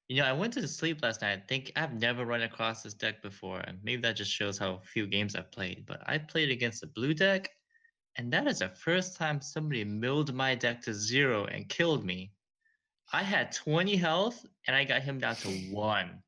you 0.08 0.20
know, 0.20 0.26
I 0.26 0.32
went 0.32 0.52
to 0.54 0.68
sleep 0.68 1.02
last 1.02 1.22
night. 1.22 1.38
I 1.38 1.46
think 1.48 1.72
I've 1.76 1.94
never 1.94 2.26
run 2.26 2.42
across 2.42 2.82
this 2.82 2.94
deck 2.94 3.22
before, 3.22 3.60
and 3.60 3.78
maybe 3.82 4.02
that 4.02 4.16
just 4.16 4.30
shows 4.30 4.58
how 4.58 4.80
few 4.84 5.06
games 5.06 5.34
I've 5.34 5.50
played. 5.52 5.84
But 5.86 6.02
I 6.06 6.18
played 6.18 6.50
against 6.50 6.82
a 6.82 6.88
blue 6.88 7.14
deck, 7.14 7.48
and 8.16 8.32
that 8.32 8.46
is 8.46 8.58
the 8.58 8.68
first 8.68 9.16
time 9.16 9.40
somebody 9.40 9.84
milled 9.84 10.34
my 10.34 10.54
deck 10.54 10.82
to 10.82 10.92
zero 10.92 11.46
and 11.46 11.68
killed 11.68 12.04
me. 12.04 12.32
I 13.12 13.22
had 13.22 13.52
20 13.52 13.96
health 13.96 14.44
and 14.66 14.74
I 14.74 14.84
got 14.84 15.02
him 15.02 15.18
down 15.18 15.36
to 15.36 15.48
one. 15.70 16.22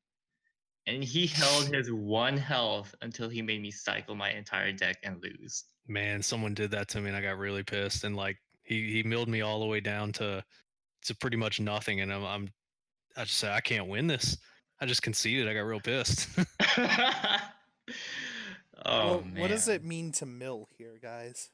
And 0.86 1.02
he 1.02 1.26
held 1.26 1.74
his 1.74 1.90
one 1.90 2.36
health 2.36 2.94
until 3.00 3.28
he 3.28 3.40
made 3.40 3.62
me 3.62 3.70
cycle 3.70 4.14
my 4.14 4.30
entire 4.30 4.72
deck 4.72 4.98
and 5.02 5.22
lose. 5.22 5.64
Man, 5.86 6.22
someone 6.22 6.54
did 6.54 6.70
that 6.70 6.88
to 6.88 7.00
me 7.00 7.08
and 7.08 7.16
I 7.16 7.20
got 7.20 7.38
really 7.38 7.62
pissed. 7.62 8.04
And 8.04 8.16
like 8.16 8.38
he, 8.62 8.92
he 8.92 9.02
milled 9.02 9.28
me 9.28 9.42
all 9.42 9.60
the 9.60 9.66
way 9.66 9.80
down 9.80 10.12
to 10.12 10.44
to 11.04 11.14
pretty 11.16 11.36
much 11.36 11.60
nothing. 11.60 12.00
And 12.00 12.12
I'm, 12.12 12.24
I'm 12.24 12.48
I 13.16 13.24
just 13.24 13.38
said 13.38 13.52
I 13.52 13.60
can't 13.60 13.88
win 13.88 14.06
this. 14.06 14.36
I 14.80 14.86
just 14.86 15.02
conceded. 15.02 15.48
I 15.48 15.54
got 15.54 15.60
real 15.60 15.80
pissed. 15.80 16.28
oh 16.78 17.38
well, 18.84 19.22
man. 19.22 19.40
What 19.40 19.50
does 19.50 19.68
it 19.68 19.84
mean 19.84 20.12
to 20.12 20.26
mill 20.26 20.68
here, 20.76 20.98
guys? 21.02 21.50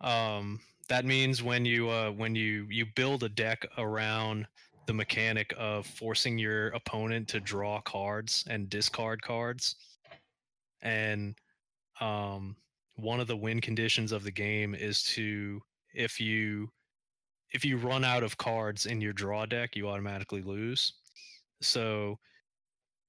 Um 0.00 0.60
that 0.90 1.04
means 1.04 1.42
when 1.42 1.64
you 1.64 1.88
uh, 1.88 2.10
when 2.10 2.34
you 2.34 2.66
you 2.68 2.84
build 2.96 3.22
a 3.22 3.28
deck 3.28 3.64
around 3.78 4.46
the 4.86 4.92
mechanic 4.92 5.54
of 5.56 5.86
forcing 5.86 6.36
your 6.36 6.68
opponent 6.70 7.28
to 7.28 7.38
draw 7.38 7.80
cards 7.82 8.44
and 8.50 8.68
discard 8.68 9.22
cards 9.22 9.76
and 10.82 11.36
um, 12.00 12.56
one 12.96 13.20
of 13.20 13.26
the 13.26 13.36
win 13.36 13.60
conditions 13.60 14.12
of 14.12 14.24
the 14.24 14.30
game 14.30 14.74
is 14.74 15.02
to 15.02 15.60
if 15.94 16.20
you 16.20 16.68
if 17.52 17.64
you 17.64 17.76
run 17.76 18.04
out 18.04 18.22
of 18.22 18.36
cards 18.38 18.86
in 18.86 19.00
your 19.00 19.12
draw 19.12 19.46
deck 19.46 19.76
you 19.76 19.88
automatically 19.88 20.42
lose. 20.42 20.94
So 21.60 22.18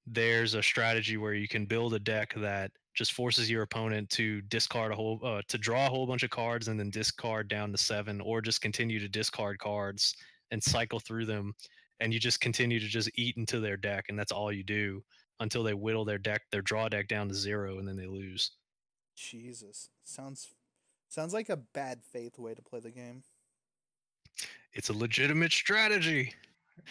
there's 0.07 0.55
a 0.55 0.63
strategy 0.63 1.17
where 1.17 1.33
you 1.33 1.47
can 1.47 1.65
build 1.65 1.93
a 1.93 1.99
deck 1.99 2.33
that 2.37 2.71
just 2.93 3.13
forces 3.13 3.49
your 3.49 3.61
opponent 3.61 4.09
to 4.09 4.41
discard 4.43 4.91
a 4.91 4.95
whole 4.95 5.19
uh, 5.23 5.41
to 5.47 5.57
draw 5.57 5.87
a 5.87 5.89
whole 5.89 6.07
bunch 6.07 6.23
of 6.23 6.29
cards 6.29 6.67
and 6.67 6.79
then 6.79 6.89
discard 6.89 7.47
down 7.47 7.71
to 7.71 7.77
seven 7.77 8.19
or 8.21 8.41
just 8.41 8.61
continue 8.61 8.99
to 8.99 9.07
discard 9.07 9.59
cards 9.59 10.15
and 10.51 10.61
cycle 10.61 10.99
through 10.99 11.25
them. 11.25 11.53
And 11.99 12.13
you 12.13 12.19
just 12.19 12.41
continue 12.41 12.79
to 12.79 12.87
just 12.87 13.09
eat 13.15 13.37
into 13.37 13.59
their 13.59 13.77
deck 13.77 14.05
and 14.09 14.17
that's 14.17 14.31
all 14.31 14.51
you 14.51 14.63
do 14.63 15.03
until 15.39 15.63
they 15.63 15.73
whittle 15.73 16.05
their 16.05 16.17
deck 16.17 16.41
their 16.51 16.61
draw 16.61 16.89
deck 16.89 17.07
down 17.07 17.27
to 17.27 17.33
zero 17.33 17.79
and 17.79 17.87
then 17.87 17.95
they 17.95 18.07
lose 18.07 18.51
jesus. 19.15 19.89
Sounds 20.03 20.49
sounds 21.09 21.33
like 21.33 21.49
a 21.49 21.57
bad 21.57 22.01
faith 22.03 22.39
way 22.39 22.53
to 22.53 22.61
play 22.61 22.79
the 22.79 22.91
game. 22.91 23.23
It's 24.73 24.89
a 24.89 24.93
legitimate 24.93 25.51
strategy. 25.51 26.33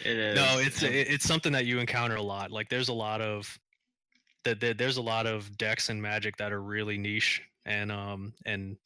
It 0.05 0.17
is. 0.17 0.35
No 0.35 0.59
it's 0.59 0.83
it's 0.83 1.25
something 1.25 1.51
that 1.53 1.65
you 1.65 1.79
encounter 1.79 2.15
a 2.15 2.21
lot. 2.21 2.51
Like 2.51 2.69
there's 2.69 2.89
a 2.89 2.93
lot 2.93 3.21
of 3.21 3.59
that, 4.43 4.59
that 4.59 4.77
there's 4.77 4.97
a 4.97 5.01
lot 5.01 5.27
of 5.27 5.57
decks 5.57 5.89
and 5.89 6.01
magic 6.01 6.37
that 6.37 6.51
are 6.51 6.61
really 6.61 6.97
niche 6.97 7.41
and 7.65 7.91
um 7.91 8.33
and 8.45 8.77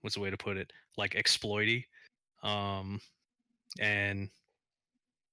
what's 0.00 0.14
the 0.14 0.20
way 0.20 0.30
to 0.30 0.36
put 0.36 0.56
it? 0.56 0.72
Like 0.96 1.14
exploity. 1.14 1.86
Um, 2.42 3.00
and 3.80 4.30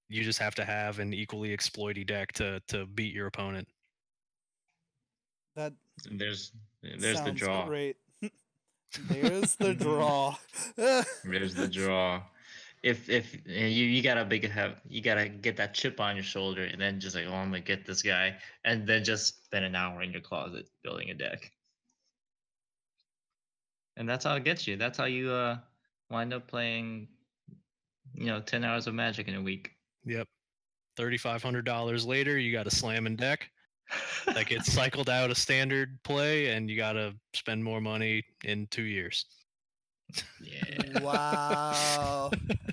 you 0.08 0.22
just 0.22 0.38
have 0.38 0.54
to 0.56 0.64
have 0.64 0.98
an 0.98 1.12
equally 1.12 1.52
exploity 1.52 2.04
deck 2.04 2.32
to 2.34 2.60
to 2.68 2.86
beat 2.86 3.14
your 3.14 3.26
opponent. 3.26 3.68
That 5.54 5.72
There's 6.10 6.52
there's 6.98 7.22
the 7.22 7.32
draw. 7.32 7.66
Great. 7.66 7.96
There's 9.08 9.56
the 9.56 9.74
draw. 9.74 10.36
There's 10.76 11.54
the 11.54 11.68
draw. 11.68 12.22
If 12.82 13.08
if 13.10 13.36
you 13.46 13.66
you 13.66 14.02
gotta 14.02 14.24
big 14.24 14.48
have 14.48 14.80
you 14.88 15.02
gotta 15.02 15.28
get 15.28 15.56
that 15.56 15.74
chip 15.74 16.00
on 16.00 16.14
your 16.14 16.24
shoulder 16.24 16.64
and 16.64 16.80
then 16.80 17.00
just 17.00 17.16
like 17.16 17.26
oh 17.26 17.34
I'm 17.34 17.48
gonna 17.48 17.60
get 17.60 17.84
this 17.84 18.00
guy 18.00 18.36
and 18.64 18.86
then 18.86 19.02
just 19.04 19.44
spend 19.44 19.64
an 19.64 19.74
hour 19.74 20.02
in 20.02 20.12
your 20.12 20.20
closet 20.20 20.68
building 20.82 21.10
a 21.10 21.14
deck. 21.14 21.52
And 23.96 24.08
that's 24.08 24.24
how 24.24 24.36
it 24.36 24.44
gets 24.44 24.66
you. 24.66 24.76
That's 24.76 24.96
how 24.96 25.06
you 25.06 25.30
uh 25.30 25.58
wind 26.10 26.32
up 26.32 26.46
playing 26.46 27.08
you 28.14 28.26
know 28.26 28.40
10 28.40 28.64
hours 28.64 28.86
of 28.86 28.94
magic 28.94 29.28
in 29.28 29.34
a 29.34 29.42
week. 29.42 29.72
Yep. 30.04 30.28
Thirty 30.96 31.18
five 31.18 31.42
hundred 31.42 31.64
dollars 31.64 32.06
later, 32.06 32.38
you 32.38 32.52
got 32.52 32.66
a 32.66 32.70
slamming 32.70 33.16
deck 33.16 33.50
that 34.26 34.46
gets 34.46 34.72
cycled 34.72 35.08
out 35.08 35.30
of 35.30 35.38
standard 35.38 35.98
play, 36.02 36.48
and 36.48 36.68
you 36.70 36.76
got 36.76 36.92
to 36.94 37.14
spend 37.34 37.62
more 37.62 37.80
money 37.80 38.24
in 38.44 38.66
two 38.70 38.82
years. 38.82 39.26
yeah. 40.42 41.00
wow. 41.00 42.30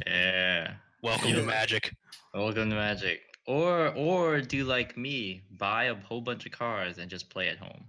Yeah. 0.08 0.74
Welcome 1.02 1.30
You 1.30 1.36
to 1.38 1.44
Magic. 1.44 1.96
Welcome 2.34 2.70
to 2.70 2.76
Magic. 2.76 3.22
Or 3.46 3.90
or 3.96 4.40
do 4.42 4.64
like 4.64 4.96
me, 4.98 5.44
buy 5.58 5.86
a 5.86 5.96
whole 5.96 6.22
bunch 6.22 6.46
of 6.46 6.52
cards 6.54 6.98
and 6.98 7.10
just 7.10 7.30
play 7.30 7.50
at 7.50 7.58
home. 7.58 7.86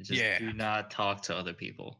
Just 0.00 0.20
Yeah. 0.20 0.38
do 0.38 0.52
not 0.52 0.90
talk 0.90 1.22
to 1.22 1.36
other 1.36 1.52
people. 1.52 1.98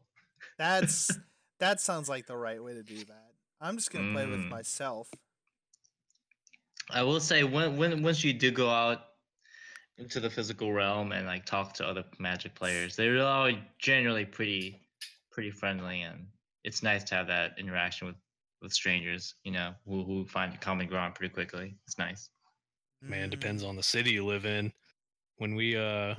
That's 0.57 1.11
that 1.59 1.81
sounds 1.81 2.07
like 2.09 2.27
the 2.27 2.37
right 2.37 2.63
way 2.63 2.73
to 2.73 2.83
do 2.83 2.97
that. 3.05 3.31
I'm 3.59 3.75
just 3.75 3.91
gonna 3.91 4.13
play 4.13 4.25
with 4.25 4.39
Mm. 4.41 4.49
myself. 4.49 5.09
I 6.89 7.01
will 7.03 7.19
say 7.19 7.43
when 7.43 7.75
when 7.77 8.03
once 8.03 8.23
you 8.23 8.33
do 8.33 8.51
go 8.51 8.69
out 8.69 8.99
into 9.97 10.19
the 10.19 10.29
physical 10.29 10.73
realm 10.73 11.11
and 11.11 11.25
like 11.27 11.45
talk 11.45 11.73
to 11.73 11.85
other 11.87 12.03
Magic 12.19 12.55
players, 12.55 12.95
they're 12.95 13.23
all 13.23 13.51
generally 13.79 14.25
pretty 14.25 14.79
pretty 15.31 15.51
friendly 15.51 16.01
and 16.01 16.27
it's 16.63 16.83
nice 16.83 17.03
to 17.03 17.15
have 17.15 17.27
that 17.27 17.57
interaction 17.59 18.07
with 18.07 18.15
with 18.61 18.71
strangers, 18.73 19.35
you 19.43 19.51
know, 19.51 19.73
who 19.85 20.03
who 20.03 20.25
find 20.25 20.53
a 20.53 20.57
common 20.57 20.87
ground 20.87 21.15
pretty 21.15 21.33
quickly. 21.33 21.75
It's 21.85 21.97
nice. 21.97 22.29
Man, 23.01 23.27
Mm, 23.27 23.31
depends 23.31 23.63
on 23.63 23.75
the 23.75 23.83
city 23.83 24.11
you 24.11 24.25
live 24.25 24.45
in. 24.45 24.71
When 25.37 25.55
we 25.55 25.75
uh 25.75 26.15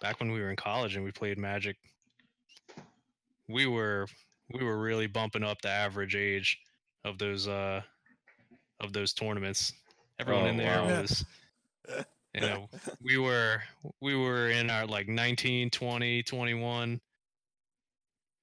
back 0.00 0.20
when 0.20 0.30
we 0.32 0.40
were 0.40 0.50
in 0.50 0.56
college 0.56 0.94
and 0.96 1.04
we 1.04 1.10
played 1.12 1.38
Magic, 1.38 1.76
we 3.48 3.66
were 3.66 4.06
we 4.54 4.64
were 4.64 4.78
really 4.78 5.06
bumping 5.06 5.42
up 5.42 5.60
the 5.62 5.68
average 5.70 6.14
age 6.14 6.58
of 7.04 7.18
those 7.18 7.48
uh 7.48 7.82
of 8.80 8.92
those 8.92 9.12
tournaments. 9.12 9.72
Everyone 10.20 10.46
in 10.46 10.56
Oh, 10.56 10.58
there 10.58 10.82
wow. 10.82 10.86
was 11.00 11.24
you 12.34 12.40
know, 12.40 12.68
we 13.02 13.18
were 13.18 13.62
we 14.00 14.16
were 14.16 14.50
in 14.50 14.70
our 14.70 14.86
like 14.86 15.08
19, 15.08 15.70
20, 15.70 16.22
21. 16.22 17.00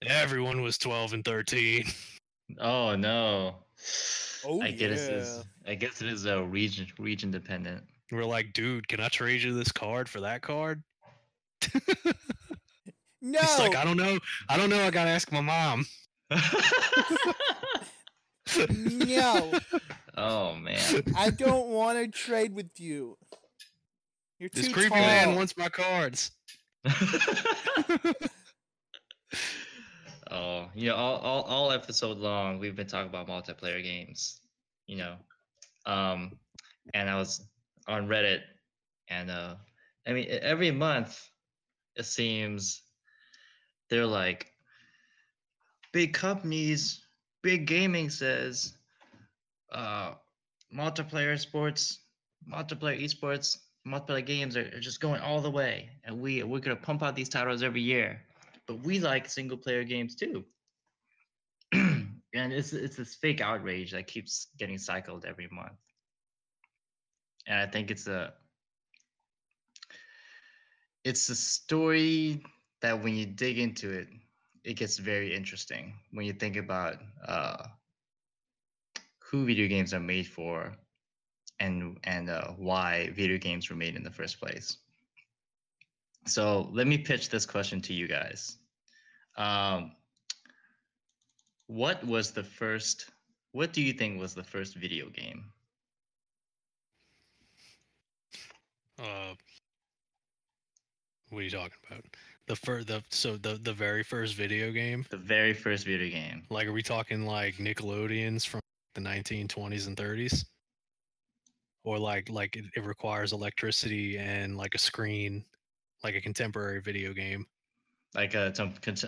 Everyone 0.07 0.61
was 0.61 0.77
12 0.77 1.13
and 1.13 1.25
13. 1.25 1.85
Oh 2.59 2.95
no. 2.95 3.55
Oh, 4.45 4.61
I 4.61 4.71
guess 4.71 5.07
it 5.07 5.13
is 5.13 5.43
I 5.67 5.75
guess 5.75 6.01
it 6.01 6.07
is 6.07 6.25
a 6.25 6.43
region 6.43 6.87
region 6.97 7.31
dependent. 7.31 7.83
We're 8.11 8.25
like, 8.25 8.53
dude, 8.53 8.87
can 8.87 8.99
I 8.99 9.07
trade 9.07 9.43
you 9.43 9.53
this 9.53 9.71
card 9.71 10.09
for 10.09 10.21
that 10.21 10.41
card? 10.41 10.81
No, 13.21 13.39
He's 13.39 13.59
like, 13.59 13.75
I 13.75 13.83
don't 13.83 13.97
know. 13.97 14.17
I 14.47 14.57
don't 14.57 14.69
know. 14.69 14.81
I 14.81 14.91
gotta 14.91 15.09
ask 15.09 15.31
my 15.31 15.41
mom. 15.41 15.85
no, 18.69 19.51
oh 20.17 20.55
man. 20.55 20.79
I 21.17 21.29
don't 21.29 21.67
want 21.67 21.97
to 21.97 22.07
trade 22.07 22.53
with 22.53 22.79
you. 22.79 23.17
You're 24.39 24.49
This 24.53 24.67
too 24.67 24.73
creepy 24.73 24.89
tall. 24.89 24.99
man 24.99 25.35
wants 25.35 25.57
my 25.57 25.67
cards. 25.67 26.31
oh, 30.31 30.69
you 30.73 30.87
know, 30.87 30.95
all, 30.95 31.17
all 31.17 31.43
all 31.43 31.71
episode 31.73 32.17
long, 32.17 32.57
we've 32.57 32.75
been 32.75 32.87
talking 32.87 33.09
about 33.09 33.27
multiplayer 33.27 33.83
games. 33.83 34.39
You 34.87 34.97
know, 34.97 35.15
um, 35.85 36.31
and 36.93 37.09
I 37.09 37.17
was 37.17 37.45
on 37.87 38.07
Reddit, 38.07 38.39
and 39.09 39.29
uh, 39.29 39.55
I 40.07 40.13
mean, 40.13 40.27
every 40.29 40.71
month, 40.71 41.29
it 41.97 42.05
seems 42.05 42.81
they're 43.89 44.05
like 44.05 44.53
big 45.91 46.13
companies, 46.13 47.01
big 47.43 47.67
gaming 47.67 48.09
says, 48.09 48.77
uh, 49.73 50.13
multiplayer 50.73 51.37
sports, 51.37 51.99
multiplayer 52.49 53.03
esports, 53.03 53.57
multiplayer 53.89 54.25
games 54.25 54.55
are, 54.55 54.71
are 54.73 54.79
just 54.79 55.01
going 55.01 55.21
all 55.21 55.41
the 55.41 55.49
way, 55.49 55.89
and 56.03 56.19
we 56.19 56.43
we're 56.43 56.59
gonna 56.59 56.75
pump 56.75 57.03
out 57.03 57.15
these 57.15 57.29
titles 57.29 57.63
every 57.63 57.81
year. 57.81 58.21
But 58.67 58.83
we 58.83 58.99
like 58.99 59.27
single 59.27 59.57
player 59.57 59.83
games 59.83 60.15
too. 60.15 60.45
and 61.73 62.53
it's 62.53 62.73
it's 62.73 62.95
this 62.95 63.15
fake 63.15 63.41
outrage 63.41 63.91
that 63.91 64.07
keeps 64.07 64.47
getting 64.57 64.77
cycled 64.77 65.25
every 65.25 65.47
month. 65.51 65.73
And 67.47 67.59
I 67.59 67.65
think 67.65 67.89
it's 67.89 68.07
a 68.07 68.33
it's 71.03 71.29
a 71.29 71.35
story 71.35 72.43
that 72.81 73.01
when 73.01 73.15
you 73.15 73.25
dig 73.25 73.57
into 73.57 73.91
it, 73.91 74.07
it 74.63 74.73
gets 74.75 74.97
very 74.97 75.33
interesting 75.33 75.93
when 76.11 76.25
you 76.25 76.33
think 76.33 76.55
about 76.55 76.97
uh, 77.27 77.63
who 79.19 79.45
video 79.45 79.67
games 79.67 79.93
are 79.93 79.99
made 79.99 80.27
for 80.27 80.73
and 81.60 81.97
and 82.03 82.30
uh, 82.30 82.51
why 82.57 83.12
video 83.16 83.38
games 83.38 83.70
were 83.70 83.76
made 83.76 83.95
in 83.95 84.03
the 84.03 84.12
first 84.12 84.39
place. 84.39 84.78
So 86.26 86.70
let 86.72 86.88
me 86.88 86.97
pitch 86.97 87.30
this 87.30 87.45
question 87.45 87.82
to 87.82 87.93
you 87.93 88.07
guys. 88.07 88.57
Um, 89.38 89.91
what 91.68 92.03
was 92.05 92.32
the 92.32 92.43
first? 92.43 93.10
What 93.51 93.74
do 93.74 93.82
you 93.82 93.93
think 93.93 94.20
was 94.20 94.36
the 94.36 94.43
first 94.43 94.76
video 94.76 95.10
game? 95.10 95.45
Uh, 98.99 99.34
what 101.30 101.39
are 101.39 101.43
you 101.43 101.49
talking 101.49 101.78
about? 101.89 102.03
The 102.47 102.55
fir- 102.55 102.84
the 102.84 103.03
so 103.10 103.38
the 103.38 103.60
the 103.62 103.74
very 103.74 104.03
first 104.03 104.36
video 104.36 104.72
game. 104.72 105.05
The 105.10 105.18
very 105.18 105.53
first 105.53 105.86
video 105.86 106.10
game. 106.10 106.43
Like, 106.49 106.68
are 106.68 106.74
we 106.74 106.84
talking 106.84 107.26
like 107.26 107.55
Nickelodeons 107.55 108.45
from 108.45 108.62
the 108.95 109.01
1920s 109.01 109.88
and 109.88 109.95
30s? 109.95 110.45
Or 111.84 111.97
like 111.97 112.30
like 112.30 112.55
it, 112.55 112.65
it 112.75 112.84
requires 112.84 113.34
electricity 113.34 114.17
and 114.17 114.57
like 114.57 114.75
a 114.75 114.80
screen, 114.80 115.45
like 116.03 116.15
a 116.15 116.21
contemporary 116.21 116.82
video 116.82 117.13
game. 117.13 117.45
Like 118.15 118.34
a 118.34 118.51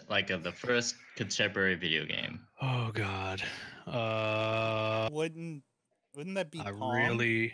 like 0.10 0.30
a, 0.30 0.38
the 0.38 0.52
first 0.52 0.96
contemporary 1.16 1.76
video 1.76 2.06
game. 2.06 2.42
Oh 2.62 2.92
God. 2.94 3.42
Uh, 3.88 5.10
Wouldn't 5.12 5.64
wouldn't 6.16 6.36
that 6.36 6.52
be 6.52 6.60
I 6.60 6.72
Pong? 6.72 6.96
really 6.96 7.54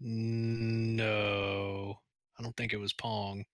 no. 0.00 1.98
I 2.38 2.42
don't 2.42 2.56
think 2.56 2.72
it 2.72 2.80
was 2.80 2.92
Pong. 2.92 3.44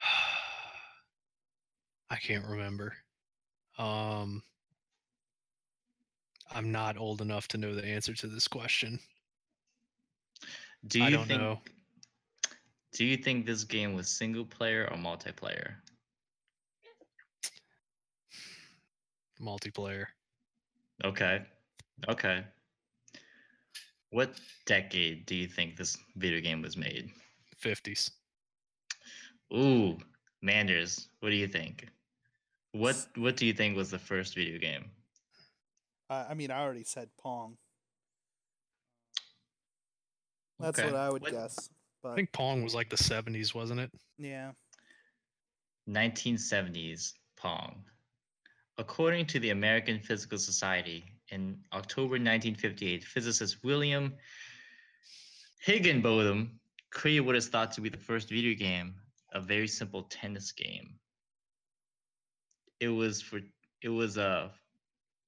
I 2.10 2.16
can't 2.16 2.46
remember. 2.46 2.94
Um 3.78 4.42
I'm 6.52 6.70
not 6.70 6.96
old 6.96 7.20
enough 7.20 7.48
to 7.48 7.58
know 7.58 7.74
the 7.74 7.84
answer 7.84 8.14
to 8.14 8.26
this 8.28 8.46
question. 8.48 8.98
Do 10.88 11.00
you 11.00 11.04
I 11.04 11.10
don't 11.10 11.26
think? 11.26 11.40
know. 11.40 11.60
Do 12.92 13.04
you 13.04 13.16
think 13.16 13.44
this 13.44 13.64
game 13.64 13.94
was 13.94 14.08
single 14.08 14.44
player 14.44 14.88
or 14.90 14.96
multiplayer? 14.96 15.74
Multiplayer. 19.40 20.06
Okay. 21.04 21.42
Okay. 22.08 22.44
What 24.10 24.40
decade 24.64 25.26
do 25.26 25.34
you 25.34 25.46
think 25.46 25.76
this 25.76 25.96
video 26.16 26.40
game 26.40 26.62
was 26.62 26.76
made? 26.76 27.10
50s. 27.62 28.10
Ooh, 29.52 29.98
Manders, 30.42 31.08
what 31.20 31.30
do 31.30 31.36
you 31.36 31.48
think? 31.48 31.88
What 32.72 32.96
what 33.16 33.36
do 33.36 33.46
you 33.46 33.52
think 33.52 33.76
was 33.76 33.90
the 33.90 33.98
first 33.98 34.34
video 34.34 34.58
game? 34.58 34.90
Uh, 36.10 36.26
I 36.28 36.34
mean, 36.34 36.50
I 36.50 36.60
already 36.60 36.84
said 36.84 37.08
Pong. 37.18 37.56
That's 40.58 40.78
Okay. 40.78 40.90
what 40.90 40.98
I 40.98 41.10
would 41.10 41.22
What- 41.22 41.32
guess. 41.32 41.70
I 42.04 42.14
think 42.14 42.30
Pong 42.32 42.62
was 42.62 42.74
like 42.74 42.88
the 42.88 42.96
70s, 42.96 43.52
wasn't 43.52 43.80
it? 43.80 43.90
yeah, 44.16 44.52
1970s 45.88 47.14
Pong. 47.36 47.84
According 48.78 49.26
to 49.28 49.40
the 49.40 49.50
American 49.50 50.00
Physical 50.00 50.38
Society, 50.38 51.04
in 51.30 51.64
October 51.72 52.18
1958, 52.18 53.04
physicist 53.04 53.64
William 53.64 54.16
Higginbotham 55.60 56.60
created 56.90 57.26
what 57.26 57.34
is 57.34 57.48
thought 57.48 57.72
to 57.72 57.80
be 57.80 57.88
the 57.88 57.96
first 57.96 58.28
video 58.28 58.54
game, 58.54 58.94
a 59.32 59.40
very 59.40 59.66
simple 59.66 60.04
tennis 60.04 60.52
game. 60.52 60.98
It 62.78 62.88
was 62.88 63.20
for 63.22 63.40
it 63.82 63.88
was 63.88 64.16
uh 64.18 64.50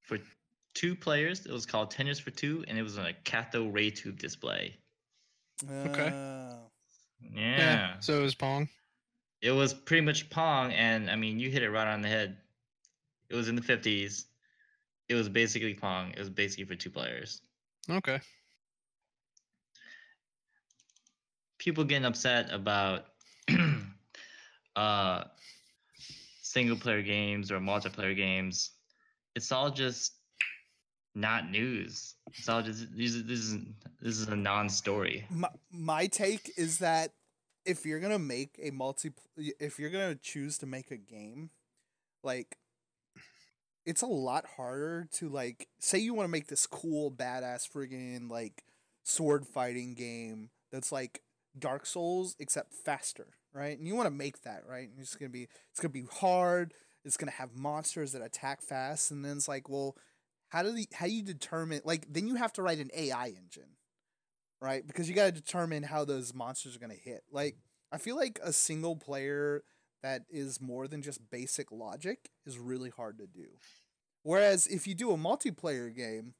for 0.02 0.18
two 0.74 0.94
players. 0.94 1.44
It 1.46 1.52
was 1.52 1.66
called 1.66 1.90
Tennis 1.90 2.20
for 2.20 2.30
Two, 2.30 2.64
and 2.68 2.78
it 2.78 2.82
was 2.82 2.98
on 2.98 3.06
a 3.06 3.14
cathode 3.24 3.72
ray 3.74 3.90
tube 3.90 4.18
display. 4.18 4.78
Okay. 5.64 6.08
Uh, 6.08 6.56
Yeah. 7.34 7.98
So 8.00 8.22
is 8.24 8.34
Pong. 8.34 8.68
It 9.40 9.52
was 9.52 9.72
pretty 9.72 10.04
much 10.04 10.30
Pong, 10.30 10.72
and 10.72 11.10
I 11.10 11.16
mean, 11.16 11.38
you 11.38 11.50
hit 11.50 11.62
it 11.62 11.70
right 11.70 11.86
on 11.86 12.02
the 12.02 12.08
head. 12.08 12.36
It 13.30 13.36
was 13.36 13.48
in 13.48 13.54
the 13.54 13.62
50s. 13.62 14.24
It 15.08 15.14
was 15.14 15.28
basically 15.28 15.74
Pong. 15.74 16.10
It 16.10 16.18
was 16.18 16.30
basically 16.30 16.64
for 16.64 16.74
two 16.74 16.90
players. 16.90 17.40
Okay. 17.90 18.20
People 21.58 21.84
getting 21.84 22.04
upset 22.04 22.52
about 22.52 23.06
uh, 24.76 25.24
single 26.42 26.76
player 26.76 27.02
games 27.02 27.50
or 27.50 27.58
multiplayer 27.58 28.14
games. 28.14 28.70
It's 29.34 29.50
all 29.52 29.70
just 29.70 30.17
not 31.14 31.50
news. 31.50 32.14
Just 32.32 32.46
this 32.46 32.80
is 32.80 33.24
this 33.24 33.38
is, 33.38 33.56
this 34.00 34.18
is 34.18 34.28
a 34.28 34.36
non-story. 34.36 35.26
my, 35.30 35.48
my 35.72 36.06
take 36.06 36.52
is 36.56 36.78
that 36.78 37.12
if 37.64 37.84
you're 37.84 38.00
gonna 38.00 38.18
make 38.18 38.58
a 38.62 38.70
multi 38.70 39.12
if 39.36 39.78
you're 39.78 39.90
gonna 39.90 40.14
choose 40.14 40.58
to 40.58 40.66
make 40.66 40.90
a 40.90 40.96
game 40.96 41.50
like 42.22 42.56
it's 43.84 44.02
a 44.02 44.06
lot 44.06 44.44
harder 44.56 45.08
to 45.12 45.28
like 45.28 45.68
say 45.78 45.98
you 45.98 46.14
want 46.14 46.26
to 46.26 46.30
make 46.30 46.48
this 46.48 46.66
cool 46.66 47.10
badass 47.10 47.68
friggin 47.70 48.30
like 48.30 48.64
sword 49.02 49.46
fighting 49.46 49.94
game 49.94 50.50
that's 50.70 50.92
like 50.92 51.22
dark 51.58 51.86
souls 51.86 52.36
except 52.38 52.72
faster 52.72 53.28
right 53.52 53.78
and 53.78 53.86
you 53.86 53.94
want 53.94 54.06
to 54.06 54.10
make 54.10 54.42
that 54.42 54.62
right 54.68 54.90
and 54.90 55.00
it's 55.00 55.14
gonna 55.14 55.30
be 55.30 55.48
it's 55.70 55.80
gonna 55.80 55.92
be 55.92 56.06
hard 56.10 56.72
it's 57.04 57.16
gonna 57.16 57.32
have 57.32 57.54
monsters 57.54 58.12
that 58.12 58.22
attack 58.22 58.62
fast 58.62 59.10
and 59.10 59.24
then 59.24 59.36
it's 59.36 59.48
like 59.48 59.68
well 59.68 59.96
how 60.48 60.62
do 60.62 60.72
the 60.72 60.86
how 60.94 61.06
do 61.06 61.12
you 61.12 61.22
determine 61.22 61.80
like 61.84 62.06
then 62.12 62.26
you 62.26 62.36
have 62.36 62.52
to 62.54 62.62
write 62.62 62.78
an 62.78 62.90
ai 62.94 63.28
engine 63.28 63.76
right? 64.60 64.86
Because 64.86 65.08
you 65.08 65.14
got 65.14 65.26
to 65.26 65.32
determine 65.32 65.82
how 65.82 66.04
those 66.04 66.34
monsters 66.34 66.76
are 66.76 66.78
going 66.78 66.90
to 66.90 66.96
hit. 67.10 67.22
Like, 67.30 67.56
I 67.92 67.98
feel 67.98 68.16
like 68.16 68.38
a 68.42 68.52
single 68.52 68.96
player 68.96 69.62
that 70.02 70.22
is 70.30 70.60
more 70.60 70.88
than 70.88 71.02
just 71.02 71.30
basic 71.30 71.70
logic 71.72 72.30
is 72.46 72.58
really 72.58 72.90
hard 72.90 73.18
to 73.18 73.26
do. 73.26 73.46
Whereas 74.22 74.66
if 74.66 74.86
you 74.86 74.94
do 74.94 75.12
a 75.12 75.16
multiplayer 75.16 75.94
game, 75.94 76.34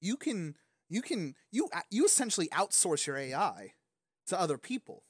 you 0.00 0.16
can 0.16 0.56
you 0.88 1.02
can 1.02 1.34
you 1.50 1.68
you 1.90 2.04
essentially 2.04 2.48
outsource 2.48 3.06
your 3.06 3.16
AI 3.16 3.72
to 4.28 4.40
other 4.40 4.58
people. 4.58 5.04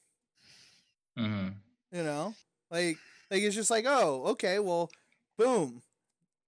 hmm 1.17 1.61
You 1.93 2.03
know, 2.03 2.35
like 2.71 2.99
like 3.31 3.43
it's 3.43 3.55
just 3.55 3.71
like 3.71 3.85
oh 3.87 4.25
okay 4.29 4.59
well, 4.59 4.91
boom, 5.39 5.83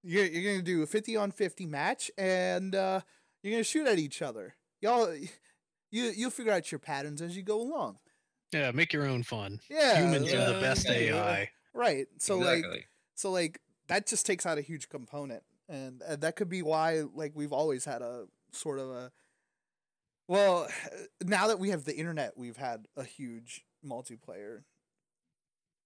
you're 0.03 0.25
you're 0.27 0.53
gonna 0.53 0.63
do 0.63 0.83
a 0.83 0.87
fifty 0.87 1.17
on 1.17 1.31
fifty 1.31 1.67
match 1.67 2.11
and 2.17 2.75
uh, 2.75 3.01
you're 3.43 3.53
gonna 3.53 3.65
shoot 3.65 3.87
at 3.87 3.99
each 3.99 4.23
other. 4.23 4.55
Y'all, 4.81 5.15
you 5.15 6.13
you'll 6.17 6.31
figure 6.31 6.53
out 6.53 6.71
your 6.73 6.79
patterns 6.79 7.21
as 7.23 7.37
you 7.37 7.43
go 7.43 7.61
along. 7.61 7.99
Yeah, 8.53 8.71
make 8.73 8.93
your 8.93 9.07
own 9.07 9.23
fun. 9.23 9.61
Yeah, 9.71 10.01
Humans 10.01 10.33
are 10.33 10.53
the 10.53 10.61
best 10.61 10.87
yeah, 10.89 10.99
yeah. 10.99 11.15
AI. 11.15 11.51
right. 11.73 12.07
So 12.19 12.39
like 12.39 12.65
so 13.15 13.31
like 13.31 13.61
that 13.89 14.07
just 14.07 14.27
takes 14.27 14.47
out 14.47 14.59
a 14.59 14.63
huge 14.63 14.89
component, 14.89 15.43
and, 15.69 16.03
and 16.03 16.23
that 16.23 16.37
could 16.37 16.49
be 16.49 16.63
why 16.63 17.03
like 17.15 17.33
we've 17.35 17.53
always 17.53 17.85
had 17.85 18.03
a 18.03 18.27
sort 18.53 18.79
of 18.79 18.91
a 18.91 19.13
well 20.29 20.69
now 21.23 21.49
that 21.49 21.59
we 21.59 21.71
have 21.71 21.85
the 21.85 21.97
internet, 21.97 22.37
we've 22.37 22.57
had 22.57 22.87
a 22.97 23.05
huge 23.05 23.65
multiplayer 23.85 24.63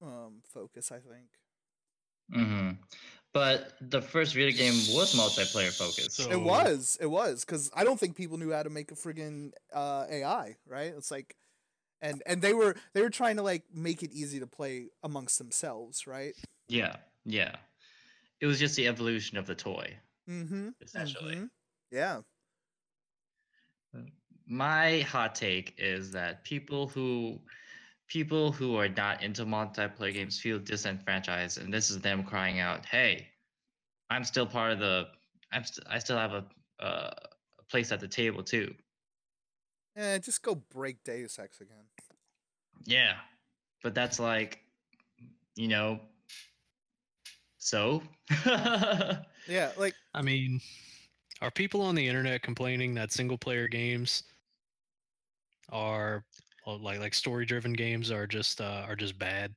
um 0.03 0.41
focus. 0.53 0.91
I 0.93 0.99
think. 0.99 1.29
hmm 2.33 2.71
But 3.35 3.73
the 3.81 4.01
first 4.01 4.33
video 4.33 4.57
game 4.57 4.75
was 4.97 5.13
multiplayer 5.15 5.73
focused. 5.77 6.13
So- 6.13 6.31
It 6.31 6.41
was. 6.41 6.97
It 7.01 7.07
was 7.11 7.45
because 7.45 7.71
I 7.75 7.83
don't 7.85 7.99
think 7.99 8.17
people 8.17 8.39
knew 8.39 8.53
how 8.53 8.63
to 8.63 8.71
make 8.71 8.93
a 8.93 8.95
friggin' 8.95 9.53
uh, 9.73 10.07
AI. 10.09 10.57
Right? 10.67 10.95
It's 10.97 11.11
like, 11.11 11.37
and 12.01 12.23
and 12.27 12.41
they 12.41 12.55
were 12.55 12.77
they 12.93 13.03
were 13.03 13.11
trying 13.11 13.37
to 13.37 13.43
like 13.43 13.65
make 13.75 14.05
it 14.05 14.13
easy 14.13 14.39
to 14.39 14.47
play 14.47 14.87
amongst 15.03 15.39
themselves. 15.39 16.07
Right? 16.07 16.35
yeah, 16.69 16.97
yeah. 17.27 17.57
It 18.41 18.47
was 18.47 18.59
just 18.59 18.77
the 18.77 18.87
evolution 18.89 19.37
of 19.37 19.47
the 19.47 19.55
toy, 19.55 19.97
Mm-hmm. 20.31 20.69
essentially. 20.81 21.35
mhm. 21.37 21.51
Yeah. 21.91 22.21
My 24.47 25.01
hot 25.01 25.35
take 25.35 25.75
is 25.79 26.11
that 26.13 26.45
people 26.45 26.87
who 26.89 27.41
people 28.09 28.53
who 28.53 28.77
are 28.77 28.89
not 28.89 29.23
into 29.23 29.45
multiplayer 29.45 30.13
games 30.13 30.39
feel 30.39 30.59
disenfranchised, 30.59 31.59
and 31.59 31.73
this 31.73 31.91
is 31.91 32.01
them 32.01 32.25
crying 32.25 32.61
out, 32.61 32.87
"Hey, 32.87 33.29
I'm 34.11 34.25
still 34.25 34.47
part 34.47 34.73
of 34.73 34.79
the. 34.79 35.09
I'm 35.53 35.65
st- 35.65 35.87
I 35.89 35.99
still 35.99 36.19
have 36.19 36.33
a 36.33 36.47
uh, 36.81 37.15
a 37.59 37.63
place 37.71 37.93
at 37.93 38.01
the 38.01 38.09
table 38.09 38.43
too." 38.43 38.75
Yeah, 39.97 40.19
just 40.19 40.43
go 40.43 40.57
break 40.57 41.05
Deus 41.05 41.39
Ex 41.39 41.61
again. 41.61 41.85
Yeah, 42.85 43.15
but 43.83 43.95
that's 43.95 44.19
like, 44.19 44.61
you 45.57 45.69
know. 45.69 46.01
So. 47.59 48.03
Yeah, 49.47 49.73
like 49.77 49.95
I 50.15 50.23
mean, 50.23 50.61
are 51.43 51.51
people 51.51 51.83
on 51.83 51.95
the 51.95 52.07
internet 52.07 52.43
complaining 52.43 52.95
that 52.95 53.13
single 53.13 53.37
player 53.37 53.69
games 53.69 54.23
are 55.71 56.25
well, 56.35 56.44
like 56.67 57.01
like 57.01 57.15
story 57.15 57.45
driven 57.45 57.73
games 57.73 58.11
are 58.11 58.27
just 58.27 58.61
uh, 58.61 58.85
are 58.89 58.97
just 58.97 59.19
bad? 59.19 59.55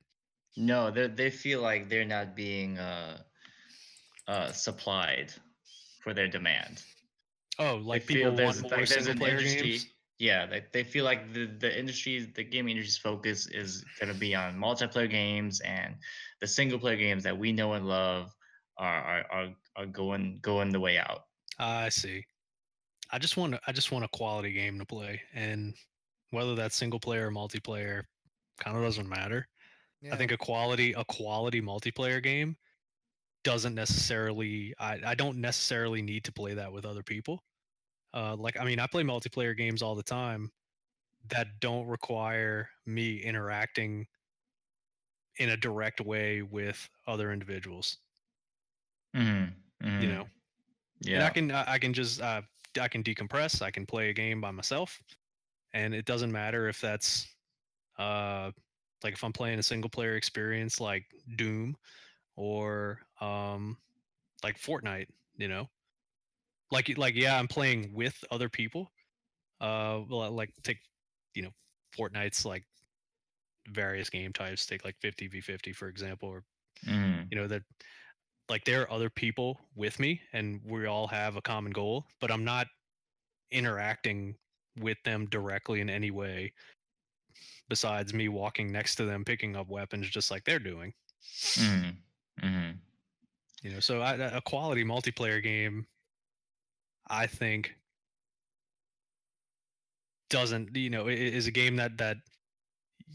No, 0.56 0.90
they 0.90 1.06
they 1.08 1.30
feel 1.30 1.60
like 1.60 1.88
they're 1.88 2.04
not 2.04 2.34
being 2.34 2.78
uh, 2.78 3.18
uh, 4.26 4.52
supplied 4.52 5.32
for 6.02 6.12
their 6.14 6.28
demand. 6.28 6.82
Oh, 7.58 7.76
like 7.76 8.06
they 8.06 8.14
people 8.14 8.30
feel 8.30 8.36
there's, 8.36 8.62
want 8.62 8.70
more 8.70 8.80
like, 8.80 8.88
there's 8.88 9.04
single 9.04 9.20
player 9.20 9.38
industry. 9.38 9.70
games. 9.70 9.86
Yeah, 10.18 10.46
they, 10.46 10.64
they 10.72 10.82
feel 10.82 11.04
like 11.04 11.32
the 11.32 11.46
the 11.46 11.78
industry, 11.78 12.30
the 12.34 12.44
gaming 12.44 12.72
industry's 12.72 12.98
focus 12.98 13.46
is 13.46 13.84
gonna 14.00 14.14
be 14.14 14.34
on 14.34 14.56
multiplayer 14.56 15.08
games, 15.08 15.60
and 15.60 15.94
the 16.40 16.46
single 16.46 16.78
player 16.78 16.96
games 16.96 17.22
that 17.24 17.36
we 17.36 17.52
know 17.52 17.74
and 17.74 17.86
love 17.86 18.34
are 18.78 19.00
are 19.02 19.24
are, 19.30 19.48
are 19.76 19.86
going 19.86 20.38
going 20.42 20.70
the 20.70 20.80
way 20.80 20.98
out. 20.98 21.24
I 21.58 21.88
see. 21.88 22.24
I 23.10 23.18
just 23.18 23.36
want 23.36 23.54
I 23.66 23.72
just 23.72 23.92
want 23.92 24.04
a 24.04 24.08
quality 24.08 24.52
game 24.52 24.78
to 24.78 24.84
play, 24.84 25.20
and 25.32 25.74
whether 26.30 26.54
that's 26.54 26.76
single 26.76 27.00
player 27.00 27.28
or 27.28 27.30
multiplayer, 27.30 28.02
kind 28.60 28.76
of 28.76 28.82
doesn't 28.82 29.08
matter. 29.08 29.48
yeah. 30.00 30.14
I 30.14 30.16
think 30.16 30.32
a 30.32 30.36
quality 30.36 30.92
a 30.92 31.04
quality 31.04 31.60
multiplayer 31.60 32.22
game 32.22 32.56
doesn't 33.44 33.74
necessarily 33.74 34.74
I, 34.78 35.00
I 35.06 35.14
don't 35.14 35.38
necessarily 35.38 36.02
need 36.02 36.24
to 36.24 36.32
play 36.32 36.54
that 36.54 36.72
with 36.72 36.84
other 36.84 37.02
people. 37.02 37.42
Uh 38.14 38.36
like 38.36 38.58
I 38.58 38.64
mean 38.64 38.80
I 38.80 38.86
play 38.86 39.04
multiplayer 39.04 39.56
games 39.56 39.82
all 39.82 39.94
the 39.94 40.02
time 40.02 40.50
that 41.30 41.60
don't 41.60 41.86
require 41.86 42.68
me 42.86 43.18
interacting 43.18 44.06
in 45.38 45.50
a 45.50 45.56
direct 45.56 46.00
way 46.00 46.42
with 46.42 46.88
other 47.06 47.32
individuals. 47.32 47.98
Mm-hmm. 49.16 50.02
You 50.02 50.08
know. 50.08 50.26
And 51.06 51.10
yeah, 51.10 51.26
I 51.26 51.30
can 51.30 51.50
I 51.52 51.72
I 51.74 51.78
can 51.78 51.92
just 51.92 52.20
uh, 52.20 52.42
I 52.80 52.88
can 52.88 53.02
decompress. 53.02 53.62
I 53.62 53.70
can 53.70 53.86
play 53.86 54.10
a 54.10 54.12
game 54.12 54.40
by 54.40 54.50
myself, 54.50 55.00
and 55.72 55.94
it 55.94 56.06
doesn't 56.06 56.32
matter 56.32 56.68
if 56.68 56.80
that's 56.80 57.26
uh 57.98 58.52
like 59.04 59.14
if 59.14 59.24
I'm 59.24 59.32
playing 59.32 59.58
a 59.58 59.62
single 59.62 59.90
player 59.90 60.16
experience 60.16 60.80
like 60.80 61.04
Doom 61.36 61.76
or 62.36 63.00
um 63.20 63.78
like 64.44 64.58
Fortnite. 64.58 65.08
You 65.36 65.48
know, 65.48 65.68
like 66.70 66.96
like 66.98 67.14
yeah, 67.14 67.38
I'm 67.38 67.48
playing 67.48 67.92
with 67.94 68.24
other 68.30 68.48
people. 68.48 68.90
Uh, 69.60 70.02
well, 70.08 70.30
like 70.32 70.54
take 70.62 70.78
you 71.34 71.42
know 71.42 71.50
Fortnite's 71.96 72.44
like 72.44 72.64
various 73.68 74.10
game 74.10 74.32
types. 74.32 74.66
Take 74.66 74.84
like 74.84 74.96
50 75.00 75.28
v 75.28 75.40
50 75.40 75.72
for 75.72 75.88
example, 75.88 76.28
or 76.28 76.44
Mhm. 76.86 77.28
you 77.30 77.38
know 77.38 77.48
that 77.48 77.62
like 78.48 78.64
there 78.64 78.82
are 78.82 78.90
other 78.90 79.10
people 79.10 79.60
with 79.74 79.98
me 80.00 80.20
and 80.32 80.60
we 80.64 80.86
all 80.86 81.06
have 81.08 81.36
a 81.36 81.42
common 81.42 81.72
goal 81.72 82.06
but 82.20 82.30
i'm 82.30 82.44
not 82.44 82.66
interacting 83.50 84.36
with 84.80 84.98
them 85.04 85.26
directly 85.26 85.80
in 85.80 85.90
any 85.90 86.10
way 86.10 86.52
besides 87.68 88.14
me 88.14 88.28
walking 88.28 88.72
next 88.72 88.94
to 88.96 89.04
them 89.04 89.24
picking 89.24 89.56
up 89.56 89.68
weapons 89.68 90.08
just 90.08 90.30
like 90.30 90.44
they're 90.44 90.58
doing 90.58 90.92
Mhm. 91.56 91.96
Mhm. 92.40 92.78
you 93.62 93.70
know 93.70 93.80
so 93.80 94.00
I, 94.00 94.14
a 94.14 94.40
quality 94.40 94.84
multiplayer 94.84 95.42
game 95.42 95.86
i 97.08 97.26
think 97.26 97.74
doesn't 100.30 100.74
you 100.76 100.90
know 100.90 101.08
is 101.08 101.46
a 101.46 101.50
game 101.50 101.76
that 101.76 101.96
that 101.98 102.18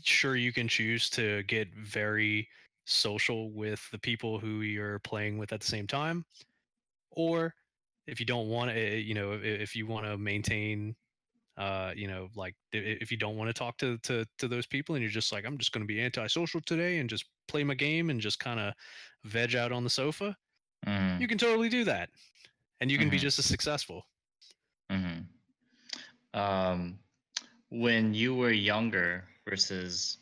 sure 0.03 0.35
you 0.35 0.51
can 0.51 0.67
choose 0.67 1.09
to 1.11 1.43
get 1.43 1.73
very 1.75 2.47
social 2.85 3.51
with 3.51 3.89
the 3.91 3.99
people 3.99 4.39
who 4.39 4.61
you're 4.61 4.99
playing 4.99 5.37
with 5.37 5.53
at 5.53 5.61
the 5.61 5.67
same 5.67 5.87
time 5.87 6.25
or 7.11 7.53
if 8.07 8.19
you 8.19 8.25
don't 8.25 8.49
want 8.49 8.71
to 8.71 8.97
you 8.99 9.13
know 9.13 9.33
if, 9.33 9.43
if 9.43 9.75
you 9.75 9.85
want 9.87 10.05
to 10.05 10.17
maintain 10.17 10.95
uh 11.57 11.93
you 11.95 12.07
know 12.07 12.29
like 12.35 12.55
if 12.71 13.11
you 13.11 13.17
don't 13.17 13.37
want 13.37 13.47
to 13.47 13.53
talk 13.53 13.77
to, 13.77 13.97
to 13.99 14.25
to 14.39 14.47
those 14.47 14.65
people 14.65 14.95
and 14.95 15.01
you're 15.03 15.11
just 15.11 15.31
like 15.31 15.45
i'm 15.45 15.57
just 15.57 15.71
going 15.71 15.83
to 15.83 15.87
be 15.87 16.01
antisocial 16.01 16.61
today 16.61 16.99
and 16.99 17.09
just 17.09 17.25
play 17.47 17.63
my 17.63 17.75
game 17.75 18.09
and 18.09 18.21
just 18.21 18.39
kind 18.39 18.59
of 18.59 18.73
veg 19.25 19.55
out 19.55 19.71
on 19.71 19.83
the 19.83 19.89
sofa 19.89 20.35
Mhm. 20.85 21.19
you 21.19 21.27
can 21.27 21.37
totally 21.37 21.69
do 21.69 21.83
that 21.85 22.09
and 22.81 22.91
you 22.91 22.99
can 22.99 23.09
be 23.09 23.17
Mhm. 23.17 23.19
just 23.19 23.39
as 23.39 23.45
successful. 23.47 24.05
hmm 24.89 25.27
Um, 26.33 26.99
when 27.69 28.13
you 28.13 28.35
were 28.35 28.51
younger 28.51 29.29
versus 29.49 30.19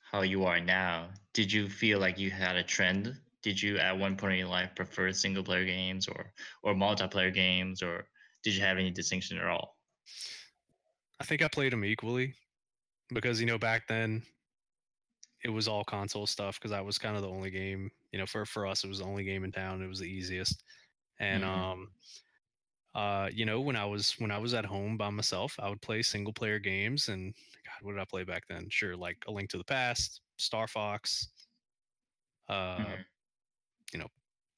how 0.00 0.22
you 0.22 0.44
are 0.44 0.60
now, 0.60 1.12
did 1.34 1.52
you 1.52 1.68
feel 1.70 2.00
like 2.00 2.18
you 2.18 2.30
had 2.30 2.56
a 2.56 2.64
trend? 2.64 3.20
Did 3.42 3.62
you 3.62 3.78
at 3.78 3.98
one 3.98 4.16
point 4.16 4.34
in 4.34 4.40
your 4.40 4.48
life 4.48 4.74
prefer 4.76 5.12
single 5.12 5.44
player 5.44 5.64
games 5.66 6.08
or 6.08 6.34
or 6.62 6.74
multiplayer 6.74 7.34
games, 7.34 7.82
or 7.82 8.10
did 8.42 8.54
you 8.54 8.62
have 8.62 8.78
any 8.78 8.90
distinction 8.92 9.38
at 9.38 9.46
all? 9.46 9.78
I 11.20 11.24
think 11.24 11.42
I 11.42 11.48
played 11.48 11.72
them 11.72 11.84
equally 11.84 12.34
because 13.10 13.40
you 13.40 13.46
know 13.46 13.58
back 13.58 13.88
then 13.88 14.24
it 15.44 15.50
was 15.50 15.68
all 15.68 15.84
console 15.84 16.26
stuff 16.26 16.58
because 16.58 16.70
that 16.70 16.84
was 16.84 16.98
kind 16.98 17.16
of 17.16 17.22
the 17.22 17.28
only 17.28 17.50
game 17.50 17.90
you 18.12 18.18
know 18.18 18.26
for 18.26 18.44
for 18.44 18.66
us 18.66 18.84
it 18.84 18.88
was 18.88 18.98
the 18.98 19.04
only 19.04 19.24
game 19.24 19.44
in 19.44 19.52
town. 19.52 19.82
It 19.82 19.86
was 19.86 20.00
the 20.00 20.10
easiest, 20.10 20.64
and 21.18 21.44
Mhm. 21.44 21.44
um, 21.44 21.92
uh, 22.94 23.28
you 23.32 23.44
know 23.44 23.60
when 23.60 23.76
I 23.76 23.84
was 23.84 24.12
when 24.18 24.30
I 24.30 24.38
was 24.38 24.54
at 24.54 24.64
home 24.64 24.96
by 24.96 25.10
myself, 25.10 25.56
I 25.58 25.68
would 25.68 25.82
play 25.82 26.02
single 26.02 26.32
player 26.32 26.58
games 26.58 27.08
and 27.08 27.34
God, 27.64 27.82
what 27.82 27.92
did 27.92 28.00
I 28.00 28.04
play 28.04 28.24
back 28.24 28.44
then? 28.48 28.68
Sure, 28.70 28.96
like 28.96 29.18
A 29.26 29.30
Link 29.32 29.50
to 29.50 29.58
the 29.58 29.64
Past, 29.64 30.22
Star 30.38 30.66
Fox, 30.66 31.28
uh, 32.48 32.96
Mhm. 32.96 33.08
You 33.92 34.00
know 34.00 34.08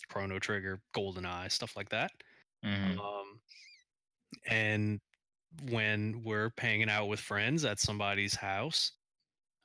Chrono 0.08 0.38
Trigger, 0.40 0.82
Golden 0.94 1.26
Eye 1.26 1.48
stuff 1.48 1.76
like 1.76 1.90
that. 1.90 2.12
Mhm. 2.62 3.00
Um, 3.02 3.40
and 4.46 5.00
when 5.64 6.22
we're 6.22 6.52
hanging 6.58 6.90
out 6.90 7.06
with 7.06 7.20
friends 7.20 7.64
at 7.64 7.80
somebody's 7.80 8.34
house, 8.34 8.92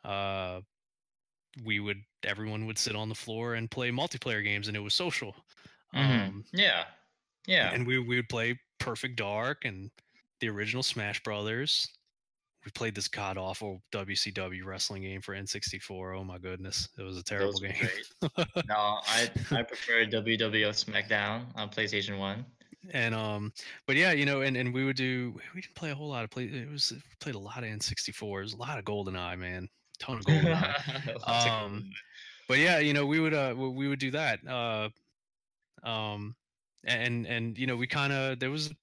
uh, 0.04 0.62
we 1.64 1.80
would 1.80 2.02
everyone 2.24 2.66
would 2.66 2.78
sit 2.78 2.96
on 2.96 3.10
the 3.10 3.16
floor 3.16 3.56
and 3.56 3.72
play 3.72 3.90
multiplayer 3.92 4.44
games, 4.44 4.68
and 4.68 4.76
it 4.76 4.82
was 4.82 4.94
social. 4.96 5.36
Mhm. 5.94 6.28
Um, 6.28 6.46
Yeah, 6.54 6.86
yeah. 7.48 7.72
and 7.74 7.88
we 7.88 8.00
we 8.00 8.18
would 8.18 8.30
play 8.30 8.60
Perfect 8.80 9.16
Dark 9.18 9.66
and 9.66 9.92
the 10.42 10.50
original 10.50 10.84
Smash 10.84 11.22
Brothers. 11.24 11.88
We 12.66 12.72
played 12.72 12.96
this 12.96 13.08
god 13.08 13.38
awful 13.38 13.84
WCW 13.92 14.66
wrestling 14.66 15.04
game 15.04 15.22
for 15.22 15.36
N64. 15.36 16.18
Oh 16.18 16.24
my 16.24 16.40
goodness, 16.40 16.90
it 16.98 17.04
was 17.04 17.18
a 17.18 17.24
terrible 17.24 17.60
game. 17.60 17.76
No, 18.68 19.00
I 19.08 19.30
I 19.52 19.64
prefer 19.64 20.06
WWF 20.06 20.76
SmackDown 20.86 21.56
on 21.56 21.70
PlayStation 21.70 22.18
One. 22.18 22.46
And 22.92 23.16
um 23.16 23.52
but 23.88 23.96
yeah 23.96 24.12
you 24.12 24.26
know 24.26 24.42
and 24.42 24.56
and 24.58 24.74
we 24.74 24.84
would 24.86 24.96
do 24.96 25.34
we 25.54 25.62
didn't 25.62 25.76
play 25.76 25.92
a 25.92 25.96
whole 25.96 26.10
lot 26.10 26.24
of 26.24 26.30
play 26.30 26.46
it 26.46 26.70
was 26.70 26.94
played 27.20 27.36
a 27.36 27.40
lot 27.40 27.64
of 27.64 27.70
n64s 27.70 28.54
a 28.54 28.58
lot 28.58 28.78
of 28.78 28.86
golden 28.86 29.16
eye 29.16 29.36
man 29.36 29.68
ton 30.00 30.18
of 30.18 30.26
golden 30.26 30.54
eye 30.54 30.76
Um, 31.28 31.90
but 32.48 32.58
yeah 32.60 32.80
you 32.80 32.94
know 32.94 33.06
we 33.06 33.20
would 33.20 33.34
uh 33.34 33.54
we 33.58 33.70
we 33.70 33.88
would 33.88 34.00
do 34.00 34.12
that 34.12 34.46
uh 34.48 34.90
um 35.84 36.36
and 36.84 37.26
and 37.28 37.58
you 37.58 37.68
know 37.68 37.76
we 37.76 37.88
kind 37.88 38.14
of 38.14 38.40
there 38.40 38.52
was 38.52 38.74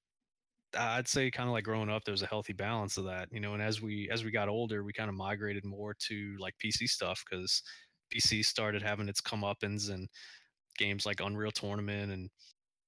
i'd 0.76 1.07
say 1.09 1.30
kind 1.30 1.48
of 1.48 1.53
like 1.53 1.64
growing 1.64 1.90
up 1.90 2.05
there 2.05 2.12
was 2.12 2.22
a 2.22 2.26
healthy 2.26 2.53
balance 2.53 2.96
of 2.96 3.05
that 3.05 3.28
you 3.30 3.40
know 3.40 3.53
and 3.55 3.62
as 3.62 3.82
we 3.82 4.09
as 4.11 4.24
we 4.24 4.30
got 4.30 4.48
older 4.48 4.82
we 4.84 4.92
kind 4.92 5.09
of 5.11 5.14
migrated 5.14 5.64
more 5.64 5.94
to 5.94 6.34
like 6.38 6.55
pc 6.64 6.88
stuff 6.88 7.22
because 7.28 7.62
pc 8.12 8.44
started 8.44 8.82
having 8.82 9.09
its 9.09 9.20
comeuppance 9.20 9.90
and 9.90 10.09
games 10.78 11.05
like 11.05 11.20
unreal 11.20 11.50
tournament 11.50 12.11
and 12.12 12.30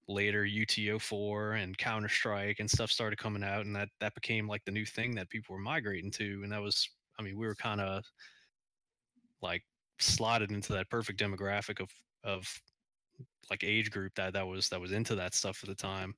later 0.08 0.44
UT04 0.44 1.62
and 1.62 1.78
Counter 1.78 2.08
Strike 2.08 2.60
and 2.60 2.70
stuff 2.70 2.90
started 2.90 3.18
coming 3.18 3.44
out, 3.44 3.66
and 3.66 3.74
that 3.76 3.88
that 4.00 4.14
became 4.14 4.48
like 4.48 4.64
the 4.64 4.70
new 4.72 4.84
thing 4.84 5.14
that 5.14 5.30
people 5.30 5.54
were 5.54 5.60
migrating 5.60 6.10
to, 6.12 6.40
and 6.42 6.52
that 6.52 6.62
was, 6.62 6.88
I 7.18 7.22
mean, 7.22 7.38
we 7.38 7.46
were 7.46 7.54
kind 7.54 7.80
of 7.80 8.04
like 9.42 9.62
slotted 9.98 10.50
into 10.50 10.72
that 10.72 10.90
perfect 10.90 11.20
demographic 11.20 11.80
of 11.80 11.90
of 12.24 12.46
like 13.50 13.62
age 13.64 13.90
group 13.90 14.14
that 14.16 14.32
that 14.32 14.46
was 14.46 14.68
that 14.68 14.80
was 14.80 14.92
into 14.92 15.14
that 15.14 15.34
stuff 15.34 15.60
at 15.62 15.68
the 15.68 15.74
time, 15.74 16.14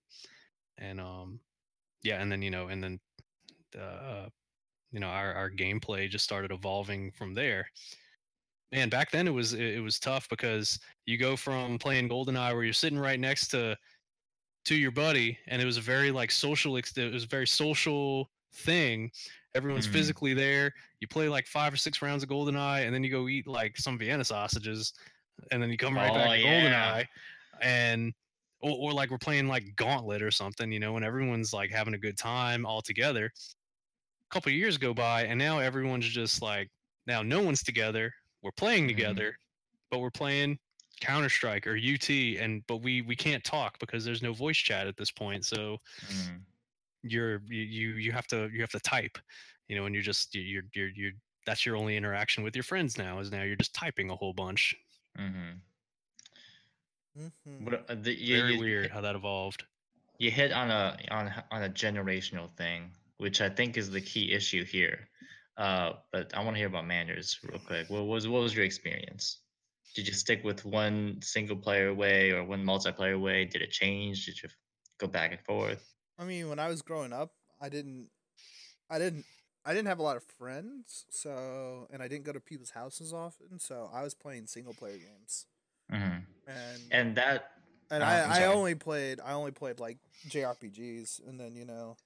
and 0.79 1.01
um, 1.01 1.41
yeah, 2.03 2.21
and 2.21 2.31
then 2.31 2.43
you 2.43 2.51
know, 2.51 2.69
and 2.69 2.83
then 2.83 3.01
uh, 3.79 4.29
you 4.93 5.01
know, 5.01 5.09
our 5.09 5.35
our 5.35 5.51
gameplay 5.51 6.09
just 6.09 6.25
started 6.25 6.53
evolving 6.53 7.11
from 7.13 7.35
there. 7.35 7.69
Man, 8.73 8.89
back 8.89 9.11
then 9.11 9.29
it 9.29 9.31
was 9.33 9.53
it, 9.55 9.81
was 9.81 9.99
tough 10.01 10.29
because 10.29 10.79
you 11.07 11.19
go 11.19 11.37
from 11.37 11.79
playing 11.79 12.09
GoldenEye 12.09 12.53
where 12.53 12.65
you're 12.65 12.73
sitting 12.73 12.99
right 12.99 13.19
next 13.21 13.49
to 13.49 13.77
to 14.67 14.77
your 14.77 14.91
buddy 14.93 15.39
and 15.47 15.63
it 15.63 15.65
was 15.65 15.77
a 15.77 15.81
very 15.81 16.11
like 16.11 16.31
social 16.31 16.77
it 16.77 16.97
was 17.13 17.25
a 17.25 17.29
very 17.29 17.47
social 17.47 18.31
thing 18.55 19.11
everyone's 19.55 19.87
Mhm. 19.87 19.93
physically 19.93 20.35
there 20.35 20.73
you 21.01 21.09
play 21.09 21.29
like 21.29 21.47
five 21.47 21.73
or 21.73 21.77
six 21.77 22.03
rounds 22.03 22.23
of 22.23 22.29
goldeneye 22.29 22.85
and 22.85 22.95
then 22.95 23.05
you 23.05 23.11
go 23.11 23.29
eat 23.29 23.47
like 23.47 23.77
some 23.77 23.99
vienna 23.99 24.25
sausages 24.25 24.93
and 25.53 25.63
then 25.63 25.71
you 25.71 25.77
come 25.79 25.97
right 25.97 26.13
Oh, 26.13 26.15
back 26.15 26.33
to 26.33 26.39
yeah. 26.39 27.03
goldeneye 27.03 27.07
and 27.63 28.15
or, 28.61 28.73
or 28.91 28.93
like 28.93 29.11
we're 29.11 29.19
playing 29.19 29.49
like 29.49 29.65
gauntlet 29.77 30.23
or 30.23 30.31
something 30.33 30.73
you 30.73 30.81
know 30.81 30.97
and 30.97 31.05
everyone's 31.05 31.53
like 31.53 31.71
having 31.71 31.95
a 31.95 31.99
good 31.99 32.19
time 32.19 32.67
all 32.67 32.83
together 32.83 33.27
a 34.31 34.35
couple 34.35 34.51
of 34.51 34.57
years 34.57 34.79
go 34.79 34.95
by 34.95 35.25
and 35.25 35.39
now 35.39 35.59
everyone's 35.59 36.09
just 36.09 36.43
like 36.43 36.71
now 37.07 37.23
no 37.23 37.43
one's 37.43 37.63
together 37.63 38.13
we're 38.47 38.53
playing 38.53 38.85
Mhm. 38.85 38.89
together 38.89 39.37
but 39.91 39.99
we're 39.99 40.11
playing 40.11 40.59
Counter 41.01 41.29
Strike 41.29 41.67
or 41.67 41.77
UT, 41.77 42.09
and 42.39 42.67
but 42.67 42.79
we 42.79 43.03
we 43.03 43.15
can't 43.15 43.45
talk 43.45 43.79
because 43.79 44.05
there's 44.05 44.23
no 44.23 44.33
voice 44.33 44.57
chat 44.57 44.87
at 44.87 44.97
this 44.97 45.11
point. 45.13 45.45
So 45.45 45.79
Mm. 46.09 46.41
you're 47.03 47.43
you 47.47 47.63
you 47.63 47.89
you 47.97 48.13
have 48.13 48.27
to 48.29 48.49
you 48.53 48.61
have 48.63 48.71
to 48.71 48.81
type, 48.81 49.17
you 49.69 49.77
know, 49.77 49.85
and 49.87 49.95
you're 49.95 50.03
just 50.03 50.35
you- 50.35 50.43
you're 50.43 50.63
you're 50.75 50.89
you're 50.89 51.13
that's 51.45 51.65
your 51.67 51.77
only 51.77 51.97
interaction 51.97 52.43
with 52.43 52.57
your 52.57 52.63
friends 52.65 52.97
now 52.99 53.19
is 53.21 53.31
now 53.31 53.43
you're 53.43 53.57
just 53.57 53.75
typing 53.75 54.11
a 54.11 54.17
whole 54.17 54.33
bunch. 54.33 54.75
Mhm. 55.19 55.61
Mhm. 57.19 57.65
But 57.65 57.89
uh, 57.91 57.95
the, 57.95 58.13
you, 58.15 58.41
Very 58.41 58.55
you, 58.55 58.61
weird 58.61 58.91
how 58.91 59.01
that 59.03 59.15
evolved. 59.17 59.65
You 60.19 60.31
hit 60.31 60.53
on 60.53 60.71
a 60.71 60.99
on 61.11 61.29
a- 61.29 61.47
on 61.51 61.63
a 61.65 61.69
generational 61.71 62.51
thing, 62.57 62.91
which 63.19 63.41
I 63.41 63.49
think 63.51 63.77
is 63.77 63.91
the 63.91 64.01
key 64.01 64.33
issue 64.33 64.65
here. 64.65 65.09
Uh, 65.57 65.95
but 66.13 66.35
I 66.35 66.43
want 66.45 66.55
to 66.55 66.59
hear 66.59 66.69
about 66.69 66.87
Manners 66.87 67.39
real 67.43 67.59
quick. 67.61 67.89
What 67.89 68.07
was 68.07 68.29
what 68.29 68.43
was 68.43 68.55
your 68.55 68.65
experience? 68.65 69.41
Did 69.95 70.07
you 70.07 70.13
stick 70.15 70.45
with 70.45 70.65
one 70.65 71.21
single 71.23 71.57
player 71.57 71.95
way 71.95 72.31
or 72.31 72.45
one 72.45 72.65
multiplayer 72.65 73.21
way? 73.21 73.47
Did 73.47 73.63
it 73.63 73.71
change? 73.71 74.27
Did 74.27 74.43
you 74.43 74.51
go 74.99 75.07
back 75.07 75.33
and 75.33 75.41
forth? 75.41 75.95
I 76.19 76.25
mean, 76.25 76.49
when 76.49 76.59
I 76.59 76.69
was 76.69 76.83
growing 76.83 77.13
up, 77.13 77.33
I 77.61 77.69
didn't, 77.69 78.11
I 78.91 78.99
didn't, 78.99 79.25
I 79.65 79.73
didn't 79.75 79.89
have 79.89 79.99
a 79.99 80.03
lot 80.03 80.17
of 80.17 80.25
friends, 80.25 81.07
so 81.11 81.89
and 81.91 82.03
I 82.03 82.09
didn't 82.09 82.25
go 82.25 82.33
to 82.33 82.41
people's 82.41 82.71
houses 82.71 83.13
often, 83.13 83.59
so 83.59 83.91
I 83.93 84.03
was 84.03 84.15
playing 84.15 84.47
single 84.47 84.75
player 84.75 84.99
games, 84.99 85.47
hmm 85.91 86.19
and 86.47 86.83
And 86.91 87.17
that 87.17 87.51
and 87.91 88.03
uh, 88.03 88.07
I, 88.07 88.43
I 88.43 88.47
only 88.47 88.75
played 88.75 89.21
I 89.21 89.33
only 89.33 89.53
played 89.53 89.81
like 89.81 89.99
JRPGs, 90.29 91.21
and 91.27 91.39
then 91.41 91.57
you 91.57 91.65
know, 91.65 91.97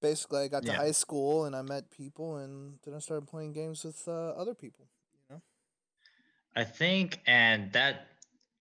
basically 0.00 0.40
I 0.42 0.48
got 0.48 0.66
to 0.66 0.72
Yeah. 0.72 0.78
high 0.78 0.92
school 0.92 1.44
and 1.44 1.54
I 1.56 1.62
met 1.62 1.90
people, 1.90 2.36
and 2.36 2.78
then 2.84 2.94
I 2.94 2.98
started 3.00 3.26
playing 3.28 3.52
games 3.52 3.84
with 3.84 4.06
uh, 4.08 4.30
other 4.30 4.54
people. 4.54 4.88
You 5.12 5.36
know, 5.36 5.42
I 6.56 6.64
think, 6.64 7.20
and 7.26 7.72
that 7.72 8.08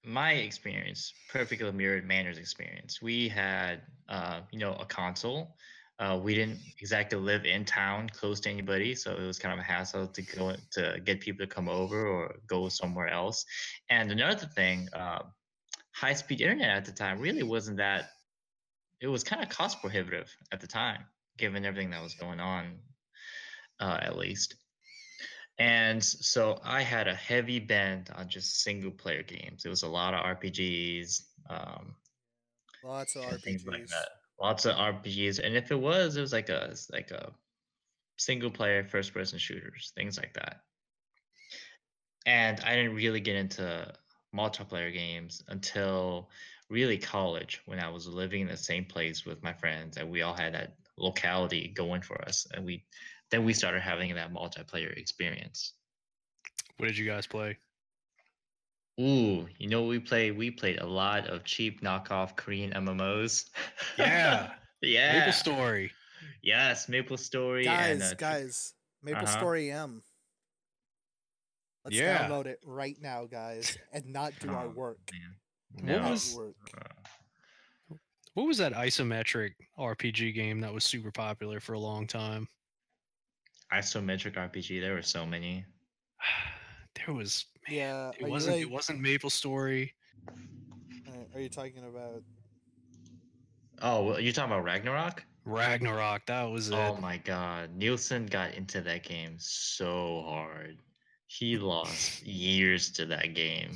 my 0.04 0.34
experience 0.34 1.14
perfectly 1.30 1.72
mirrored 1.72 2.06
Manners' 2.06 2.38
experience. 2.38 3.02
We 3.02 3.28
had, 3.30 3.82
uh, 4.08 4.42
you 4.52 4.60
know, 4.60 4.74
a 4.76 4.86
console. 4.86 5.56
Uh, 6.00 6.18
we 6.22 6.34
didn't 6.34 6.60
exactly 6.80 7.20
live 7.20 7.46
in 7.46 7.66
town 7.66 8.10
close 8.10 8.40
to 8.42 8.50
anybody, 8.50 8.96
so 8.96 9.16
it 9.16 9.26
was 9.26 9.38
kind 9.38 9.54
of 9.54 9.60
a 9.60 9.64
hassle 9.64 10.08
to 10.08 10.22
go 10.22 10.56
to 10.72 11.00
get 11.04 11.20
people 11.20 11.46
to 11.46 11.54
come 11.54 11.68
over 11.68 12.08
or 12.08 12.36
go 12.48 12.70
somewhere 12.70 13.10
else. 13.10 13.46
And 13.90 14.12
another 14.12 14.46
thing, 14.46 14.88
uh, 14.94 15.24
high-speed 15.92 16.40
internet 16.42 16.70
at 16.70 16.86
the 16.86 16.94
time 16.94 17.20
really 17.20 17.44
wasn't 17.44 17.78
that. 17.78 18.12
It 19.02 19.08
was 19.08 19.24
kind 19.24 19.44
of 19.44 19.50
cost 19.50 19.82
prohibitive 19.82 20.34
at 20.52 20.62
the 20.62 20.68
time, 20.68 21.06
given 21.40 21.66
everything 21.66 21.92
that 21.92 22.04
was 22.04 22.14
going 22.14 22.40
on, 22.40 22.78
uh, 23.80 23.98
at 24.02 24.18
least. 24.18 24.56
And 25.58 26.04
so 26.04 26.60
I 26.64 26.82
had 26.82 27.08
a 27.08 27.16
heavy 27.16 27.60
bend 27.60 28.10
on 28.16 28.30
just 28.30 28.62
single 28.62 28.92
player 28.92 29.24
games. 29.24 29.66
It 29.66 29.70
was 29.70 29.84
a 29.84 29.90
lot 29.90 30.14
of 30.14 30.22
RPGs, 30.38 31.22
um, 31.50 31.96
lots 32.84 33.16
of 33.16 33.24
like 33.24 33.42
RPGs. 33.42 33.90
that. 33.90 34.10
Lots 34.42 34.66
of 34.66 34.76
RPGs, 34.76 35.40
and 35.40 35.56
if 35.56 35.70
it 35.70 35.80
was, 35.80 36.16
it 36.16 36.22
was 36.22 36.32
like 36.32 36.48
a 36.48 36.74
like 36.94 37.12
a 37.12 37.34
single 38.18 38.50
player 38.50 38.86
first 38.86 39.14
person 39.14 39.38
shooters, 39.38 39.92
things 39.96 40.18
like 40.18 40.34
that. 40.36 40.62
And 42.26 42.62
I 42.62 42.76
didn't 42.76 42.96
really 42.96 43.20
get 43.20 43.36
into 43.36 43.94
multiplayer 44.34 44.94
games 44.94 45.44
until 45.50 46.30
really 46.70 46.98
college 46.98 47.62
when 47.66 47.80
I 47.80 47.90
was 47.90 48.08
living 48.08 48.42
in 48.42 48.48
the 48.48 48.58
same 48.58 48.86
place 48.86 49.26
with 49.26 49.42
my 49.44 49.54
friends 49.54 49.98
and 49.98 50.10
we 50.10 50.22
all 50.22 50.36
had 50.36 50.54
that 50.54 50.74
locality 51.00 51.70
going 51.76 52.02
for 52.02 52.22
us 52.24 52.46
and 52.54 52.66
we 52.66 52.84
then 53.32 53.46
we 53.46 53.54
started 53.54 53.82
having 53.82 54.14
that 54.16 54.34
multiplayer 54.34 54.96
experience. 54.98 55.74
What 56.78 56.88
did 56.88 56.98
you 56.98 57.06
guys 57.06 57.28
play? 57.28 57.58
Ooh, 59.00 59.48
you 59.58 59.70
know 59.70 59.82
what 59.82 59.90
we 59.90 60.00
played? 60.00 60.36
We 60.38 60.52
played 60.52 60.80
a 60.82 60.86
lot 60.86 61.28
of 61.28 61.44
cheap 61.46 61.82
knockoff 61.82 62.36
Korean 62.36 62.72
MMOs. 62.74 63.46
Yeah. 63.98 64.52
yeah. 64.82 65.20
Maple 65.20 65.32
Story. 65.34 65.92
Yes, 66.42 66.90
Maple 66.90 67.18
Story 67.18 67.66
Guys, 67.66 68.02
and 68.02 68.04
uh, 68.04 68.16
guys, 68.16 68.74
Maple 69.04 69.24
Uh-huh. 69.24 69.38
Story 69.40 69.72
M. 69.72 70.02
Let's 71.86 71.96
Yeah. 71.98 72.28
download 72.28 72.46
it 72.48 72.60
right 72.66 72.98
now, 73.00 73.26
guys, 73.26 73.78
and 73.94 74.06
not 74.08 74.34
do 74.40 74.50
our 74.50 74.66
Oh, 74.66 74.70
work. 74.70 75.00
man. 75.12 75.36
What 75.72 76.02
No. 76.04 76.10
was- 76.10 76.36
Work. 76.36 76.56
What 78.40 78.48
was 78.48 78.58
that 78.60 78.72
isometric 78.72 79.52
RPG 79.78 80.34
game 80.34 80.62
that 80.62 80.74
was 80.74 80.86
super 80.86 81.12
popular 81.12 81.60
for 81.60 81.74
a 81.74 81.80
long 81.80 82.08
time? 82.08 82.48
Isometric 83.74 84.36
RPG. 84.36 84.80
There 84.80 84.94
were 84.94 85.02
so 85.02 85.26
many. 85.26 85.66
There 87.06 87.14
was 87.14 87.48
man, 87.68 87.78
Yeah, 87.78 88.12
it 88.18 88.30
wasn't 88.30 88.58
it 88.58 88.70
wasn't 88.70 89.02
Maple 89.02 89.30
Story. 89.30 89.94
uh, 90.28 91.12
Are 91.36 91.42
you 91.42 91.50
talking 91.50 91.84
about? 91.84 92.24
Oh, 93.82 94.06
well, 94.06 94.20
you're 94.22 94.32
talking 94.32 94.54
about 94.54 94.64
Ragnarok? 94.64 95.26
Ragnarok, 95.44 96.26
that 96.28 96.44
was 96.44 96.70
it. 96.70 96.76
Oh 96.76 96.96
my 96.96 97.18
god. 97.18 97.76
Nielsen 97.76 98.26
got 98.26 98.54
into 98.54 98.80
that 98.82 99.04
game 99.04 99.36
so 99.38 100.24
hard. 100.26 100.78
He 101.28 101.58
lost 101.58 102.24
years 102.26 102.90
to 102.94 103.06
that 103.08 103.34
game. 103.34 103.72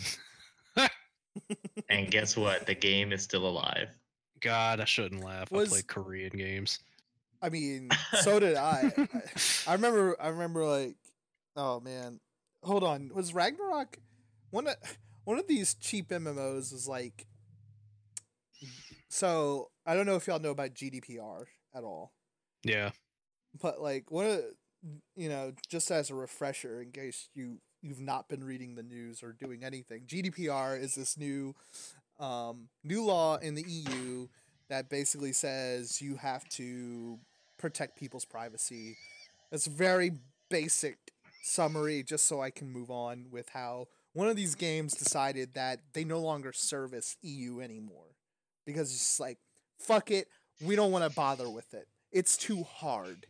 and 1.89 2.09
guess 2.09 2.38
what? 2.38 2.66
The 2.66 2.76
game 2.76 3.11
is 3.11 3.24
still 3.24 3.45
alive. 3.45 3.89
God, 4.43 4.79
I 4.79 4.85
shouldn't 4.85 5.23
laugh. 5.23 5.51
Was- 5.51 5.69
I 5.69 5.71
played 5.71 5.87
Korean 5.87 6.31
games. 6.37 6.79
I 7.41 7.49
mean, 7.49 7.89
so 8.21 8.39
did 8.39 8.55
I. 8.55 8.93
I. 8.97 9.07
I 9.67 9.73
remember. 9.73 10.15
I 10.21 10.29
remember 10.29 10.65
like, 10.65 10.95
oh 11.57 11.81
man, 11.81 12.19
hold 12.63 12.83
on. 12.83 13.11
Was 13.13 13.33
Ragnarok 13.33 13.97
one 14.51 14.67
of 14.67 14.75
one 15.25 15.39
of 15.39 15.47
these 15.47 15.73
cheap 15.73 16.09
MMOs? 16.09 16.71
Was 16.71 16.87
like, 16.87 17.25
so 19.09 19.71
I 19.85 19.93
don't 19.93 20.05
know 20.05 20.15
if 20.15 20.27
y'all 20.27 20.39
know 20.39 20.51
about 20.51 20.73
GDPR 20.73 21.45
at 21.75 21.83
all, 21.83 22.13
yeah. 22.63 22.91
but 23.61 23.81
like 23.81 24.09
one 24.09 24.27
of 24.27 24.41
you 25.15 25.29
know 25.29 25.53
just 25.69 25.91
as 25.91 26.09
a 26.09 26.15
refresher 26.15 26.81
in 26.81 26.91
case 26.91 27.29
you 27.33 27.59
you've 27.81 27.99
not 27.99 28.29
been 28.29 28.43
reading 28.43 28.75
the 28.75 28.83
news 28.83 29.23
or 29.23 29.33
doing 29.33 29.63
anything 29.63 30.03
gdpr 30.05 30.79
is 30.79 30.95
this 30.95 31.17
new 31.17 31.53
um, 32.24 32.69
new 32.84 33.03
law 33.03 33.38
in 33.38 33.55
the 33.55 33.65
eu 33.67 34.28
that 34.69 34.89
basically 34.89 35.34
says 35.34 36.01
you 36.01 36.15
have 36.15 36.47
to 36.49 37.19
protect 37.57 37.97
people's 37.97 38.26
privacy 38.26 38.95
it's 39.51 39.67
a 39.67 39.71
very 39.71 40.11
basic 40.49 40.97
summary 41.43 42.03
just 42.03 42.26
so 42.26 42.41
i 42.41 42.49
can 42.49 42.69
move 42.71 42.89
on 42.89 43.26
with 43.32 43.49
how 43.49 43.88
one 44.13 44.28
of 44.30 44.36
these 44.36 44.55
games 44.55 44.93
decided 44.93 45.53
that 45.53 45.80
they 45.93 46.03
no 46.03 46.19
longer 46.19 46.53
service 46.53 47.17
eu 47.21 47.59
anymore 47.59 48.15
because 48.65 48.91
it's 48.91 48.99
just 48.99 49.19
like 49.19 49.38
fuck 49.80 50.11
it 50.11 50.28
we 50.61 50.76
don't 50.76 50.91
want 50.91 51.03
to 51.03 51.15
bother 51.15 51.49
with 51.49 51.74
it 51.74 51.88
it's 52.11 52.38
too 52.38 52.63
hard 52.63 53.26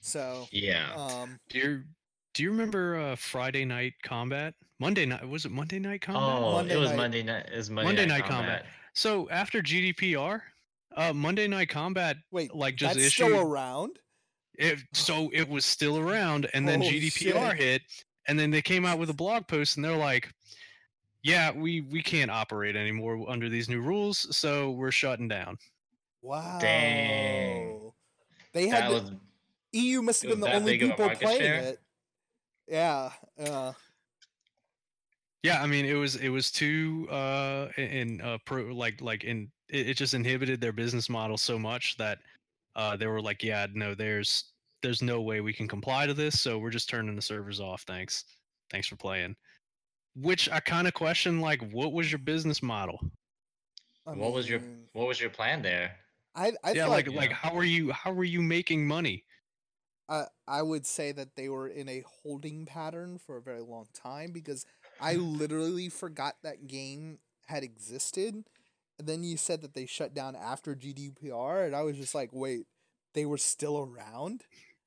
so 0.00 0.46
Yeah. 0.52 0.92
um 0.94 1.38
Do 1.48 1.58
you 1.58 1.82
do 2.34 2.42
you 2.42 2.50
remember 2.50 2.96
uh, 2.98 3.16
Friday 3.16 3.64
Night 3.64 3.94
Combat? 4.02 4.54
Monday 4.80 5.06
night 5.06 5.26
was 5.28 5.44
it 5.44 5.52
Monday 5.52 5.78
Night 5.78 6.00
Combat? 6.02 6.22
oh, 6.42 6.52
Monday 6.52 6.74
it 6.74 6.78
was 6.78 6.90
night- 6.90 6.96
Monday 6.96 7.22
night. 7.22 7.46
It 7.52 7.56
was 7.56 7.70
Monday, 7.70 7.86
Monday 7.88 8.06
night, 8.06 8.20
Night 8.20 8.28
Combat. 8.28 8.58
combat. 8.60 8.66
So 8.92 9.28
after 9.30 9.62
GDPR, 9.62 10.42
uh, 10.96 11.12
Monday 11.12 11.46
Night 11.48 11.68
Combat 11.68 12.16
wait 12.30 12.54
like 12.54 12.76
just 12.76 12.94
that's 12.94 13.06
issued. 13.06 13.26
still 13.26 13.40
around 13.40 13.98
it, 14.54 14.78
so 14.92 15.30
it 15.32 15.48
was 15.48 15.64
still 15.64 15.98
around, 15.98 16.48
and 16.54 16.66
then 16.68 16.80
Oh, 16.82 16.84
GDPR 16.86 17.50
shit. 17.52 17.58
hit, 17.58 17.82
and 18.28 18.38
then 18.38 18.50
they 18.50 18.62
came 18.62 18.84
out 18.84 18.98
with 18.98 19.10
a 19.10 19.14
blog 19.14 19.46
post, 19.48 19.76
and 19.76 19.84
they're 19.84 19.96
like, 19.96 20.32
"Yeah, 21.22 21.50
we 21.52 21.80
we 21.82 22.02
can't 22.02 22.30
operate 22.30 22.76
anymore 22.76 23.28
under 23.28 23.48
these 23.48 23.68
new 23.68 23.80
rules, 23.80 24.36
so 24.36 24.70
we're 24.72 24.90
shutting 24.92 25.28
down." 25.28 25.56
wow 26.22 26.58
Dang. 26.58 27.92
they 28.54 28.66
had 28.68 28.84
That 28.84 28.88
the- 28.88 28.94
was 28.94 29.12
eu 29.72 30.00
must 30.02 30.22
have 30.22 30.30
been 30.30 30.40
the 30.40 30.52
only 30.54 30.78
big 30.78 30.84
of 30.84 30.90
a 30.90 30.92
people 30.94 31.16
playing 31.16 31.38
share? 31.40 31.60
it 31.60 31.80
yeah 32.66 33.12
uh 33.38 33.72
Yeah, 35.44 35.62
I 35.62 35.66
mean 35.66 35.84
it 35.84 35.92
was 35.92 36.16
it 36.16 36.30
was 36.30 36.50
too 36.50 37.06
uh 37.10 37.68
in- 37.76 37.90
in 37.90 38.20
uh 38.22 38.38
pro 38.46 38.62
like 38.74 39.02
like 39.02 39.24
in 39.24 39.52
it, 39.68 39.90
it 39.90 39.94
just 39.94 40.14
inhibited 40.14 40.58
their 40.58 40.72
business 40.72 41.10
model 41.10 41.36
so 41.36 41.58
much 41.58 41.98
that 41.98 42.20
uh 42.76 42.96
they 42.96 43.06
were 43.06 43.20
like, 43.20 43.42
yeah, 43.42 43.66
no, 43.74 43.94
there's 43.94 44.52
there's 44.82 45.02
no 45.02 45.20
way 45.20 45.42
we 45.42 45.52
can 45.52 45.68
comply 45.68 46.06
to 46.06 46.14
this, 46.14 46.40
so 46.40 46.58
we're 46.58 46.70
just 46.70 46.88
turning 46.88 47.14
the 47.14 47.20
servers 47.20 47.60
off. 47.60 47.82
Thanks, 47.82 48.24
thanks 48.70 48.88
for 48.88 48.96
playing. 48.96 49.36
Which 50.16 50.48
I 50.50 50.60
kind 50.60 50.88
of 50.88 50.94
question, 50.94 51.40
like, 51.40 51.60
what 51.72 51.92
was 51.92 52.10
your 52.10 52.20
business 52.20 52.62
model? 52.62 52.98
I 54.06 54.12
what 54.12 54.32
was 54.32 54.48
your 54.48 54.60
what 54.94 55.06
was 55.06 55.20
your 55.20 55.30
plan 55.30 55.60
there? 55.60 55.96
i 56.36 56.52
i 56.64 56.72
yeah, 56.72 56.84
thought, 56.84 56.90
like 56.90 57.06
yeah. 57.06 57.16
like 57.18 57.32
how 57.32 57.54
are 57.54 57.64
you 57.64 57.92
how 57.92 58.12
are 58.12 58.24
you 58.24 58.40
making 58.40 58.86
money? 58.86 59.24
I, 60.08 60.24
I 60.46 60.62
would 60.62 60.86
say 60.86 61.12
that 61.12 61.34
they 61.36 61.48
were 61.48 61.68
in 61.68 61.88
a 61.88 62.02
holding 62.22 62.66
pattern 62.66 63.18
for 63.18 63.36
a 63.36 63.42
very 63.42 63.62
long 63.62 63.86
time 63.94 64.32
because 64.32 64.66
I 65.00 65.14
literally 65.14 65.88
forgot 65.88 66.36
that 66.42 66.66
game 66.66 67.18
had 67.46 67.62
existed. 67.62 68.44
And 68.98 69.08
then 69.08 69.24
you 69.24 69.36
said 69.36 69.60
that 69.62 69.74
they 69.74 69.86
shut 69.86 70.14
down 70.14 70.36
after 70.36 70.74
GDPR, 70.74 71.66
and 71.66 71.74
I 71.74 71.82
was 71.82 71.96
just 71.96 72.14
like, 72.14 72.30
wait, 72.32 72.66
they 73.12 73.26
were 73.26 73.38
still 73.38 73.78
around? 73.78 74.42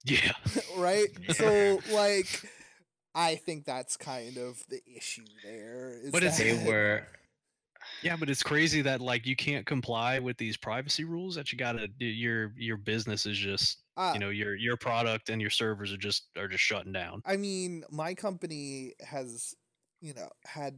Yeah, 0.06 0.32
right? 0.78 1.08
Yeah. 1.28 1.34
So, 1.34 1.80
like, 1.92 2.50
I 3.14 3.36
think 3.36 3.66
that's 3.66 3.98
kind 3.98 4.38
of 4.38 4.64
the 4.70 4.80
issue 4.96 5.26
there. 5.44 6.00
is 6.02 6.12
But 6.12 6.24
it's- 6.24 6.38
They 6.38 6.64
were 6.68 7.06
yeah, 8.04 8.16
but 8.18 8.30
it's 8.30 8.44
crazy 8.44 8.82
that 8.82 9.00
like 9.02 9.26
you 9.26 9.36
can't 9.36 9.66
comply 9.66 10.20
with 10.20 10.38
these 10.38 10.58
privacy 10.58 11.04
rules. 11.06 11.36
That 11.36 11.52
you 11.52 11.58
gotta 11.58 11.88
do- 11.88 12.06
your 12.06 12.54
your 12.58 12.76
business 12.78 13.26
is 13.26 13.38
just 13.38 13.80
uh, 13.96 14.12
you 14.14 14.20
know 14.20 14.30
your 14.30 14.56
your 14.56 14.76
product 14.78 15.30
and 15.30 15.40
your 15.42 15.50
servers 15.50 15.94
are 15.94 15.98
just 15.98 16.28
are 16.38 16.48
just 16.48 16.64
shutting 16.64 16.92
down. 16.92 17.22
I 17.26 17.38
mean, 17.38 17.84
my 17.90 18.14
company 18.14 18.94
has, 19.00 19.56
you 20.08 20.14
know, 20.14 20.30
had, 20.46 20.76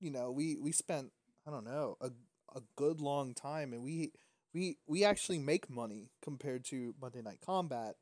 you 0.00 0.10
know, 0.10 0.30
we 0.30 0.56
we 0.56 0.72
spent 0.72 1.12
I 1.46 1.50
don't 1.50 1.64
know 1.64 1.96
a 2.00 2.10
a 2.56 2.62
good 2.76 3.00
long 3.00 3.34
time, 3.34 3.72
and 3.72 3.82
we 3.82 4.12
we 4.54 4.78
we 4.86 5.04
actually 5.04 5.38
make 5.38 5.70
money 5.70 6.10
compared 6.22 6.64
to 6.66 6.94
Monday 7.00 7.22
Night 7.22 7.40
Combat. 7.44 7.96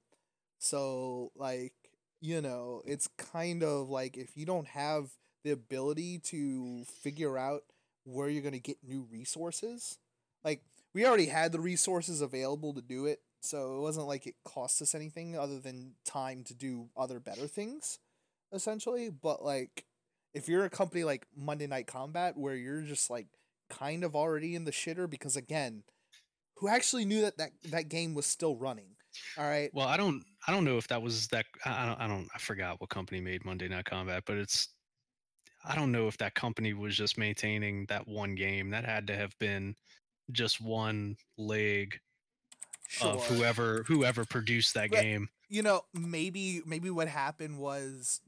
So 0.58 1.32
like 1.36 1.74
you 2.20 2.40
know, 2.40 2.82
it's 2.86 3.08
kind 3.18 3.62
of 3.64 3.88
like 3.90 4.16
if 4.16 4.36
you 4.36 4.46
don't 4.46 4.68
have 4.68 5.10
the 5.44 5.50
ability 5.50 6.20
to 6.20 6.84
figure 6.84 7.36
out 7.36 7.62
where 8.04 8.28
you're 8.28 8.42
gonna 8.44 8.58
get 8.58 8.76
new 8.82 9.06
resources, 9.10 9.98
like 10.44 10.62
we 10.94 11.06
already 11.06 11.26
had 11.26 11.52
the 11.52 11.60
resources 11.60 12.20
available 12.20 12.74
to 12.74 12.82
do 12.82 13.06
it, 13.06 13.20
so 13.40 13.78
it 13.78 13.80
wasn't 13.82 14.06
like 14.06 14.26
it 14.26 14.36
cost 14.44 14.80
us 14.82 14.94
anything 14.94 15.36
other 15.38 15.58
than 15.60 15.94
time 16.04 16.44
to 16.44 16.54
do 16.54 16.88
other 16.96 17.18
better 17.20 17.46
things, 17.48 17.98
essentially. 18.52 19.10
But 19.10 19.44
like, 19.44 19.84
if 20.34 20.48
you're 20.48 20.64
a 20.64 20.70
company 20.70 21.04
like 21.04 21.26
Monday 21.36 21.66
Night 21.66 21.86
Combat, 21.86 22.36
where 22.36 22.54
you're 22.56 22.82
just 22.82 23.10
like 23.10 23.26
kind 23.70 24.04
of 24.04 24.14
already 24.14 24.54
in 24.54 24.64
the 24.64 24.70
shitter, 24.72 25.08
because 25.08 25.36
again, 25.36 25.82
who 26.56 26.68
actually 26.68 27.04
knew 27.04 27.20
that 27.22 27.38
that, 27.38 27.50
that 27.70 27.88
game 27.88 28.14
was 28.14 28.26
still 28.26 28.56
running? 28.56 28.96
All 29.36 29.44
right, 29.44 29.70
Well, 29.74 29.86
I 29.88 29.96
don't 29.98 30.24
I 30.48 30.52
don't 30.52 30.64
know 30.64 30.78
if 30.78 30.88
that 30.88 31.02
was 31.02 31.28
that 31.28 31.44
I 31.66 31.84
don't 31.86 32.00
I 32.00 32.06
don't 32.06 32.28
I 32.34 32.38
forgot 32.38 32.80
what 32.80 32.88
company 32.90 33.20
made 33.20 33.44
Monday 33.44 33.68
Night 33.68 33.84
Combat, 33.84 34.22
but 34.26 34.38
it's 34.38 34.68
I 35.64 35.74
don't 35.76 35.92
know 35.92 36.08
if 36.08 36.16
that 36.18 36.34
company 36.34 36.72
was 36.72 36.96
just 36.96 37.18
maintaining 37.18 37.84
that 37.86 38.08
one 38.08 38.34
game. 38.34 38.70
That 38.70 38.84
had 38.86 39.06
to 39.08 39.16
have 39.16 39.38
been 39.38 39.76
just 40.30 40.60
one 40.62 41.16
leg 41.36 42.00
sure. 42.88 43.10
of 43.10 43.26
whoever 43.26 43.84
whoever 43.86 44.24
produced 44.24 44.72
that 44.74 44.90
But- 44.90 45.02
game. 45.02 45.28
you 45.50 45.62
know, 45.62 45.82
maybe 45.92 46.62
maybe 46.64 46.88
what 46.88 47.06
happened 47.08 47.58
was 47.58 48.22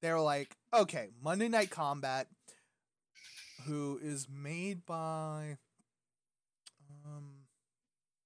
they 0.00 0.12
were 0.12 0.20
like, 0.20 0.56
okay, 0.72 1.08
Monday 1.22 1.48
Night 1.48 1.70
Combat, 1.70 2.28
who 3.66 3.98
is 4.02 4.28
made 4.28 4.86
by 4.86 5.58
um, 7.04 7.46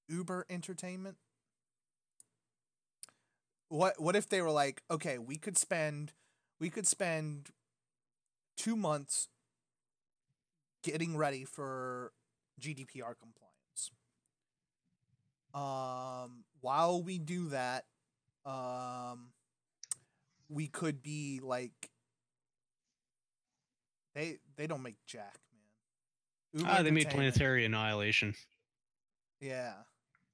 Uber 0.08 0.46
Entertainment. 0.50 1.16
What 3.68 4.00
what 4.00 4.16
if 4.16 4.28
they 4.28 4.42
were 4.42 4.50
like, 4.50 4.82
okay, 4.90 5.18
we 5.18 5.36
could 5.36 5.56
spend 5.56 6.12
we 6.60 6.68
could 6.68 6.86
spend 6.86 7.50
two 8.56 8.76
months 8.76 9.28
getting 10.82 11.16
ready 11.16 11.44
for 11.44 12.12
GDPR 12.60 13.14
compliance. 13.18 13.90
Um, 15.54 16.44
while 16.60 17.02
we 17.02 17.18
do 17.18 17.48
that, 17.48 17.86
um, 18.44 19.32
we 20.52 20.66
could 20.68 21.02
be 21.02 21.40
like, 21.42 21.90
they 24.14 24.38
they 24.56 24.66
don't 24.66 24.82
make 24.82 24.96
Jack, 25.06 25.38
man. 25.52 26.60
Uber 26.60 26.70
Ah, 26.70 26.82
they 26.82 26.90
made 26.90 27.08
Planetary 27.08 27.64
Annihilation. 27.64 28.34
Yeah, 29.40 29.72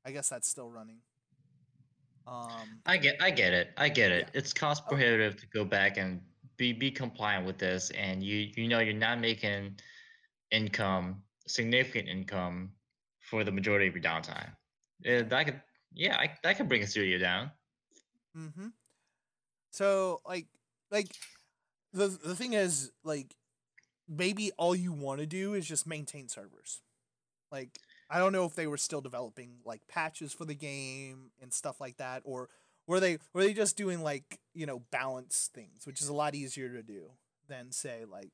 I 0.05 0.11
guess 0.11 0.29
that's 0.29 0.49
still 0.49 0.71
running. 0.71 0.99
Um, 2.27 2.81
I 2.85 2.97
get 2.97 3.23
I 3.23 3.31
get 3.31 3.55
it. 3.55 3.71
I 3.77 3.89
get 3.89 4.11
it. 4.11 4.31
Yeah. 4.33 4.39
It's 4.41 4.53
cost 4.53 4.83
Oh. 4.87 4.89
prohibitive 4.91 5.37
to 5.41 5.47
go 5.47 5.65
back 5.65 5.97
and 5.97 6.21
be 6.57 6.73
be 6.73 6.91
compliant 6.91 7.47
with 7.47 7.59
this 7.59 7.91
and 7.91 8.23
you 8.23 8.51
you 8.57 8.69
know 8.69 8.81
you're 8.81 8.93
not 8.95 9.21
making 9.21 9.79
income, 10.51 11.23
significant 11.47 12.09
income 12.09 12.73
for 13.21 13.45
the 13.45 13.53
majority 13.53 13.87
of 13.87 13.95
your 13.95 14.03
downtime. 14.03 14.51
Yeah, 15.01 15.23
that 15.23 15.45
could 15.47 15.63
yeah, 15.95 16.17
I, 16.19 16.35
that 16.43 16.57
could 16.57 16.69
bring 16.69 16.83
a 16.83 16.87
studio 16.87 17.19
down. 17.19 17.51
Mm-hmm. 18.37 18.69
So 19.71 20.21
like 20.27 20.47
like 20.91 21.09
the 21.93 22.09
the 22.09 22.35
thing 22.35 22.55
is 22.55 22.93
like 23.05 23.35
maybe 24.09 24.53
all 24.59 24.75
you 24.75 24.93
want 24.93 25.21
to 25.21 25.27
do 25.27 25.55
is 25.55 25.67
just 25.67 25.87
maintain 25.87 26.29
servers. 26.29 26.83
Like 27.51 27.71
I 28.11 28.19
don't 28.19 28.33
know 28.33 28.45
if 28.45 28.55
they 28.55 28.67
were 28.67 28.77
still 28.79 29.01
developing 29.01 29.59
like 29.65 29.83
patches 29.89 30.33
for 30.33 30.45
the 30.45 30.55
game 30.55 31.31
and 31.41 31.53
stuff 31.53 31.81
like 31.81 31.97
that, 31.99 32.23
or 32.25 32.49
were 32.87 33.01
they 33.01 33.19
were 33.35 33.43
they 33.43 33.55
just 33.55 33.77
doing 33.77 34.03
like 34.03 34.39
you 34.55 34.67
know 34.67 34.81
balance 34.91 35.51
things, 35.55 35.87
which 35.87 36.01
is 36.01 36.09
a 36.09 36.15
lot 36.15 36.35
easier 36.35 36.69
to 36.71 36.83
do 36.83 37.11
than 37.49 37.73
say 37.73 38.05
like 38.11 38.33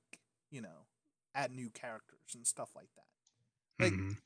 you 0.50 0.60
know 0.62 0.86
add 1.34 1.52
new 1.52 1.70
characters 1.70 2.34
and 2.34 2.46
stuff 2.46 2.70
like 2.76 2.88
that. 2.96 3.04
Like 3.84 3.94
Mhm. 3.94 4.16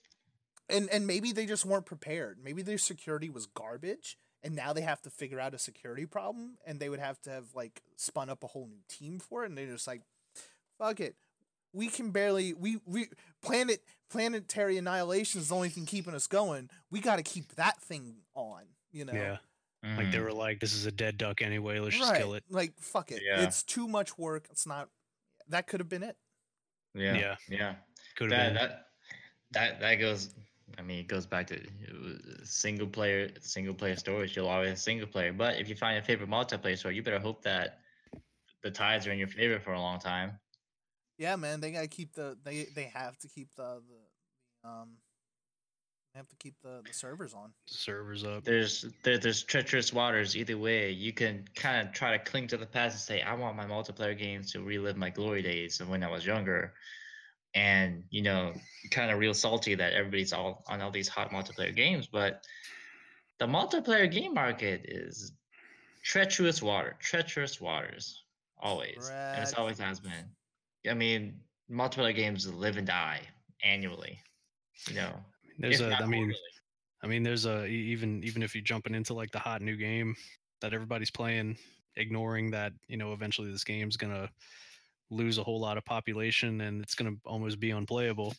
and 0.69 0.89
and 0.91 1.07
maybe 1.07 1.33
they 1.33 1.47
just 1.47 1.65
weren't 1.65 1.87
prepared. 1.87 2.39
Maybe 2.43 2.63
their 2.63 2.79
security 2.79 3.31
was 3.31 3.47
garbage, 3.47 4.19
and 4.43 4.55
now 4.55 4.73
they 4.73 4.83
have 4.83 5.03
to 5.03 5.11
figure 5.11 5.41
out 5.41 5.55
a 5.55 5.59
security 5.59 6.07
problem, 6.07 6.59
and 6.67 6.79
they 6.81 6.89
would 6.89 7.01
have 7.01 7.21
to 7.23 7.31
have 7.31 7.47
like 7.55 7.83
spun 7.97 8.29
up 8.31 8.45
a 8.45 8.49
whole 8.49 8.67
new 8.67 8.81
team 8.89 9.19
for 9.19 9.45
it, 9.45 9.49
and 9.49 9.59
they're 9.59 9.67
just 9.67 9.87
like, 9.87 10.03
fuck 10.79 11.01
it, 11.01 11.17
we 11.73 11.89
can 11.89 12.11
barely 12.11 12.55
we 12.55 12.79
we 12.87 13.09
planet 13.43 13.83
planetary 14.11 14.79
annihilation 14.79 15.41
is 15.41 15.49
the 15.49 15.55
only 15.55 15.69
thing 15.69 15.85
keeping 15.87 16.15
us 16.15 16.27
going. 16.27 16.71
We 16.91 17.01
got 17.01 17.17
to 17.17 17.23
keep 17.23 17.55
that 17.57 17.81
thing 17.83 18.17
on, 18.35 18.63
you 18.93 19.05
know. 19.05 19.13
Yeah. 19.13 19.37
Like 19.97 20.11
they 20.11 20.19
Mhm. 20.19 20.25
were 20.25 20.33
like, 20.33 20.59
this 20.61 20.73
is 20.73 20.87
a 20.87 20.91
dead 20.91 21.19
duck 21.19 21.41
anyway. 21.43 21.79
Let's 21.79 21.97
just 21.97 22.11
right. 22.11 22.19
kill 22.21 22.35
it. 22.35 22.43
Like 22.51 22.73
fuck 22.81 23.13
it, 23.13 23.23
Yeah. 23.25 23.43
it's 23.43 23.63
too 23.63 23.87
much 23.87 24.17
work. 24.19 24.49
It's 24.51 24.67
not. 24.67 24.89
That 25.49 25.67
could 25.67 25.79
have 25.81 25.89
been 25.89 26.03
it. 26.03 26.17
Yeah. 26.95 27.15
Yeah. 27.15 27.37
Yeah. 27.49 27.75
Could 28.17 28.31
That 28.31 28.37
have 28.41 28.55
been. 28.55 28.55
that 28.71 28.87
that 29.53 29.81
that 29.81 29.95
goes. 29.97 30.35
I 30.77 30.83
mean, 30.83 30.99
it 30.99 31.09
goes 31.09 31.27
back 31.27 31.47
to 31.49 31.57
uh, 31.57 32.15
single 32.45 32.87
player 32.87 33.31
single 33.41 33.75
player 33.75 33.97
stories. 33.97 34.35
You'll 34.35 34.49
always 34.49 34.71
have 34.71 34.79
single 34.79 35.07
player, 35.07 35.33
but 35.33 35.59
if 35.59 35.69
you 35.69 35.77
find 35.77 35.99
a 35.99 36.03
favorite 36.03 36.31
multiplayer 36.31 36.77
story, 36.77 36.97
you 36.97 37.03
better 37.03 37.19
hope 37.19 37.43
that 37.43 37.81
the 38.63 38.71
tides 38.71 39.07
are 39.07 39.13
in 39.13 39.19
your 39.19 39.29
favor 39.29 39.59
for 39.61 39.73
a 39.73 39.81
long 39.81 39.99
time. 39.99 40.39
Yeah, 41.19 41.37
man, 41.37 41.61
they 41.61 41.73
gotta 41.73 41.89
keep 41.89 42.15
the 42.15 42.37
they 42.45 42.67
they 42.75 42.85
have 42.85 43.19
to 43.19 43.29
keep 43.29 43.55
the 43.57 43.83
the 43.89 44.69
um 44.69 44.99
they 46.15 46.19
have 46.19 46.29
to 46.29 46.37
keep 46.37 46.55
the 46.63 46.83
the 46.87 46.93
servers 46.93 47.35
on. 47.35 47.53
Servers 47.67 48.25
up. 48.25 48.45
There's 48.45 48.87
there, 49.03 49.19
there's 49.19 49.43
treacherous 49.43 49.93
waters 49.93 50.37
either 50.37 50.57
way. 50.57 50.91
You 50.91 51.13
can 51.13 51.45
kind 51.55 51.87
of 51.87 51.93
try 51.93 52.17
to 52.17 52.19
cling 52.19 52.47
to 52.49 52.57
the 52.57 52.67
past 52.67 52.95
and 52.95 53.01
say, 53.01 53.23
I 53.23 53.35
want 53.35 53.57
my 53.57 53.67
multiplayer 53.67 54.19
games 54.19 54.53
to 54.53 54.61
relive 54.63 54.97
my 54.97 55.11
glory 55.11 55.43
days 55.43 55.81
of 55.81 55.89
when 55.89 56.03
I 56.03 56.11
was 56.11 56.25
younger. 56.25 56.75
And 57.55 58.05
you 58.11 58.23
know, 58.23 58.53
kind 58.91 59.11
of 59.11 59.19
real 59.19 59.35
salty 59.35 59.75
that 59.75 59.93
everybody's 59.93 60.33
all 60.33 60.65
on 60.69 60.81
all 60.81 60.91
these 60.91 61.09
hot 61.09 61.31
multiplayer 61.31 61.75
games, 61.75 62.07
but 62.07 62.43
the 63.39 63.47
multiplayer 63.47 64.11
game 64.11 64.35
market 64.35 64.83
is 64.85 65.33
treacherous 66.03 66.63
water, 66.63 66.97
treacherous 67.01 67.61
waters, 67.61 68.25
always, 68.59 69.11
and 69.13 69.43
it's 69.43 69.55
always 69.55 69.79
has 69.79 70.01
been. 70.01 70.27
I 70.89 70.95
mean, 70.95 71.41
multiplayer 71.71 72.15
games 72.15 72.47
live 72.53 72.77
and 72.77 72.87
die 72.87 73.21
annually. 73.65 74.19
You 74.89 74.95
know, 74.97 75.13
There's 75.59 75.81
a. 75.81 75.95
I 75.95 76.07
mean, 76.07 76.25
quarterly. 76.25 76.37
I 77.03 77.07
mean, 77.07 77.23
there's 77.23 77.47
a 77.47 77.67
even 77.67 78.23
even 78.25 78.43
if 78.43 78.55
you're 78.55 78.65
jumping 78.65 78.95
into 78.95 79.15
like 79.15 79.31
the 79.31 79.39
hot 79.39 79.63
new 79.63 79.77
game 79.77 80.17
that 80.61 80.73
everybody's 80.73 81.11
playing, 81.11 81.57
ignoring 81.97 82.51
that 82.51 82.73
you 82.89 82.97
know 82.97 83.13
eventually 83.13 83.51
this 83.51 83.65
game's 83.65 83.97
gonna 83.97 84.29
lose 85.11 85.39
a 85.39 85.43
whole 85.45 85.61
lot 85.61 85.79
of 85.79 85.85
population 85.85 86.61
and 86.61 86.83
it's 86.83 86.95
gonna 86.95 87.17
almost 87.25 87.61
be 87.61 87.71
unplayable. 87.71 88.35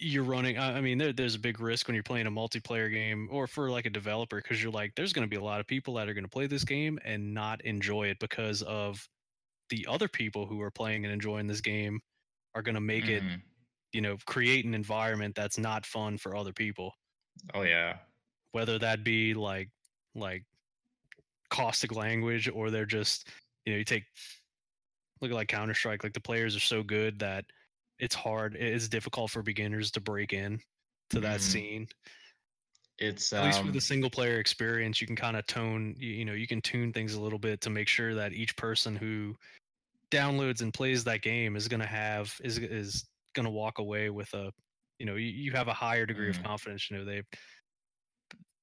You're 0.00 0.24
running. 0.24 0.58
I 0.58 0.80
mean, 0.80 0.96
there, 0.98 1.12
there's 1.12 1.34
a 1.34 1.38
big 1.38 1.60
risk 1.60 1.88
when 1.88 1.94
you're 1.94 2.02
playing 2.02 2.26
a 2.26 2.30
multiplayer 2.30 2.90
game 2.90 3.28
or 3.30 3.46
for 3.46 3.70
like 3.70 3.84
a 3.86 3.90
developer 3.90 4.36
because 4.36 4.62
you're 4.62 4.72
like, 4.72 4.94
there's 4.94 5.12
gonna 5.12 5.26
be 5.26 5.36
a 5.36 5.42
lot 5.42 5.60
of 5.60 5.66
people 5.66 5.94
that 5.94 6.08
are 6.08 6.14
gonna 6.14 6.28
play 6.28 6.46
this 6.46 6.64
game 6.64 6.98
and 7.04 7.34
not 7.34 7.60
enjoy 7.64 8.08
it 8.08 8.18
because 8.18 8.62
of 8.62 9.06
the 9.70 9.86
other 9.88 10.08
people 10.08 10.46
who 10.46 10.60
are 10.62 10.70
playing 10.70 11.04
and 11.04 11.12
enjoying 11.12 11.46
this 11.46 11.60
game 11.60 12.00
are 12.54 12.62
gonna 12.62 12.80
make 12.80 13.08
it 13.08 13.24
Mhm. 13.24 13.42
you 13.92 14.00
know 14.02 14.16
create 14.26 14.64
an 14.66 14.74
environment 14.74 15.34
that's 15.34 15.58
not 15.58 15.86
fun 15.86 16.18
for 16.18 16.36
other 16.36 16.52
people 16.52 16.94
Oh 17.54 17.62
yeah. 17.62 17.98
whether 18.52 18.78
that 18.78 19.04
be 19.04 19.34
like 19.34 19.70
like 20.14 20.44
caustic 21.50 21.94
language 21.94 22.48
or 22.48 22.70
they're 22.70 22.86
just 22.86 23.28
you 23.64 23.72
know 23.72 23.78
you 23.78 23.84
take 23.84 24.04
look 25.20 25.30
at 25.30 25.34
like 25.34 25.48
counter 25.48 25.74
strike 25.74 26.02
like 26.04 26.12
the 26.12 26.20
players 26.20 26.56
are 26.56 26.60
so 26.60 26.82
good 26.82 27.18
that 27.20 27.44
it's 27.98 28.14
hard 28.14 28.56
it's 28.56 28.88
difficult 28.88 29.30
for 29.30 29.42
beginners 29.42 29.90
to 29.92 30.00
break 30.00 30.32
in 30.32 30.60
to 31.10 31.20
that 31.20 31.40
Mhm. 31.40 31.40
scene 31.40 31.88
It's 32.98 33.32
at 33.36 33.44
least 33.44 33.62
um, 33.62 33.66
with 33.66 33.74
the 33.74 33.80
single 33.80 34.10
player 34.10 34.38
experience 34.38 35.00
you 35.00 35.06
can 35.06 35.16
kind 35.16 35.36
of 35.36 35.46
tone 35.46 35.94
you, 35.98 36.10
you 36.10 36.24
know 36.24 36.32
you 36.32 36.46
can 36.46 36.60
tune 36.60 36.92
things 36.92 37.14
a 37.14 37.20
little 37.20 37.38
bit 37.38 37.60
to 37.62 37.70
make 37.70 37.88
sure 37.88 38.14
that 38.14 38.32
each 38.32 38.56
person 38.56 38.96
who 38.96 39.34
downloads 40.10 40.62
and 40.62 40.74
plays 40.74 41.04
that 41.04 41.22
game 41.22 41.56
is 41.56 41.68
going 41.68 41.80
to 41.80 41.86
have 41.86 42.34
is 42.44 42.58
is 42.58 43.06
going 43.34 43.44
to 43.44 43.50
walk 43.50 43.78
away 43.78 44.10
with 44.10 44.32
a 44.34 44.52
you 44.98 45.06
know 45.06 45.16
you, 45.16 45.28
you 45.28 45.52
have 45.52 45.68
a 45.68 45.74
higher 45.74 46.06
degree 46.06 46.28
Mhm. 46.28 46.38
of 46.38 46.42
confidence 46.42 46.90
you 46.90 46.98
know 46.98 47.04
they 47.04 47.22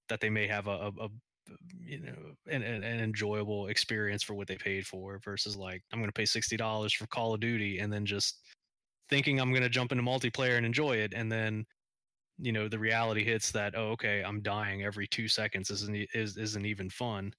that 0.10 0.20
they 0.20 0.30
may 0.30 0.48
have 0.48 0.68
a, 0.68 0.72
a, 0.72 1.06
a 1.06 1.10
you 1.80 2.00
know 2.00 2.16
an, 2.50 2.64
an, 2.64 2.84
an 2.84 3.00
enjoyable 3.00 3.68
experience 3.68 4.24
for 4.24 4.34
what 4.34 4.48
they 4.48 4.56
paid 4.56 4.86
for 4.86 5.20
versus 5.24 5.56
like 5.56 5.82
i'm 5.92 6.00
going 6.00 6.10
to 6.10 6.14
pay 6.14 6.24
$60 6.24 6.96
for 6.96 7.08
call 7.08 7.34
of 7.34 7.40
duty 7.40 7.80
and 7.80 7.92
then 7.92 8.06
just 8.06 8.40
thinking 9.10 9.40
i'm 9.40 9.52
going 9.52 9.64
to 9.64 9.70
jump 9.70 9.92
into 9.92 10.04
multiplayer 10.04 10.58
and 10.58 10.66
enjoy 10.66 10.96
it 10.98 11.14
and 11.14 11.32
then 11.32 11.66
you 12.40 12.52
know 12.52 12.68
the 12.68 12.80
reality 12.80 13.24
hits 13.24 13.52
that 13.52 13.76
oh 13.78 13.92
okay 13.92 14.24
i'm 14.24 14.42
dying 14.42 14.84
every 14.84 15.08
two 15.08 15.28
seconds 15.28 15.70
isn't 15.70 15.96
is, 16.14 16.38
isn't 16.38 16.66
even 16.66 16.90
fun. 16.90 17.34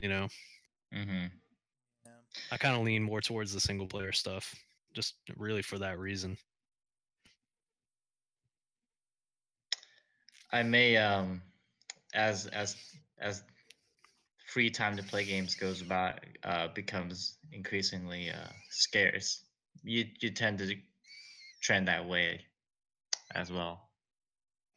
You 0.00 0.08
know? 0.08 0.28
Mm-hmm. 0.94 1.26
i 2.52 2.56
kind 2.56 2.76
of 2.76 2.82
lean 2.82 3.02
more 3.02 3.20
towards 3.20 3.52
the 3.52 3.60
single 3.60 3.86
player 3.86 4.12
stuff 4.12 4.54
just 4.92 5.14
really 5.36 5.62
for 5.62 5.78
that 5.78 5.98
reason. 5.98 6.36
I 10.52 10.62
may 10.62 10.96
um 10.96 11.42
as 12.14 12.46
as 12.48 12.76
as 13.18 13.44
free 14.46 14.70
time 14.70 14.96
to 14.96 15.02
play 15.02 15.24
games 15.24 15.54
goes 15.54 15.82
by 15.82 16.18
uh 16.44 16.68
becomes 16.68 17.38
increasingly 17.52 18.30
uh 18.30 18.48
scarce. 18.70 19.48
You 19.82 20.06
you 20.20 20.30
tend 20.30 20.58
to 20.58 20.76
trend 21.62 21.88
that 21.88 22.06
way 22.08 22.46
as 23.34 23.52
well. 23.52 23.90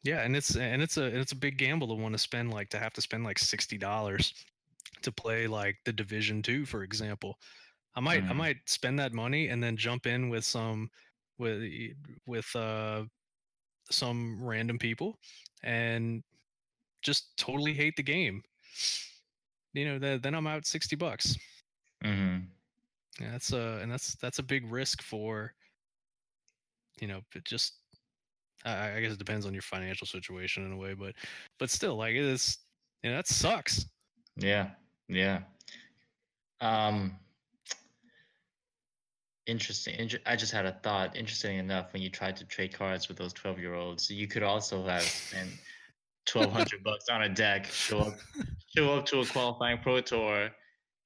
yeah 0.03 0.21
and 0.21 0.35
it's 0.35 0.55
and 0.55 0.81
it's 0.81 0.97
a 0.97 1.05
it's 1.19 1.31
a 1.31 1.35
big 1.35 1.57
gamble 1.57 1.87
to 1.87 1.93
want 1.95 2.13
to 2.13 2.19
spend 2.19 2.51
like 2.51 2.69
to 2.69 2.79
have 2.79 2.93
to 2.93 3.01
spend 3.01 3.23
like 3.23 3.39
$60 3.39 4.33
to 5.01 5.11
play 5.11 5.47
like 5.47 5.77
the 5.85 5.93
division 5.93 6.41
2 6.41 6.65
for 6.65 6.83
example 6.83 7.35
i 7.95 7.99
might 8.01 8.23
i 8.29 8.33
Mhm. 8.33 8.33
might 8.33 8.57
spend 8.67 8.99
that 8.99 9.13
money 9.13 9.49
and 9.49 9.63
then 9.63 9.77
jump 9.77 10.05
in 10.07 10.29
with 10.29 10.45
some 10.45 10.89
with 11.39 11.63
with 12.25 12.55
uh 12.55 13.05
some 13.91 14.43
random 14.43 14.79
people 14.79 15.19
and 15.63 16.23
just 17.07 17.35
totally 17.37 17.73
hate 17.73 17.95
the 17.95 18.03
game 18.03 18.43
you 19.73 19.85
know 19.85 19.97
then 19.97 20.19
then 20.21 20.35
i'm 20.35 20.47
out 20.47 20.65
60 20.65 20.95
bucks 20.95 21.37
Mm-hmm. 22.03 22.39
Yeah, 23.19 23.31
that's 23.31 23.51
a 23.51 23.79
and 23.81 23.91
that's 23.91 24.15
that's 24.15 24.39
a 24.39 24.43
big 24.43 24.71
risk 24.71 25.01
for 25.01 25.53
you 27.01 27.07
know 27.07 27.21
it 27.35 27.45
just 27.45 27.73
I, 28.65 28.93
I 28.97 29.01
guess 29.01 29.13
it 29.13 29.19
depends 29.19 29.45
on 29.45 29.53
your 29.53 29.61
financial 29.61 30.05
situation 30.05 30.65
in 30.65 30.71
a 30.71 30.77
way, 30.77 30.93
but 30.93 31.13
but 31.59 31.69
still 31.69 31.95
like 31.95 32.13
it 32.13 32.23
is 32.23 32.57
you 33.03 33.09
know 33.09 33.15
that 33.15 33.27
sucks. 33.27 33.85
Yeah, 34.35 34.69
yeah. 35.07 35.39
Um, 36.61 37.17
interesting. 39.47 39.95
Inter- 39.97 40.19
I 40.27 40.35
just 40.35 40.51
had 40.51 40.67
a 40.67 40.73
thought. 40.83 41.15
Interesting 41.15 41.57
enough, 41.57 41.93
when 41.93 42.03
you 42.03 42.09
tried 42.09 42.35
to 42.37 42.45
trade 42.45 42.73
cards 42.73 43.07
with 43.07 43.17
those 43.17 43.33
twelve-year-olds, 43.33 44.11
you 44.11 44.27
could 44.27 44.43
also 44.43 44.85
have 44.85 45.01
spent 45.01 45.49
twelve 46.27 46.51
hundred 46.51 46.83
bucks 46.83 47.05
on 47.09 47.23
a 47.23 47.29
deck, 47.29 47.65
show 47.65 47.99
up, 47.99 48.13
show 48.75 48.93
up 48.93 49.05
to 49.07 49.21
a 49.21 49.25
qualifying 49.25 49.79
pro 49.79 50.01
tour, 50.01 50.49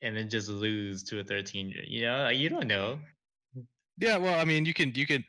and 0.02 0.16
then 0.16 0.30
just 0.30 0.50
lose 0.50 1.04
to 1.04 1.20
a 1.20 1.24
thirteen. 1.24 1.70
year. 1.70 1.84
You 1.88 2.02
know, 2.02 2.30
you 2.30 2.50
don't 2.50 2.68
know. 2.68 3.00
Yeah, 3.98 4.18
well, 4.18 4.40
I 4.40 4.46
mean, 4.46 4.66
you 4.66 4.74
can 4.74 4.94
you 4.96 5.06
can. 5.06 5.24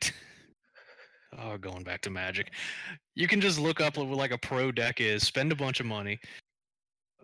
Oh, 1.39 1.57
going 1.57 1.83
back 1.83 2.01
to 2.01 2.11
Magic, 2.11 2.51
you 3.15 3.27
can 3.27 3.41
just 3.41 3.59
look 3.59 3.81
up 3.81 3.97
what 3.97 4.07
like 4.07 4.31
a 4.31 4.37
pro 4.37 4.71
deck 4.71 5.01
is, 5.01 5.23
spend 5.23 5.51
a 5.51 5.55
bunch 5.55 5.79
of 5.79 5.85
money. 5.85 6.19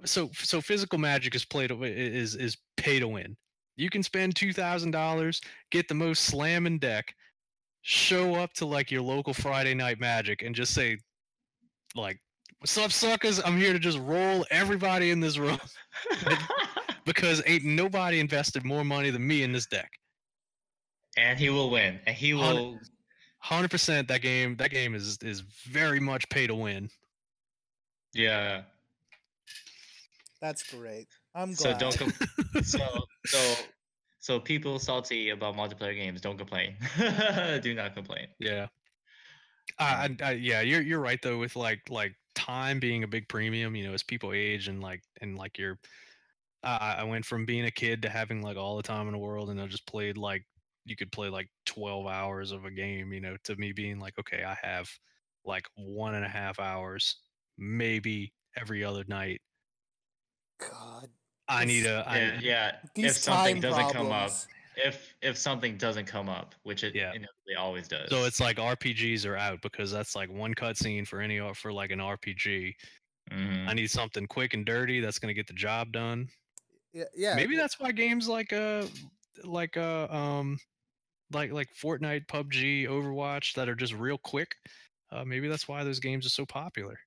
So 0.06 0.30
so 0.34 0.62
physical 0.62 0.98
Magic 0.98 1.36
is 1.36 1.46
played 1.46 1.72
is 1.72 2.36
is 2.36 2.58
pay 2.78 3.00
to 3.00 3.08
win. 3.08 3.36
You 3.76 3.90
can 3.90 4.04
spend 4.04 4.36
two 4.36 4.52
thousand 4.52 4.92
dollars, 4.92 5.42
get 5.72 5.88
the 5.88 5.94
most 5.94 6.24
slamming 6.24 6.80
deck, 6.80 7.14
show 7.82 8.36
up 8.36 8.54
to 8.54 8.66
like 8.66 8.92
your 8.92 9.02
local 9.02 9.34
Friday 9.34 9.74
night 9.74 10.00
Magic, 10.00 10.42
and 10.42 10.56
just 10.56 10.74
say, 10.74 10.98
like, 11.96 12.20
"What's 12.60 12.78
up, 12.78 12.92
suckers? 12.92 13.42
I'm 13.44 13.58
here 13.58 13.74
to 13.74 13.80
just 13.80 14.00
roll 14.00 14.46
everybody 14.52 15.12
in 15.12 15.20
this 15.20 15.38
room 15.38 15.60
because 17.06 17.42
ain't 17.46 17.66
nobody 17.66 18.20
invested 18.20 18.64
more 18.66 18.84
money 18.84 19.10
than 19.10 19.26
me 19.26 19.44
in 19.44 19.52
this 19.52 19.66
deck." 19.66 19.90
and 21.18 21.40
he 21.40 21.50
will 21.50 21.70
win. 21.70 22.00
And 22.06 22.16
he 22.16 22.34
will. 22.34 22.80
Hundred 23.40 23.72
percent. 23.72 24.08
That 24.08 24.22
game. 24.22 24.56
That 24.58 24.72
game 24.72 24.96
is 24.96 25.18
is 25.22 25.42
very 25.42 26.00
much 26.00 26.28
pay 26.30 26.48
to 26.48 26.56
win. 26.56 26.90
Yeah. 28.14 28.64
That's 30.42 30.64
great. 30.64 31.08
I'm 31.36 31.54
glad. 31.54 31.58
So 31.58 31.78
don't. 31.78 31.98
Com- 31.98 32.64
so 32.64 32.80
so 33.26 33.56
So 34.20 34.40
people 34.40 34.80
salty 34.80 35.30
about 35.30 35.56
multiplayer 35.56 35.96
games, 35.96 36.22
don't 36.22 36.38
complain. 36.38 36.76
Do 37.62 37.74
not 37.74 37.96
complain. 37.96 38.28
Yeah. 38.40 38.68
I, 39.78 40.16
I, 40.22 40.30
I, 40.30 40.32
yeah, 40.34 40.62
you're 40.62 40.82
you're 40.82 41.00
right 41.00 41.22
though 41.22 41.38
with 41.38 41.56
like 41.56 41.90
like 41.90 42.16
time 42.36 42.80
being 42.80 43.04
a 43.04 43.08
big 43.08 43.28
premium. 43.30 43.76
You 43.76 43.88
know, 43.88 43.94
as 43.94 44.04
people 44.04 44.34
age 44.34 44.68
and 44.68 44.82
like 44.82 45.04
and 45.22 45.38
like 45.38 45.58
you're, 45.58 45.80
I 46.64 46.98
I 47.00 47.04
went 47.04 47.26
from 47.26 47.46
being 47.46 47.66
a 47.66 47.72
kid 47.72 48.02
to 48.04 48.10
having 48.10 48.42
like 48.42 48.58
all 48.58 48.78
the 48.78 48.84
time 48.84 49.08
in 49.08 49.14
the 49.14 49.20
world, 49.20 49.50
and 49.50 49.62
I 49.62 49.68
just 49.68 49.88
played 49.88 50.18
like 50.18 50.46
you 50.86 50.96
could 50.96 51.12
play 51.12 51.30
like 51.30 51.50
twelve 51.66 52.08
hours 52.08 52.52
of 52.52 52.66
a 52.66 52.72
game. 52.72 53.14
You 53.14 53.22
know, 53.22 53.38
to 53.46 53.56
me 53.58 53.72
being 53.74 54.00
like, 54.00 54.18
okay, 54.20 54.44
I 54.44 54.58
have 54.62 54.90
like 55.46 55.68
one 55.76 56.16
and 56.16 56.26
a 56.26 56.30
half 56.30 56.60
hours, 56.60 57.18
maybe 57.58 58.34
every 58.58 58.84
other 58.84 59.06
night. 59.08 59.42
God, 60.60 61.10
I 61.48 61.66
need 61.66 61.82
This- 61.82 61.88
a 61.88 62.08
I, 62.08 62.18
Yeah, 62.18 62.40
yeah. 62.40 62.82
these 62.96 63.16
If 63.16 63.18
something 63.18 63.56
time 63.56 63.62
doesn't 63.62 63.90
come 63.90 64.12
up, 64.12 64.32
problems. 64.32 64.48
If 64.84 65.16
if 65.22 65.38
something 65.38 65.78
doesn't 65.78 66.06
come 66.06 66.30
up, 66.30 66.56
which 66.64 66.84
it 66.84 66.96
Yeah. 66.96 67.10
inevitably 67.10 67.56
always 67.58 67.88
does. 67.88 68.10
So 68.10 68.26
it's 68.26 68.40
like 68.40 68.58
RPGs 68.58 69.26
are 69.26 69.36
out 69.38 69.62
because 69.62 69.92
that's 69.92 70.16
like 70.16 70.30
one 70.30 70.54
cutscene 70.56 71.08
for 71.08 71.22
any 71.22 71.40
for 71.54 71.72
like 71.74 71.92
an 71.92 72.00
RPG. 72.00 72.76
Mhm. 73.32 73.68
I 73.68 73.74
need 73.74 73.92
something 73.92 74.26
quick 74.28 74.54
and 74.54 74.66
dirty 74.66 75.00
that's 75.00 75.20
gonna 75.20 75.34
get 75.34 75.48
the 75.48 75.54
job 75.54 75.92
done. 75.92 76.30
Yeah, 76.94 77.04
yeah. 77.16 77.36
Maybe 77.36 77.56
that's 77.56 77.80
why 77.80 77.92
games 77.92 78.28
like 78.28 78.52
uh 78.54 78.88
like 79.44 79.78
uh 79.78 80.08
um 80.10 80.60
like 81.32 81.52
like 81.52 81.70
Fortnite, 81.76 82.28
PUBG, 82.28 82.86
Overwatch 82.88 83.54
that 83.54 83.70
are 83.70 83.76
just 83.76 83.94
real 83.94 84.18
quick. 84.18 84.56
Uh, 85.12 85.24
maybe 85.26 85.48
that's 85.48 85.68
why 85.68 85.84
those 85.84 86.00
games 86.00 86.26
are 86.26 86.30
so 86.30 86.46
popular. 86.46 87.00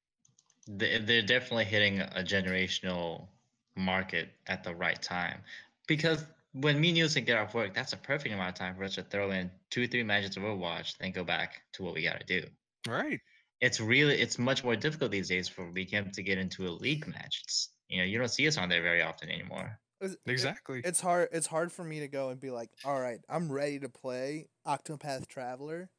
They- 0.68 0.98
they're 0.98 1.22
definitely 1.22 1.64
hitting 1.64 2.00
a 2.00 2.22
generational 2.22 3.28
market 3.74 4.30
at 4.46 4.62
the 4.62 4.74
right 4.74 5.00
time 5.02 5.42
because 5.86 6.24
when 6.52 6.80
me 6.80 6.88
and 6.88 6.96
Nielsen 6.96 7.24
get 7.24 7.38
off 7.38 7.54
work, 7.54 7.74
that's 7.74 7.92
a 7.92 7.96
perfect 7.96 8.32
amount 8.34 8.50
of 8.50 8.54
time 8.54 8.76
for 8.76 8.84
us 8.84 8.94
to 8.96 9.02
throw 9.02 9.30
in 9.30 9.50
two, 9.70 9.86
three 9.88 10.02
matches 10.02 10.36
of 10.36 10.42
Overwatch, 10.42 10.96
then 10.98 11.12
go 11.12 11.24
back 11.24 11.62
to 11.74 11.82
what 11.82 11.94
we 11.94 12.02
got 12.02 12.20
to 12.20 12.26
do. 12.26 12.46
Right. 12.86 13.18
It's 13.60 13.80
really, 13.80 14.20
it's 14.20 14.38
much 14.38 14.64
more 14.64 14.76
difficult 14.76 15.10
these 15.12 15.28
days 15.28 15.48
for 15.48 15.70
weekend 15.70 16.12
to 16.14 16.22
get 16.22 16.36
into 16.38 16.66
a 16.66 16.70
league 16.70 17.06
match. 17.06 17.40
It's 17.44 17.70
you 17.88 17.98
know, 17.98 18.04
you 18.04 18.18
don't 18.18 18.28
see 18.28 18.48
us 18.48 18.56
on 18.56 18.68
there 18.70 18.82
very 18.82 19.02
often 19.02 19.28
anymore. 19.30 19.78
It's- 20.00 20.16
it- 20.26 20.30
Exactly. 20.30 20.80
it's 20.84 21.00
hard. 21.00 21.28
It's 21.30 21.46
hard 21.46 21.70
for 21.70 21.84
me 21.84 22.00
to 22.00 22.08
go 22.08 22.30
and 22.30 22.40
be 22.40 22.50
like, 22.50 22.70
all 22.84 22.98
right, 23.00 23.20
I'm 23.28 23.52
ready 23.52 23.78
to 23.80 23.88
play 23.88 24.48
Octopath 24.66 25.28
Traveler, 25.28 25.90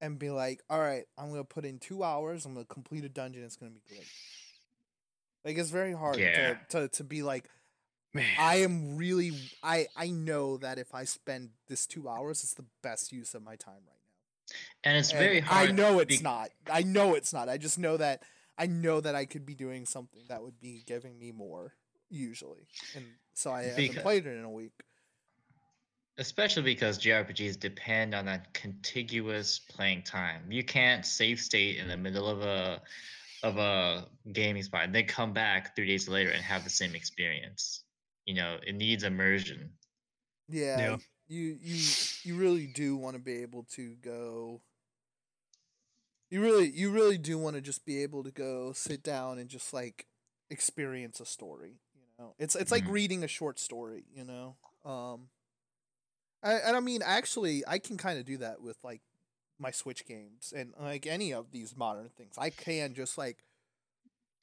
and 0.00 0.18
be 0.18 0.30
like, 0.30 0.60
all 0.68 0.80
right, 0.80 1.04
I'm 1.16 1.30
gonna 1.30 1.44
put 1.44 1.64
in 1.64 1.78
two 1.78 2.02
hours. 2.02 2.44
I'm 2.46 2.54
gonna 2.54 2.66
complete 2.66 3.04
a 3.04 3.08
dungeon. 3.08 3.44
It's 3.44 3.56
gonna 3.56 3.70
be 3.72 3.82
great. 3.88 4.06
Like 5.44 5.56
it's 5.58 5.70
very 5.70 5.92
hard 5.92 6.18
Yeah. 6.18 6.54
to, 6.54 6.80
to 6.80 6.88
to 6.88 7.04
be 7.04 7.22
like, 7.22 7.48
Man. 8.14 8.26
I 8.38 8.56
am 8.56 8.96
really. 8.96 9.32
I 9.62 9.86
I 9.96 10.10
know 10.10 10.58
that 10.58 10.78
if 10.78 10.94
I 10.94 11.04
spend 11.04 11.50
this 11.68 11.86
two 11.86 12.08
hours, 12.08 12.42
it's 12.44 12.54
the 12.54 12.66
best 12.82 13.10
use 13.12 13.34
of 13.34 13.42
my 13.42 13.56
time 13.56 13.74
right 13.86 13.98
now. 14.50 14.56
And 14.84 14.98
it's 14.98 15.10
And 15.10 15.18
very 15.18 15.40
hard. 15.40 15.70
I 15.70 15.72
know 15.72 15.98
it's 16.00 16.18
be- 16.18 16.22
not. 16.22 16.50
I 16.70 16.82
know 16.82 17.14
it's 17.14 17.32
not. 17.32 17.48
I 17.48 17.56
just 17.56 17.78
know 17.78 17.96
that 17.96 18.22
I 18.58 18.66
know 18.66 19.00
that 19.00 19.14
I 19.14 19.24
could 19.24 19.46
be 19.46 19.54
doing 19.54 19.86
something 19.86 20.22
that 20.28 20.42
would 20.42 20.60
be 20.60 20.82
giving 20.86 21.18
me 21.18 21.32
more 21.32 21.72
usually, 22.10 22.66
and 22.94 23.06
so 23.32 23.50
I 23.50 23.62
haven't 23.62 23.96
played 24.02 24.26
it 24.26 24.36
in 24.36 24.44
a 24.44 24.50
week. 24.50 24.72
especially 26.18 26.62
because 26.62 26.98
JRPGs 26.98 27.58
depend 27.58 28.14
on 28.14 28.26
that 28.26 28.52
contiguous 28.52 29.58
playing 29.58 30.02
time. 30.02 30.42
You 30.52 30.62
can't 30.62 31.06
save 31.06 31.40
state 31.40 31.78
in 31.78 31.88
the 31.88 31.96
middle 31.96 32.28
of 32.28 32.42
a 32.42 32.82
of 33.42 33.56
a 33.56 34.06
gaming 34.32 34.62
spot 34.62 34.84
and 34.84 34.94
then 34.94 35.06
come 35.06 35.32
back 35.32 35.74
three 35.74 35.86
days 35.86 36.08
later 36.08 36.30
and 36.30 36.42
have 36.42 36.62
the 36.64 36.70
same 36.70 36.94
experience. 36.94 37.84
You 38.26 38.34
know, 38.34 38.58
it 38.66 38.74
needs 38.74 39.02
immersion. 39.04 39.72
Yeah, 40.48 40.88
Yeah. 40.88 40.98
you 41.28 41.58
you 41.60 41.96
you 42.22 42.36
really 42.36 42.66
do 42.66 42.96
want 42.96 43.14
to 43.16 43.22
be 43.22 43.42
able 43.42 43.64
to 43.74 43.94
go. 43.96 44.60
You 46.30 46.40
really 46.42 46.70
you 46.70 46.90
really 46.90 47.18
do 47.18 47.38
want 47.38 47.56
to 47.56 47.62
just 47.62 47.84
be 47.84 48.02
able 48.02 48.22
to 48.24 48.30
go 48.30 48.72
sit 48.72 49.02
down 49.02 49.38
and 49.38 49.48
just 49.48 49.72
like 49.72 50.06
experience 50.50 51.20
a 51.20 51.26
story. 51.26 51.80
You 51.94 52.02
know, 52.18 52.34
it's 52.38 52.54
it's 52.54 52.70
like 52.72 52.84
Mhm. 52.84 52.88
reading 52.88 53.22
a 53.24 53.28
short 53.28 53.58
story. 53.58 54.04
You 54.14 54.24
know, 54.24 54.56
um, 54.84 55.28
I, 56.42 56.54
and 56.54 56.76
I 56.76 56.80
mean 56.80 57.02
actually 57.04 57.62
I 57.66 57.78
can 57.78 57.96
kind 57.96 58.18
of 58.18 58.24
do 58.24 58.38
that 58.38 58.60
with 58.62 58.76
like 58.82 59.02
my 59.58 59.70
Switch 59.70 60.06
games 60.06 60.52
and 60.56 60.72
like 60.80 61.06
any 61.06 61.32
of 61.32 61.50
these 61.52 61.76
modern 61.76 62.08
things. 62.10 62.34
I 62.38 62.50
can 62.50 62.94
just 62.94 63.18
like 63.18 63.44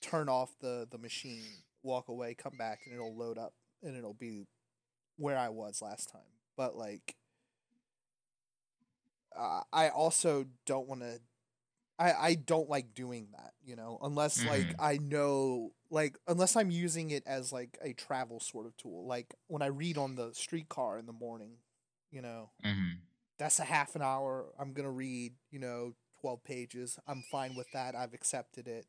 turn 0.01 0.29
off 0.29 0.51
the 0.59 0.87
the 0.89 0.97
machine, 0.97 1.63
walk 1.83 2.07
away, 2.07 2.33
come 2.33 2.55
back, 2.57 2.81
and 2.85 2.93
it'll 2.93 3.15
load 3.15 3.37
up 3.37 3.53
and 3.83 3.95
it'll 3.97 4.13
be 4.13 4.47
where 5.17 5.37
I 5.37 5.49
was 5.49 5.81
last 5.81 6.09
time. 6.11 6.21
But 6.57 6.75
like, 6.75 7.15
uh, 9.37 9.61
I 9.71 9.89
also 9.89 10.45
don't 10.65 10.87
want 10.87 11.01
to. 11.01 11.19
I 11.99 12.13
I 12.13 12.35
don't 12.35 12.69
like 12.69 12.93
doing 12.93 13.29
that, 13.33 13.53
you 13.63 13.75
know, 13.75 13.99
unless 14.01 14.45
like 14.45 14.73
Mhm. 14.73 14.79
I 14.79 14.97
know 14.97 15.71
like 15.91 16.17
unless 16.27 16.55
I'm 16.55 16.71
using 16.71 17.11
it 17.11 17.23
as 17.27 17.51
like 17.53 17.77
a 17.81 17.93
travel 17.93 18.39
sort 18.39 18.65
of 18.67 18.77
tool. 18.77 19.05
Like 19.07 19.35
when 19.47 19.61
I 19.61 19.67
read 19.67 19.97
on 19.97 20.15
the 20.15 20.31
streetcar 20.33 20.97
in 20.99 21.05
the 21.05 21.13
morning, 21.13 21.57
you 22.11 22.21
know, 22.21 22.51
hmm 22.63 23.01
that's 23.39 23.59
a 23.59 23.63
half 23.65 23.95
an 23.95 24.01
hour. 24.01 24.47
I'm 24.59 24.73
gonna 24.73 24.91
read, 24.91 25.33
you 25.51 25.59
know, 25.59 25.93
twelve 26.21 26.43
pages. 26.43 26.99
I'm 27.07 27.23
fine 27.31 27.55
with 27.55 27.71
that. 27.73 27.95
I've 27.95 28.13
accepted 28.13 28.67
it. 28.67 28.85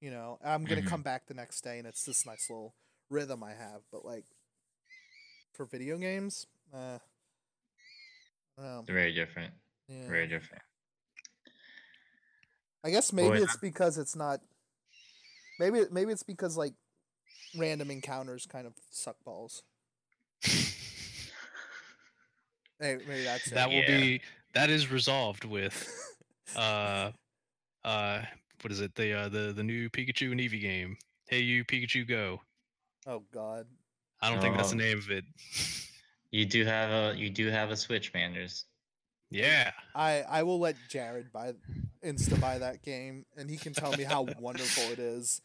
You 0.00 0.10
know, 0.10 0.38
I'm 0.44 0.66
gonna 0.66 0.82
Mhm. 0.82 0.82
come 0.82 1.02
back 1.02 1.26
the 1.26 1.34
next 1.34 1.62
day, 1.62 1.78
and 1.78 1.86
it's 1.86 2.04
this 2.04 2.26
nice 2.26 2.48
little 2.50 2.74
rhythm 3.10 3.42
I 3.42 3.50
have. 3.52 3.82
But 3.92 4.04
like 4.04 4.24
for 5.52 5.64
video 5.64 5.98
games, 5.98 6.46
uh, 6.72 6.98
I 8.58 8.62
don't 8.62 8.64
know. 8.66 8.82
Very 8.86 9.12
different. 9.12 9.52
Yeah. 9.88 10.08
Very 10.08 10.26
different. 10.26 10.62
I 12.84 12.90
guess 12.90 13.12
maybe 13.12 13.38
Boy, 13.38 13.42
it's 13.42 13.56
because 13.56 13.96
it's 13.98 14.14
not. 14.14 14.40
Maybe 15.58 15.82
maybe 15.90 16.12
it's 16.12 16.22
because 16.22 16.56
like 16.56 16.74
random 17.56 17.90
encounters 17.90 18.46
kind 18.46 18.66
of 18.66 18.74
suck 18.90 19.16
balls. 19.24 19.62
Hey, 22.80 22.98
maybe 23.06 23.22
that's 23.22 23.46
it. 23.46 23.54
that 23.54 23.70
will 23.70 23.78
Yeah. 23.82 23.86
be 23.86 24.20
that 24.52 24.68
is 24.68 24.90
resolved 24.90 25.44
with 25.44 25.88
uh 26.56 27.12
uh 27.84 28.22
what 28.60 28.72
is 28.72 28.80
it 28.80 28.94
the 28.96 29.12
uh 29.12 29.28
the 29.28 29.52
the 29.54 29.62
new 29.62 29.88
Pikachu 29.88 30.32
and 30.32 30.40
Eevee 30.40 30.60
game. 30.60 30.96
Hey 31.28 31.38
you 31.38 31.64
Pikachu 31.64 32.06
go. 32.06 32.40
Oh 33.06 33.22
God. 33.32 33.66
I 34.20 34.30
don't 34.30 34.40
think 34.40 34.56
that's 34.56 34.70
the 34.70 34.76
Oh. 34.76 34.78
name 34.78 34.98
of 34.98 35.10
it. 35.10 35.24
You 36.30 36.46
do 36.46 36.64
have 36.64 36.90
a 36.90 37.16
you 37.18 37.30
do 37.30 37.48
have 37.48 37.70
a 37.70 37.76
Switch, 37.76 38.12
Manders. 38.14 38.64
Yeah. 39.30 39.72
I 39.94 40.22
I 40.22 40.42
will 40.42 40.58
let 40.58 40.76
Jared 40.88 41.32
buy 41.32 41.54
insta 42.04 42.40
buy 42.40 42.58
that 42.58 42.82
game, 42.82 43.26
and 43.36 43.48
he 43.50 43.56
can 43.56 43.72
tell 43.72 43.96
me 43.96 44.04
how 44.04 44.22
wonderful 44.40 44.90
it 44.92 44.98
is. 44.98 45.40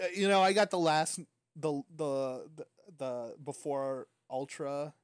Uh, 0.00 0.06
You 0.14 0.28
know, 0.28 0.42
I 0.42 0.52
got 0.52 0.70
the 0.70 0.78
last 0.78 1.20
the 1.54 1.82
the 1.94 2.48
the, 2.56 2.66
the 2.98 3.34
before 3.42 4.06
Ultra, 4.30 4.94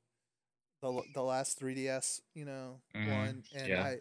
the 0.80 1.02
the 1.14 1.22
last 1.22 1.58
3DS, 1.60 2.20
you 2.34 2.44
know, 2.44 2.80
Mhm, 2.94 3.10
one, 3.12 3.42
and 3.54 3.68
yeah. 3.68 3.82
I 3.82 4.00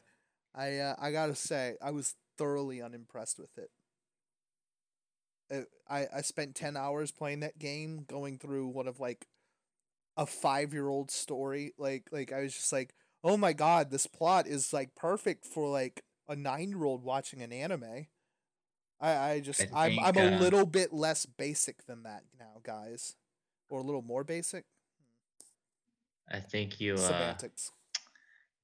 I 0.53 0.77
uh, 0.79 0.95
I 0.99 1.11
gotta 1.11 1.35
say 1.35 1.77
I 1.81 1.91
was 1.91 2.15
thoroughly 2.37 2.81
unimpressed 2.81 3.39
with 3.39 3.57
it. 3.57 3.69
It- 5.51 5.69
I 5.89 6.07
I 6.15 6.21
spent 6.21 6.55
ten 6.55 6.77
hours 6.77 7.11
playing 7.11 7.41
that 7.41 7.59
game, 7.59 8.05
going 8.07 8.39
through 8.39 8.67
one 8.67 8.87
of 8.87 8.99
like 8.99 9.27
a 10.17 10.25
five 10.25 10.73
year 10.73 10.87
old 10.89 11.11
story. 11.11 11.73
Like 11.77 12.07
like 12.11 12.31
I 12.31 12.41
was 12.41 12.53
just 12.55 12.71
like, 12.73 12.93
oh 13.23 13.37
my 13.37 13.53
god, 13.53 13.91
this 13.91 14.07
plot 14.07 14.47
is 14.47 14.73
like 14.73 14.95
perfect 14.95 15.45
for 15.45 15.67
like 15.69 16.03
a 16.27 16.35
nine 16.35 16.69
year 16.69 16.85
old 16.85 17.03
watching 17.03 17.41
an 17.41 17.51
anime. 17.51 18.07
I 18.99 19.11
I 19.31 19.39
just 19.41 19.61
I 19.73 19.87
I'm 19.87 19.99
I'm 19.99 20.13
think, 20.15 20.31
a 20.31 20.35
uh, 20.35 20.39
little 20.39 20.65
bit 20.65 20.93
less 20.93 21.25
basic 21.25 21.85
than 21.85 22.03
that 22.03 22.23
now, 22.39 22.61
guys, 22.63 23.15
or 23.69 23.79
a 23.79 23.83
little 23.83 24.01
more 24.03 24.23
basic. 24.23 24.65
I 26.31 26.39
think 26.39 26.79
you 26.79 26.95
uh, 26.95 27.33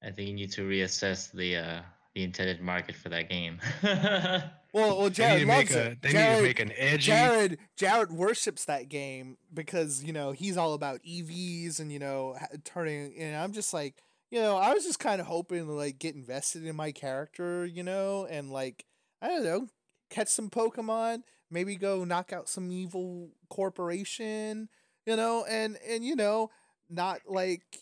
I 0.01 0.11
think 0.11 0.29
you 0.29 0.33
need 0.35 0.51
to 0.53 0.61
reassess 0.61 1.31
the 1.31 1.57
uh 1.57 1.81
the 2.15 2.23
intended 2.23 2.61
market 2.61 2.95
for 2.95 3.09
that 3.09 3.29
game. 3.29 3.59
Well, 4.77 4.99
well, 4.99 5.09
Jared 5.09 5.47
loves 5.47 5.75
a 5.75 5.91
it. 5.91 6.01
they 6.03 6.09
need 6.09 6.13
Jared, 6.13 6.37
to 6.37 6.43
make 6.43 6.59
an 6.59 6.71
edgy 6.77 6.97
Jared 7.07 7.57
Jared 7.75 8.11
worships 8.11 8.65
that 8.65 8.89
game 8.89 9.37
because 9.51 10.03
you 10.03 10.13
know 10.13 10.33
he's 10.33 10.55
all 10.55 10.75
about 10.75 11.01
EVs 11.01 11.79
and 11.79 11.91
you 11.91 11.97
know 11.97 12.37
turning. 12.63 13.15
And 13.17 13.35
I'm 13.35 13.53
just 13.53 13.73
like, 13.73 13.95
you 14.29 14.39
know, 14.39 14.55
I 14.55 14.73
was 14.73 14.83
just 14.83 14.99
kind 14.99 15.19
of 15.19 15.25
hoping 15.25 15.65
to 15.65 15.71
like 15.71 15.97
get 15.97 16.13
invested 16.13 16.63
in 16.63 16.75
my 16.75 16.91
character, 16.91 17.65
you 17.65 17.81
know, 17.81 18.27
and 18.29 18.51
like 18.51 18.85
I 19.19 19.29
don't 19.29 19.43
know, 19.43 19.67
catch 20.11 20.27
some 20.27 20.51
Pokemon, 20.51 21.23
maybe 21.49 21.75
go 21.75 22.03
knock 22.03 22.31
out 22.31 22.47
some 22.47 22.71
evil 22.71 23.31
corporation, 23.49 24.69
you 25.07 25.15
know, 25.15 25.43
and 25.49 25.79
and 25.89 26.05
you 26.05 26.15
know, 26.15 26.51
not 26.87 27.21
like 27.27 27.79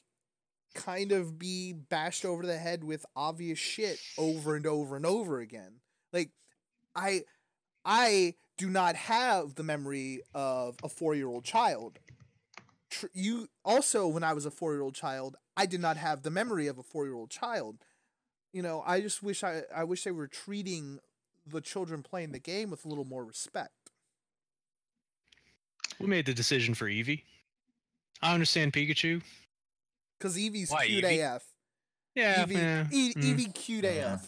kind 0.74 1.12
of 1.12 1.38
be 1.38 1.74
bashed 1.74 2.24
over 2.24 2.46
the 2.46 2.58
head 2.58 2.84
with 2.86 3.06
obvious 3.16 3.60
shit 3.60 4.00
over 4.18 4.56
and 4.56 4.66
over 4.66 4.96
and 4.96 5.06
over 5.06 5.40
again. 5.40 5.82
Like 6.14 6.32
I 6.96 7.24
I 7.84 8.36
do 8.58 8.70
not 8.70 8.96
have 8.96 9.56
the 9.56 9.64
memory 9.64 10.22
of 10.34 10.78
a 10.84 10.88
4-year-old 10.88 11.44
child 11.44 12.00
tr- 12.96 13.08
you 13.14 13.48
also 13.64 14.08
when 14.08 14.24
I 14.24 14.34
was 14.34 14.46
a 14.46 14.52
four 14.52 14.74
year 14.74 14.82
old 14.82 14.96
child, 14.96 15.38
I 15.58 15.66
did 15.66 15.82
not 15.82 15.98
have 15.98 16.24
the 16.24 16.32
memory 16.32 16.68
of 16.68 16.78
a 16.78 16.84
four 16.84 17.06
year 17.06 17.16
old 17.16 17.30
child. 17.30 17.78
You 18.54 18.62
know, 18.62 18.84
I 18.86 19.02
just 19.02 19.22
wish 19.22 19.44
I 19.44 19.64
I 19.76 19.84
wish 19.84 20.04
they 20.04 20.12
were 20.12 20.28
treating 20.28 21.00
the 21.46 21.62
children 21.62 22.02
playing 22.02 22.32
the 22.32 22.40
game 22.40 22.70
with 22.70 22.86
a 22.86 22.88
little 22.88 23.06
more 23.06 23.24
respect. 23.24 23.92
We 26.00 26.08
made 26.08 26.26
the 26.26 26.34
decision 26.34 26.74
for 26.74 26.88
Eevee. 26.88 27.24
I 28.22 28.34
understand 28.34 28.74
Pikachu. 28.74 29.22
Cause 30.20 30.38
Eevee's 30.38 30.72
Why, 30.72 30.88
cute 30.88 31.04
Eevee? 31.04 31.36
AF. 31.36 31.44
Yeah, 32.16 32.46
Eevee, 32.46 32.54
yeah, 32.54 32.88
E- 32.92 33.14
mm. 33.14 33.24
Eevee 33.24 33.54
cute 33.54 33.84
Yeah. 33.84 34.14
AF. 34.16 34.28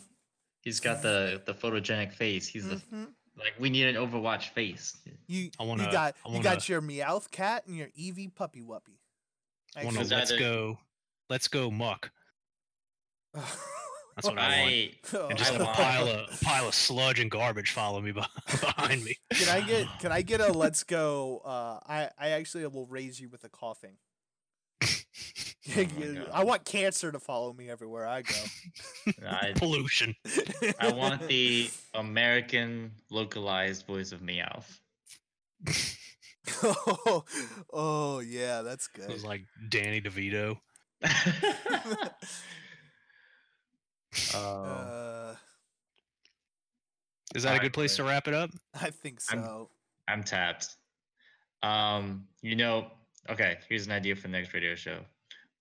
He's 0.68 0.82
got 0.82 1.02
the 1.02 1.42
the 1.46 1.54
photogenic 1.54 2.12
face. 2.12 2.46
He's 2.46 2.68
the 2.68 2.76
Mhm. 2.76 3.14
like 3.38 3.54
we 3.58 3.70
need 3.70 3.88
an 3.88 3.96
Overwatch 3.96 4.50
face. 4.50 4.98
You 5.26 5.50
I 5.58 5.64
wanna- 5.64 5.86
you 5.86 5.92
got 5.94 6.18
you 6.26 6.32
wanna- 6.34 6.44
got 6.44 6.68
your 6.68 6.82
Meowth 6.82 7.32
cat 7.32 7.66
and 7.68 7.78
your 7.78 7.88
Eevee 7.98 8.36
puppy 8.36 8.60
wuppy. 8.62 8.98
I 9.78 9.86
want 9.86 9.96
to 9.96 10.04
let's 10.04 10.30
either- 10.30 10.38
go, 10.40 10.80
let's 11.30 11.48
go 11.48 11.72
Muk. 11.72 12.12
That's 13.34 14.28
what 14.28 14.38
I, 14.40 14.60
want. 14.60 15.14
I 15.14 15.30
And 15.30 15.38
just 15.38 15.52
I 15.52 15.54
have 15.54 15.62
a 15.62 15.64
want- 15.64 15.78
pile 15.78 16.08
of 16.10 16.34
a 16.34 16.44
pile 16.44 16.68
of 16.68 16.76
sludge 16.76 17.20
and 17.22 17.32
garbage 17.32 17.72
follow 17.72 18.02
me 18.02 18.12
behind 18.62 19.06
me. 19.06 19.16
Can 19.32 19.48
I 19.48 19.62
get 19.66 19.88
can 20.00 20.12
I 20.12 20.22
get 20.22 20.42
a 20.42 20.52
let's 20.52 20.84
go? 20.84 21.38
Uh, 21.46 21.80
I 21.88 22.10
I 22.20 22.30
actually 22.32 22.68
will 22.68 22.88
raise 22.88 23.22
you 23.22 23.30
with 23.30 23.46
a 23.46 23.50
Koffing. 23.50 23.96
Oh. 25.76 26.26
I 26.34 26.44
want 26.44 26.64
cancer 26.66 27.12
to 27.12 27.20
follow 27.20 27.54
me 27.54 27.70
everywhere 27.70 28.08
I 28.08 28.22
go. 28.22 28.36
I, 29.28 29.52
pollution? 29.56 30.16
I 30.80 30.92
want 30.92 31.28
the 31.28 31.70
American 31.94 32.92
localized 33.12 33.86
voice 33.86 34.12
of 34.12 34.22
Meowth. 34.22 34.80
oh, 36.64 37.24
oh 37.74 38.20
yeah, 38.20 38.62
that's 38.62 38.88
It 38.96 39.08
was 39.12 39.22
good. 39.24 39.28
like 39.28 39.42
Danny 39.70 40.00
DeVito. 40.02 40.58
Oh, 44.34 44.64
Uh, 44.64 45.36
Is 47.36 47.44
that 47.44 47.50
a 47.50 47.52
Alright, 47.52 47.62
good 47.64 47.74
place 47.74 47.96
to 47.98 48.04
wrap 48.04 48.28
it 48.28 48.34
up? 48.34 48.50
I 48.80 48.90
think 48.90 49.20
I'm- 49.32 49.44
so. 49.44 49.70
I'm 50.08 50.24
tapped. 50.24 50.70
Um, 51.64 52.28
you 52.42 52.56
know, 52.56 52.92
okay, 53.30 53.58
here's 53.68 53.86
an 53.86 53.92
idea 53.92 54.16
for 54.16 54.22
the 54.24 54.28
next 54.30 54.54
radio 54.54 54.74
show. 54.76 55.00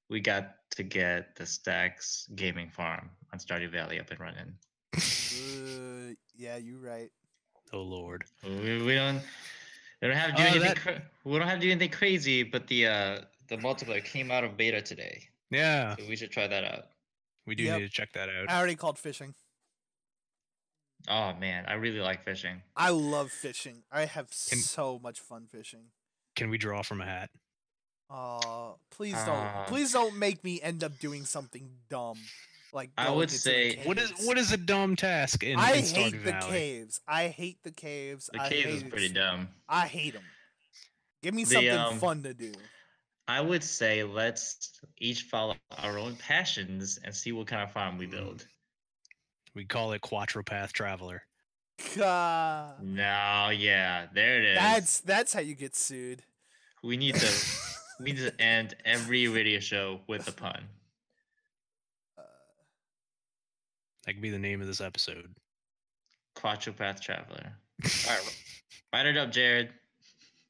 We 0.09 0.21
got 0.21 0.55
to 0.73 0.83
get 0.83 1.35
the 1.37 1.47
Stacks 1.47 2.29
Gaming 2.35 2.71
Farm 2.71 3.11
on 3.33 3.39
Stardew 3.39 3.71
Valley 3.71 3.99
up 3.99 4.11
and 4.11 4.21
running. 4.21 4.55
Uh, 4.95 6.15
yeah, 6.35 6.57
you're 6.57 6.79
right. 6.79 7.11
Oh 7.73 7.81
Lord. 7.83 8.25
We, 8.45 8.83
we 8.83 8.95
don't 8.95 9.21
we 10.01 10.09
don't 10.09 10.17
have 10.17 10.31
to 10.31 10.37
do 10.37 10.43
Oh, 10.43 10.47
anything 10.47 10.63
that- 10.63 10.77
cra- 10.77 11.03
we 11.25 11.39
don't 11.39 11.49
have 11.49 11.59
to 11.59 11.67
do 11.67 11.71
anything 11.71 11.91
crazy, 11.91 12.43
but 12.45 12.67
the 12.69 12.87
uh 12.87 13.21
the 13.49 13.57
multiplayer 13.57 14.05
came 14.05 14.31
out 14.31 14.45
of 14.45 14.57
beta 14.57 14.81
today. 14.81 15.23
Yeah, 15.51 15.95
So 15.97 16.05
we 16.09 16.17
should 16.17 16.31
try 16.33 16.47
that 16.47 16.65
out. 16.65 16.85
we 17.47 17.55
do 17.55 17.65
Yep. 17.65 17.79
need 17.81 17.87
to 17.87 17.93
check 17.93 18.13
that 18.15 18.29
out. 18.29 18.49
I 18.51 18.59
already 18.59 18.75
called 18.77 18.99
fishing. 18.99 19.35
Oh 21.09 21.35
man, 21.35 21.65
I 21.67 21.75
really 21.75 22.01
like 22.01 22.25
fishing. 22.25 22.63
I 22.77 22.91
love 22.91 23.31
fishing. 23.31 23.83
I 23.93 24.07
have 24.07 24.27
Can- 24.29 24.59
so 24.59 24.99
much 25.03 25.21
fun 25.21 25.47
fishing. 25.47 25.87
Can 26.37 26.51
we 26.51 26.59
draw 26.59 26.83
from 26.83 27.01
a 27.01 27.07
hat? 27.07 27.31
Uh, 28.09 28.73
please 28.91 29.15
don't. 29.25 29.29
Uh, 29.37 29.65
please 29.67 29.93
don't 29.93 30.17
make 30.17 30.43
me 30.45 30.61
end 30.63 30.85
up 30.85 30.99
doing 30.99 31.25
something 31.25 31.69
dumb. 31.91 32.19
Like 32.73 32.91
I 32.99 33.11
would 33.11 33.31
say- 33.31 33.81
what 33.85 33.99
is 33.99 34.13
what 34.27 34.37
is 34.39 34.53
a 34.53 34.57
dumb 34.57 34.97
task 34.97 35.43
in, 35.43 35.59
I 35.59 35.73
in 35.75 35.85
Stardew 35.85 35.95
hate 35.97 36.13
the 36.25 36.31
Valley? 36.33 36.51
caves. 36.51 37.01
I 37.09 37.29
hate 37.29 37.59
the 37.63 37.71
caves. 37.71 38.29
The 38.33 38.43
I 38.43 38.49
cave 38.49 38.65
hate 38.67 38.75
is 38.75 38.83
pretty 38.85 39.07
s- 39.07 39.13
dumb. 39.13 39.49
I 39.69 39.87
hate 39.87 40.13
them. 40.15 40.25
Give 41.23 41.33
me 41.35 41.45
The, 41.45 41.51
something 41.55 41.71
um, 41.79 41.99
fun 41.99 42.23
to 42.25 42.35
do. 42.35 42.53
I 43.29 43.41
would 43.41 43.65
say 43.65 44.05
let's 44.05 44.79
each 44.99 45.23
follow 45.23 45.57
our 45.79 45.99
own 45.99 46.15
passions 46.17 46.99
and 47.03 47.15
see 47.15 47.33
what 47.33 47.47
kind 47.49 47.63
of 47.63 47.73
farm 47.73 47.99
we 47.99 48.07
build. 48.07 48.47
We 49.55 49.65
call 49.65 49.93
it 49.93 50.01
Quatro-Path 50.03 50.73
Traveler. 50.73 51.23
God. 51.97 52.83
No, 52.83 53.51
yeah, 53.57 54.07
there 54.15 54.39
it 54.41 54.45
is. 54.51 54.59
That's 54.59 55.01
that's 55.01 55.33
how 55.33 55.41
you 55.41 55.55
get 55.55 55.75
sued. 55.75 56.23
we 56.85 56.97
need 56.97 57.15
to 57.17 57.27
we 57.99 58.07
need 58.07 58.17
to 58.19 58.41
end 58.41 58.75
every 58.85 59.29
radio 59.29 59.61
show 59.61 60.01
with 60.07 60.29
a 60.29 60.33
pun. 60.33 60.65
Uh, 62.19 62.23
That 64.07 64.13
could 64.15 64.23
be 64.23 64.31
the 64.31 64.39
name 64.39 64.61
of 64.61 64.67
this 64.67 64.81
episode. 64.81 65.35
Quatro-Path 66.35 67.01
Traveler. 67.01 67.53
All 68.09 68.15
right, 68.15 68.37
write 68.93 69.07
it 69.07 69.17
up, 69.17 69.31
Jared. 69.31 69.71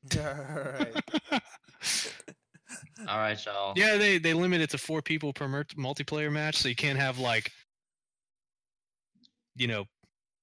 all 0.17 0.23
right. 0.25 0.95
All 3.09 3.19
right, 3.19 3.45
y'all. 3.45 3.73
yeah, 3.77 3.97
they 3.97 4.19
they 4.19 4.33
limit 4.35 4.61
it 4.61 4.71
to 4.71 4.79
four 4.79 5.03
people 5.03 5.33
per 5.33 5.49
mer- 5.49 5.65
multiplayer 5.77 6.31
match, 6.31 6.57
so 6.57 6.69
you 6.69 6.77
can't 6.77 6.99
have 6.99 7.19
like, 7.19 7.51
you 9.57 9.67
know, 9.67 9.85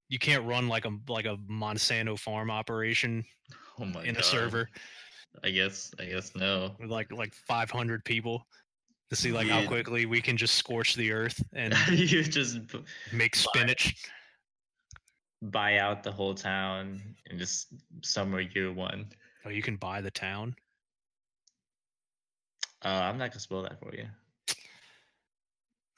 you 0.09 0.19
can't 0.19 0.43
run 0.45 0.67
like 0.67 0.83
a 0.85 0.91
like 1.07 1.25
a 1.25 1.37
Monsanto 1.49 2.19
farm 2.19 2.51
operation 2.51 3.23
Oh 3.79 3.85
my 3.85 4.03
in 4.03 4.15
god. 4.15 4.21
a 4.21 4.25
server 4.25 4.69
I 5.43 5.49
guess. 5.49 5.91
I 5.99 6.05
guess 6.05 6.35
no. 6.35 6.75
with 6.79 6.89
like 6.89 7.11
like 7.11 7.33
500 7.33 8.03
people 8.05 8.45
to 9.09 9.15
see 9.15 9.31
like 9.31 9.47
how 9.47 9.65
quickly 9.67 10.05
we 10.05 10.21
can 10.21 10.37
just 10.37 10.55
scorch 10.55 10.95
the 10.95 11.11
earth 11.11 11.41
and 11.53 11.73
you 11.91 12.23
just 12.23 12.59
make 13.11 13.35
spinach. 13.35 13.95
buy 15.41 15.77
out 15.77 16.03
the 16.03 16.11
whole 16.11 16.33
town 16.33 17.01
in 17.29 17.37
just 17.37 17.67
summer 18.01 18.39
year 18.41 18.71
one. 18.71 19.07
Oh, 19.45 19.49
you 19.49 19.61
can 19.61 19.75
buy 19.75 20.01
the 20.01 20.11
town. 20.11 20.55
Uh, 22.83 22.89
I'm 22.89 23.17
not 23.17 23.31
gonna 23.31 23.39
spoil 23.39 23.63
that 23.63 23.79
for 23.79 23.93
you. 23.95 24.05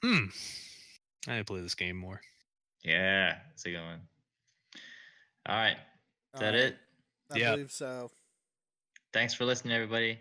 Hmm. 0.02 0.26
I 1.28 1.32
need 1.32 1.38
to 1.38 1.44
play 1.44 1.60
this 1.60 1.74
game 1.74 1.96
more. 1.96 2.20
Yeah, 2.84 3.38
it's 3.52 3.64
a 3.66 3.70
good 3.70 3.82
one. 3.82 4.00
All 5.48 5.56
right, 5.56 5.76
is 6.34 6.40
that 6.40 6.54
All 6.54 6.60
right, 6.60 6.60
it? 6.60 6.76
I 7.32 7.38
Yeah. 7.38 7.50
believe 7.52 7.72
so. 7.72 8.10
Thanks 9.12 9.34
for 9.34 9.44
listening, 9.44 9.74
everybody. 9.74 10.18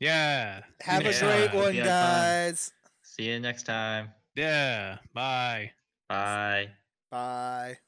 Yeah. 0.00 0.60
Have 0.80 1.00
a 1.00 1.04
great 1.04 1.50
hope 1.50 1.54
one, 1.54 1.74
you 1.74 1.82
had 1.82 1.88
fun. 1.88 2.22
guys. 2.48 2.72
See 3.02 3.24
you 3.24 3.40
next 3.40 3.64
time. 3.64 4.10
Yeah. 4.36 4.98
Bye. 5.12 5.72
Bye. 6.08 6.68
Bye. 7.10 7.78